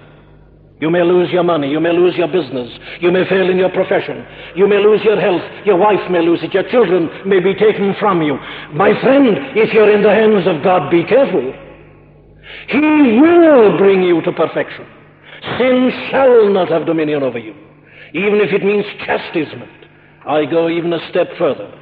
You 0.82 0.90
may 0.90 1.04
lose 1.04 1.30
your 1.30 1.44
money. 1.44 1.70
You 1.70 1.78
may 1.78 1.92
lose 1.92 2.16
your 2.16 2.26
business. 2.26 2.68
You 3.00 3.12
may 3.12 3.22
fail 3.28 3.48
in 3.48 3.56
your 3.56 3.70
profession. 3.70 4.26
You 4.56 4.66
may 4.66 4.82
lose 4.82 4.98
your 5.04 5.14
health. 5.14 5.40
Your 5.64 5.76
wife 5.76 6.10
may 6.10 6.20
lose 6.20 6.42
it. 6.42 6.52
Your 6.52 6.68
children 6.70 7.08
may 7.24 7.38
be 7.38 7.54
taken 7.54 7.94
from 8.00 8.20
you. 8.20 8.34
My 8.74 8.90
friend, 9.00 9.28
if 9.54 9.72
you're 9.72 9.94
in 9.94 10.02
the 10.02 10.10
hands 10.10 10.44
of 10.48 10.64
God, 10.64 10.90
be 10.90 11.04
careful. 11.04 11.54
He 12.66 12.80
will 13.22 13.78
bring 13.78 14.02
you 14.02 14.22
to 14.22 14.32
perfection. 14.32 14.84
Sin 15.56 15.92
shall 16.10 16.50
not 16.50 16.68
have 16.68 16.84
dominion 16.84 17.22
over 17.22 17.38
you, 17.38 17.54
even 18.12 18.40
if 18.42 18.52
it 18.52 18.64
means 18.64 18.84
chastisement. 19.06 19.86
I 20.26 20.46
go 20.46 20.68
even 20.68 20.92
a 20.92 21.10
step 21.10 21.28
further. 21.38 21.72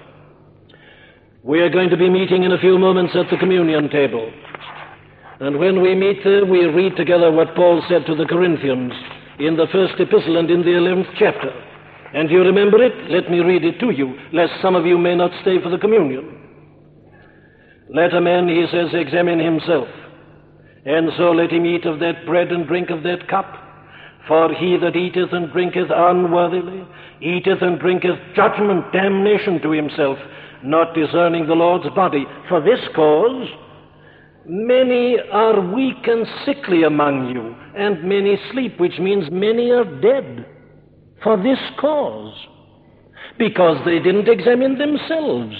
We 1.42 1.60
are 1.60 1.70
going 1.70 1.88
to 1.88 1.96
be 1.96 2.10
meeting 2.10 2.44
in 2.44 2.52
a 2.52 2.58
few 2.58 2.78
moments 2.78 3.16
at 3.16 3.30
the 3.30 3.38
communion 3.38 3.88
table. 3.88 4.30
And 5.40 5.58
when 5.58 5.80
we 5.80 5.94
meet 5.94 6.18
there, 6.22 6.44
we 6.44 6.66
read 6.66 6.96
together 6.96 7.32
what 7.32 7.54
Paul 7.54 7.82
said 7.88 8.04
to 8.06 8.14
the 8.14 8.26
Corinthians 8.26 8.92
in 9.38 9.56
the 9.56 9.66
first 9.72 9.94
epistle 9.98 10.36
and 10.36 10.50
in 10.50 10.60
the 10.60 10.76
11th 10.76 11.14
chapter. 11.18 11.50
And 12.12 12.30
you 12.30 12.40
remember 12.40 12.82
it? 12.82 13.10
Let 13.10 13.30
me 13.30 13.38
read 13.40 13.64
it 13.64 13.80
to 13.80 13.90
you, 13.90 14.18
lest 14.32 14.52
some 14.60 14.76
of 14.76 14.84
you 14.84 14.98
may 14.98 15.14
not 15.16 15.30
stay 15.40 15.62
for 15.62 15.70
the 15.70 15.78
communion. 15.78 16.36
Let 17.88 18.14
a 18.14 18.20
man, 18.20 18.48
he 18.48 18.66
says, 18.70 18.88
examine 18.92 19.38
himself, 19.38 19.88
and 20.84 21.10
so 21.16 21.32
let 21.32 21.50
him 21.50 21.66
eat 21.66 21.86
of 21.86 22.00
that 22.00 22.24
bread 22.26 22.52
and 22.52 22.66
drink 22.66 22.90
of 22.90 23.02
that 23.02 23.26
cup. 23.28 23.56
For 24.28 24.52
he 24.54 24.76
that 24.76 24.94
eateth 24.94 25.32
and 25.32 25.50
drinketh 25.50 25.90
unworthily 25.90 26.86
eateth 27.20 27.62
and 27.62 27.80
drinketh 27.80 28.18
judgment, 28.36 28.92
damnation 28.92 29.60
to 29.62 29.70
himself, 29.70 30.18
not 30.62 30.94
discerning 30.94 31.46
the 31.46 31.54
Lord's 31.54 31.88
body. 31.94 32.26
For 32.48 32.60
this 32.60 32.80
cause, 32.94 33.48
Many 34.46 35.18
are 35.32 35.60
weak 35.74 36.06
and 36.06 36.26
sickly 36.46 36.84
among 36.84 37.28
you, 37.28 37.54
and 37.76 38.02
many 38.04 38.38
sleep, 38.52 38.80
which 38.80 38.98
means 38.98 39.30
many 39.30 39.70
are 39.70 39.84
dead 40.00 40.46
for 41.22 41.36
this 41.36 41.58
cause. 41.78 42.34
Because 43.38 43.76
they 43.84 43.98
didn't 43.98 44.28
examine 44.28 44.78
themselves. 44.78 45.54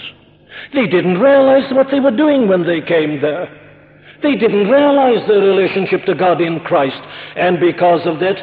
They 0.75 0.87
didn't 0.87 1.21
realize 1.21 1.73
what 1.73 1.89
they 1.91 2.01
were 2.01 2.17
doing 2.17 2.49
when 2.49 2.67
they 2.67 2.81
came 2.81 3.21
there. 3.21 3.49
They 4.23 4.37
didn't 4.37 4.69
realize 4.69 5.27
their 5.29 5.41
relationship 5.41 6.05
to 6.07 6.15
God 6.15 6.41
in 6.41 6.61
Christ. 6.61 7.01
And 7.37 7.61
because 7.61 8.01
of 8.07 8.19
that, 8.21 8.37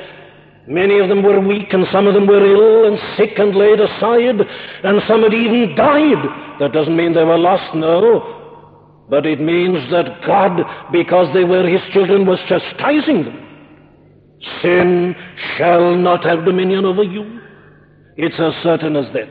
many 0.68 1.00
of 1.00 1.10
them 1.10 1.24
were 1.24 1.40
weak, 1.40 1.74
and 1.74 1.86
some 1.92 2.08
of 2.08 2.14
them 2.14 2.28
were 2.28 2.46
ill 2.46 2.92
and 2.92 3.00
sick 3.18 3.38
and 3.38 3.56
laid 3.56 3.80
aside, 3.80 4.42
and 4.84 5.02
some 5.08 5.24
had 5.24 5.34
even 5.34 5.76
died. 5.76 6.60
That 6.60 6.74
doesn't 6.74 6.96
mean 6.96 7.14
they 7.14 7.24
were 7.24 7.38
lost, 7.38 7.76
no. 7.76 8.37
But 9.10 9.26
it 9.26 9.40
means 9.40 9.90
that 9.92 10.22
God, 10.26 10.60
because 10.92 11.34
they 11.34 11.44
were 11.44 11.68
His 11.68 11.82
children, 11.94 12.26
was 12.26 12.40
chastising 12.48 13.24
them. 13.24 13.44
Sin 14.62 15.16
shall 15.58 15.96
not 15.96 16.24
have 16.26 16.46
dominion 16.46 16.86
over 16.86 17.04
you. 17.04 17.42
It's 18.18 18.40
as 18.40 18.64
certain 18.64 18.96
as 18.96 19.12
that. 19.14 19.30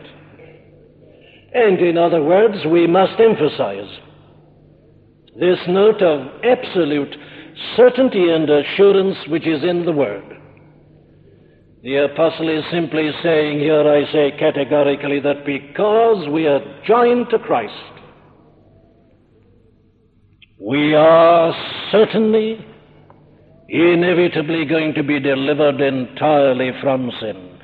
And 1.55 1.79
in 1.81 1.97
other 1.99 2.22
words, 2.22 2.59
we 2.66 2.87
must 2.87 3.20
emphasize 3.20 3.99
this 5.39 5.59
note 5.68 6.03
of 6.03 6.43
absolute 6.45 7.14
certainty 7.77 8.31
and 8.31 8.49
assurance 8.49 9.16
which 9.29 9.47
is 9.47 9.62
in 9.62 9.85
the 9.85 9.93
Word. 9.93 10.24
The 11.83 12.05
apostle 12.05 12.49
is 12.49 12.64
simply 12.70 13.11
saying 13.22 13.61
here, 13.61 13.87
I 13.89 14.11
say 14.11 14.33
categorically, 14.39 15.20
that 15.20 15.47
because 15.47 16.29
we 16.29 16.47
are 16.47 16.61
joined 16.87 17.31
to 17.31 17.39
Christ, 17.39 17.72
we 20.59 20.95
are 20.95 21.53
certainly, 21.93 22.65
inevitably 23.69 24.65
going 24.65 24.95
to 24.95 25.03
be 25.03 25.21
delivered 25.21 25.81
entirely 25.81 26.71
from 26.81 27.11
sin. 27.21 27.59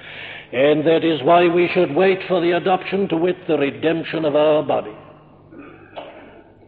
And 0.52 0.86
that 0.86 1.02
is 1.02 1.22
why 1.22 1.48
we 1.48 1.70
should 1.72 1.94
wait 1.94 2.18
for 2.28 2.42
the 2.42 2.50
adoption 2.50 3.08
to 3.08 3.16
wit 3.16 3.36
the 3.48 3.56
redemption 3.56 4.26
of 4.26 4.36
our 4.36 4.62
body. 4.62 4.94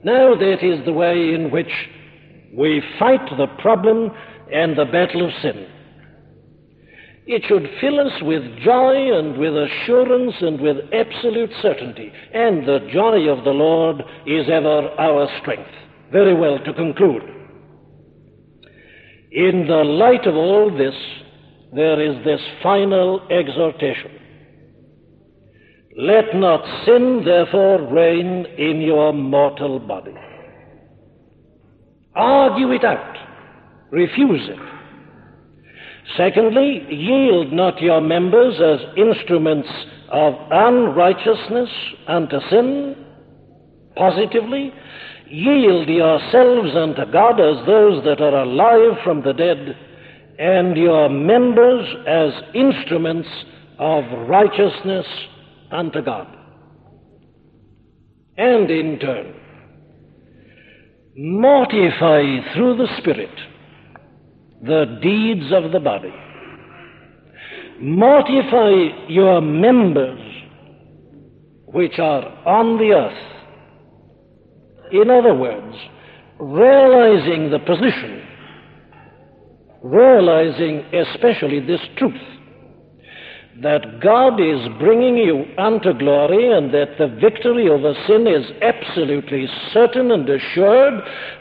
Now, 0.03 0.35
that 0.35 0.63
is 0.63 0.85
the 0.87 0.93
way 0.93 1.35
in 1.35 1.51
which 1.51 1.71
we 2.57 2.83
fight 2.99 3.29
the 3.37 3.49
problem 3.59 4.11
and 4.51 4.79
the 4.79 4.87
battle 4.87 5.27
of 5.27 5.33
sin. 5.43 5.67
It 7.27 7.43
should 7.47 7.69
fill 7.81 8.01
us 8.01 8.23
with 8.23 8.43
joy 8.61 9.19
and 9.19 9.37
with 9.37 9.55
assurance 9.55 10.35
and 10.41 10.61
with 10.61 10.77
absolute 10.93 11.51
certainty. 11.61 12.13
And 12.33 12.67
the 12.67 12.89
joy 12.93 13.29
of 13.29 13.45
the 13.45 13.51
Lord 13.51 14.03
is 14.27 14.47
ever 14.51 14.89
our 14.99 15.29
strength. 15.41 15.71
Very 16.15 16.33
well, 16.33 16.61
to 16.61 16.73
conclude. 16.73 17.25
In 19.33 19.67
the 19.67 19.83
light 19.83 20.25
of 20.29 20.37
all 20.37 20.71
this, 20.71 20.95
there 21.73 22.01
is 22.01 22.25
this 22.25 22.41
final 22.63 23.27
exhortation. 23.31 24.13
Let 25.99 26.37
not 26.37 26.65
sin, 26.87 27.23
therefore, 27.25 27.93
reign 27.93 28.47
in 28.57 28.81
your 28.81 29.13
mortal 29.13 29.81
body. 29.81 30.15
Argue 32.15 32.71
it 32.71 32.85
out. 32.85 33.17
Refuse 33.91 34.49
it. 34.49 34.59
Secondly, 36.17 36.87
yield 36.91 37.53
not 37.53 37.83
your 37.83 38.01
members 38.01 38.55
as 38.61 38.79
instruments 38.97 39.69
of 40.13 40.35
unrighteousness 40.53 41.71
unto 42.07 42.39
sin, 42.51 43.05
positively, 43.97 44.73
Yield 45.29 45.89
yourselves 45.89 46.77
unto 46.77 47.11
God 47.11 47.41
as 47.41 47.67
those 47.67 48.05
that 48.05 48.21
are 48.21 48.43
alive 48.43 48.99
from 49.03 49.23
the 49.23 49.33
dead, 49.33 49.77
and 50.39 50.77
your 50.77 51.09
members 51.09 51.87
as 52.07 52.33
instruments 52.55 53.29
of 53.79 54.05
righteousness 54.29 55.07
unto 55.71 56.03
God. 56.03 56.27
And 58.37 58.71
in 58.71 58.99
turn, 58.99 59.35
mortify 61.17 62.53
through 62.55 62.77
the 62.77 62.89
Spirit 62.99 63.31
the 64.63 64.99
deeds 65.01 65.53
of 65.53 65.73
the 65.73 65.81
body. 65.81 66.13
Mortify 67.81 69.09
your 69.09 69.41
members 69.41 70.21
which 71.67 71.99
are 71.99 72.25
on 72.47 72.79
the 72.79 72.93
earth 72.93 73.34
in 74.93 75.11
other 75.11 75.35
words, 75.35 75.77
realizing 76.39 77.51
the 77.51 77.59
position, 77.61 78.27
realizing 79.83 80.85
especially 80.95 81.61
this 81.61 81.81
truth, 81.97 82.21
that 83.63 84.01
God 84.01 84.41
is 84.41 84.69
bringing 84.81 85.17
you 85.17 85.45
unto 85.59 85.93
glory 85.97 86.51
and 86.51 86.75
that 86.75 86.99
the 86.99 87.07
victory 87.21 87.69
over 87.69 87.95
sin 88.09 88.27
is 88.27 88.45
absolutely 88.61 89.47
certain 89.73 90.11
and 90.11 90.29
assured, 90.29 90.95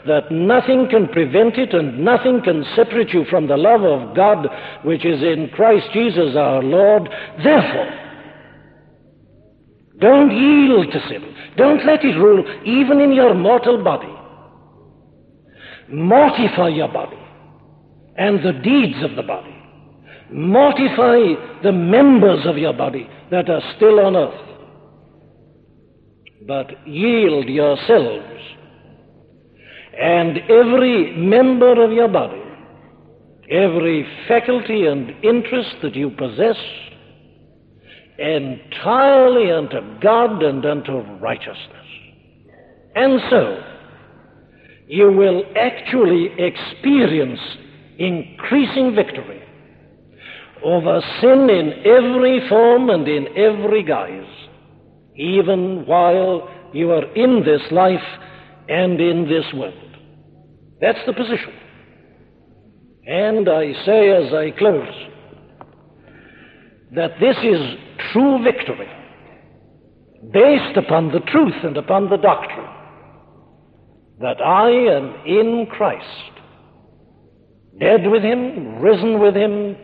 that 0.06 0.30
nothing 0.30 0.86
can 0.88 1.08
prevent 1.08 1.56
it 1.56 1.74
and 1.74 2.04
nothing 2.04 2.40
can 2.42 2.64
separate 2.76 3.12
you 3.12 3.24
from 3.28 3.48
the 3.48 3.56
love 3.56 3.82
of 3.82 4.14
God 4.14 4.46
which 4.84 5.04
is 5.04 5.22
in 5.22 5.50
Christ 5.54 5.86
Jesus 5.92 6.36
our 6.36 6.62
Lord. 6.62 7.08
Therefore, 7.42 8.00
don't 9.98 10.30
yield 10.30 10.92
to 10.92 11.08
sin. 11.08 11.33
Don't 11.56 11.84
let 11.86 12.04
it 12.04 12.16
rule 12.18 12.44
even 12.64 13.00
in 13.00 13.12
your 13.12 13.34
mortal 13.34 13.82
body. 13.82 14.12
Mortify 15.88 16.68
your 16.68 16.88
body 16.88 17.18
and 18.16 18.44
the 18.44 18.52
deeds 18.52 19.02
of 19.02 19.16
the 19.16 19.22
body. 19.22 19.54
Mortify 20.32 21.62
the 21.62 21.72
members 21.72 22.46
of 22.46 22.56
your 22.56 22.72
body 22.72 23.08
that 23.30 23.48
are 23.48 23.62
still 23.76 24.00
on 24.00 24.16
earth. 24.16 24.40
But 26.46 26.86
yield 26.86 27.48
yourselves 27.48 28.40
and 29.98 30.38
every 30.50 31.16
member 31.16 31.84
of 31.84 31.92
your 31.92 32.08
body, 32.08 32.42
every 33.50 34.06
faculty 34.26 34.86
and 34.86 35.10
interest 35.22 35.76
that 35.82 35.94
you 35.94 36.10
possess, 36.10 36.56
entirely 38.18 39.50
unto 39.50 40.00
God 40.00 40.42
and 40.42 40.64
unto 40.64 40.98
righteousness. 41.20 41.86
And 42.94 43.20
so, 43.28 43.62
you 44.86 45.10
will 45.10 45.42
actually 45.56 46.30
experience 46.38 47.40
increasing 47.98 48.94
victory 48.94 49.42
over 50.62 51.00
sin 51.20 51.50
in 51.50 51.72
every 51.84 52.48
form 52.48 52.90
and 52.90 53.06
in 53.08 53.28
every 53.36 53.82
guise, 53.82 54.48
even 55.16 55.84
while 55.86 56.48
you 56.72 56.90
are 56.90 57.04
in 57.14 57.44
this 57.44 57.62
life 57.70 58.00
and 58.68 59.00
in 59.00 59.28
this 59.28 59.44
world. 59.54 59.74
That's 60.80 60.98
the 61.06 61.12
position. 61.12 61.52
And 63.06 63.48
I 63.48 63.72
say 63.84 64.10
as 64.10 64.32
I 64.32 64.50
close 64.52 65.08
that 66.92 67.12
this 67.20 67.36
is 67.42 67.78
true 68.12 68.42
victory 68.42 68.88
based 70.32 70.76
upon 70.76 71.12
the 71.12 71.20
truth 71.20 71.64
and 71.64 71.76
upon 71.76 72.08
the 72.08 72.16
doctrine 72.16 72.70
that 74.20 74.40
I 74.40 74.70
am 74.70 75.26
in 75.26 75.66
Christ 75.70 76.34
dead 77.78 78.08
with 78.08 78.22
him, 78.22 78.78
risen 78.78 79.20
with 79.20 79.34
him. 79.34 79.76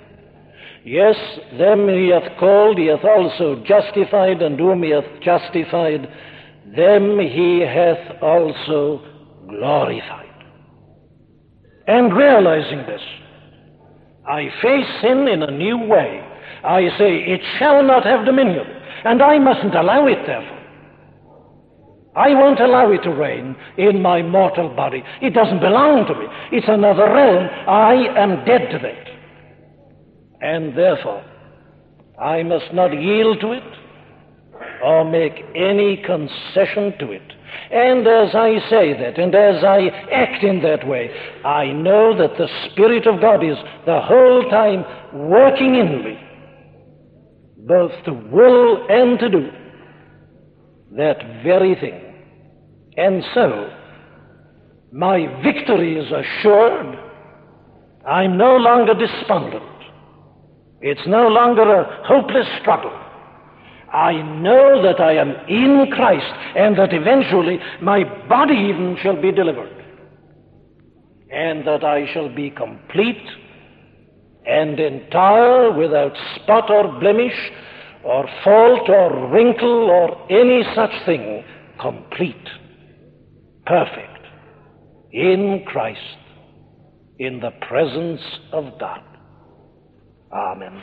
Yes, 0.85 1.17
them 1.59 1.89
he 1.89 2.09
hath 2.09 2.39
called, 2.39 2.79
he 2.79 2.87
hath 2.87 3.05
also 3.05 3.63
justified, 3.67 4.41
and 4.43 4.59
whom 4.59 4.83
he 4.83 4.91
hath 4.91 5.21
justified, 5.23 6.09
them 6.75 7.19
he 7.19 7.61
hath 7.61 8.23
also 8.23 9.05
glorified. 9.49 10.27
And 11.87 12.17
realizing 12.17 12.87
this, 12.87 13.03
I 14.27 14.49
face 14.63 14.87
sin 15.03 15.29
in 15.29 15.43
a 15.43 15.51
new 15.51 15.87
way. 15.87 16.25
I 16.65 16.89
say, 16.99 17.17
it 17.25 17.41
shall 17.59 17.83
not 17.83 18.05
have 18.05 18.27
dominion, 18.27 18.67
and 19.05 19.23
I 19.23 19.39
mustn't 19.39 19.75
allow 19.75 20.07
it, 20.07 20.19
therefore. 20.27 20.59
I 22.17 22.35
won't 22.35 22.61
allow 22.61 22.91
it 22.91 23.03
to 23.05 23.11
reign 23.11 23.57
in 23.79 24.03
my 24.03 24.21
mortal 24.21 24.69
body. 24.75 25.03
It 25.23 25.33
doesn't 25.33 25.61
belong 25.61 26.07
to 26.07 26.15
me. 26.15 26.27
It's 26.51 26.69
another 26.69 27.05
realm. 27.05 27.49
I 27.69 27.95
am 28.21 28.45
dead 28.45 28.71
to 28.73 28.79
that. 28.79 29.11
And 30.43 30.77
therefore, 30.77 31.25
I 32.21 32.43
must 32.43 32.73
not 32.75 32.93
yield 32.93 33.41
to 33.41 33.53
it 33.53 33.63
or 34.83 35.05
make 35.05 35.45
any 35.55 35.97
concession 35.99 36.99
to 36.99 37.13
it. 37.13 37.23
And 37.71 38.07
as 38.07 38.35
I 38.35 38.59
say 38.69 38.93
that, 39.01 39.19
and 39.19 39.35
as 39.35 39.63
I 39.63 39.89
act 40.13 40.43
in 40.43 40.63
that 40.63 40.87
way, 40.87 41.11
I 41.45 41.73
know 41.73 42.17
that 42.17 42.37
the 42.37 42.49
Spirit 42.71 43.07
of 43.07 43.21
God 43.21 43.45
is 43.45 43.57
the 43.87 44.01
whole 44.01 44.49
time 44.51 44.85
working 45.31 45.77
in 45.77 46.05
me, 46.05 46.20
both 47.67 47.93
to 48.05 48.13
will 48.13 48.87
and 48.89 49.19
to 49.19 49.29
do 49.29 49.51
that 50.97 51.19
very 51.45 51.75
thing. 51.77 52.01
And 52.97 53.23
so, 53.35 53.71
my 54.93 55.43
victory 55.43 55.97
is 55.97 56.11
assured. 56.11 56.99
I'm 58.07 58.37
no 58.37 58.57
longer 58.57 58.95
despondent. 58.95 59.65
It's 60.81 61.07
no 61.07 61.29
longer 61.29 61.63
a 61.63 62.07
hopeless 62.07 62.47
struggle. 62.61 62.93
I 63.93 64.13
know 64.41 64.83
that 64.83 65.01
I 65.01 65.15
am 65.15 65.31
in 65.49 65.91
Christ 65.93 66.33
and 66.57 66.77
that 66.79 66.93
eventually 66.93 67.59
my 67.83 68.05
body 68.29 68.55
even 68.55 68.97
shall 69.03 69.21
be 69.21 69.33
delivered. 69.33 69.77
And 71.31 71.67
that 71.67 71.85
I 71.85 72.13
shall 72.13 72.29
be 72.35 72.51
complete 72.51 73.23
and 74.51 74.81
entire 74.81 75.73
without 75.73 76.13
spot 76.37 76.71
or 76.71 76.99
blemish 76.99 77.53
or 78.05 78.29
fault 78.43 78.89
or 78.89 79.31
wrinkle 79.31 79.91
or 79.91 80.31
any 80.31 80.63
such 80.75 80.91
thing. 81.07 81.45
Complete, 81.81 82.49
perfect, 83.65 84.27
in 85.13 85.65
Christ, 85.67 86.19
in 87.19 87.41
the 87.41 87.53
presence 87.67 88.21
of 88.53 88.79
God. 88.79 89.03
Amen. 90.33 90.83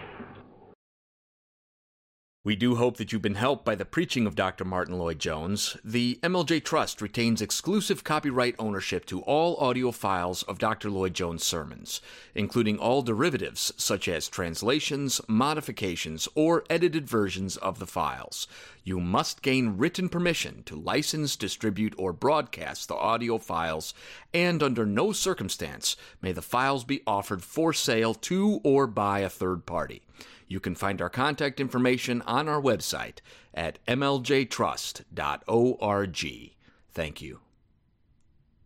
We 2.48 2.56
do 2.56 2.76
hope 2.76 2.96
that 2.96 3.12
you've 3.12 3.22
been 3.22 3.36
helped 3.36 3.66
by 3.66 3.76
the 3.76 3.84
preaching 3.84 4.26
of 4.26 4.34
Dr. 4.34 4.64
Martyn 4.64 4.98
Lloyd 4.98 5.20
Jones. 5.20 5.76
The 5.84 6.18
MLJ 6.24 6.64
Trust 6.64 7.02
retains 7.02 7.42
exclusive 7.42 8.06
copyright 8.06 8.56
ownership 8.58 9.06
to 9.08 9.20
all 9.24 9.58
audio 9.58 9.92
files 9.92 10.44
of 10.44 10.58
Dr. 10.58 10.90
Lloyd 10.90 11.14
Jones' 11.14 11.44
sermons, 11.44 12.00
including 12.34 12.80
all 12.80 13.02
derivatives 13.02 13.74
such 13.76 14.08
as 14.08 14.30
translations, 14.30 15.20
modifications, 15.28 16.30
or 16.36 16.64
edited 16.70 17.06
versions 17.06 17.58
of 17.58 17.80
the 17.80 17.86
files. 17.86 18.48
You 18.86 19.02
must 19.02 19.42
gain 19.42 19.76
written 19.76 20.08
permission 20.08 20.64
to 20.68 20.78
license, 20.78 21.36
distribute, 21.36 21.96
or 21.98 22.14
broadcast 22.14 22.88
the 22.88 22.96
audio 22.96 23.40
files, 23.40 23.94
and 24.34 24.64
under 24.64 24.86
no 24.86 25.12
circumstance 25.12 25.98
may 26.22 26.32
the 26.32 26.42
files 26.42 26.86
be 26.86 27.02
offered 27.06 27.44
for 27.44 27.74
sale 27.74 28.14
to 28.14 28.62
or 28.64 28.88
by 28.88 29.20
a 29.20 29.28
third 29.30 29.66
party. 29.66 30.02
You 30.48 30.60
can 30.60 30.76
find 30.76 31.02
our 31.02 31.10
contact 31.10 31.60
information 31.60 32.22
on 32.24 32.48
our 32.48 32.62
website 32.62 33.20
at 33.54 33.84
mljtrust.org. 33.86 35.06
Thank 36.94 37.22
you. 37.22 37.47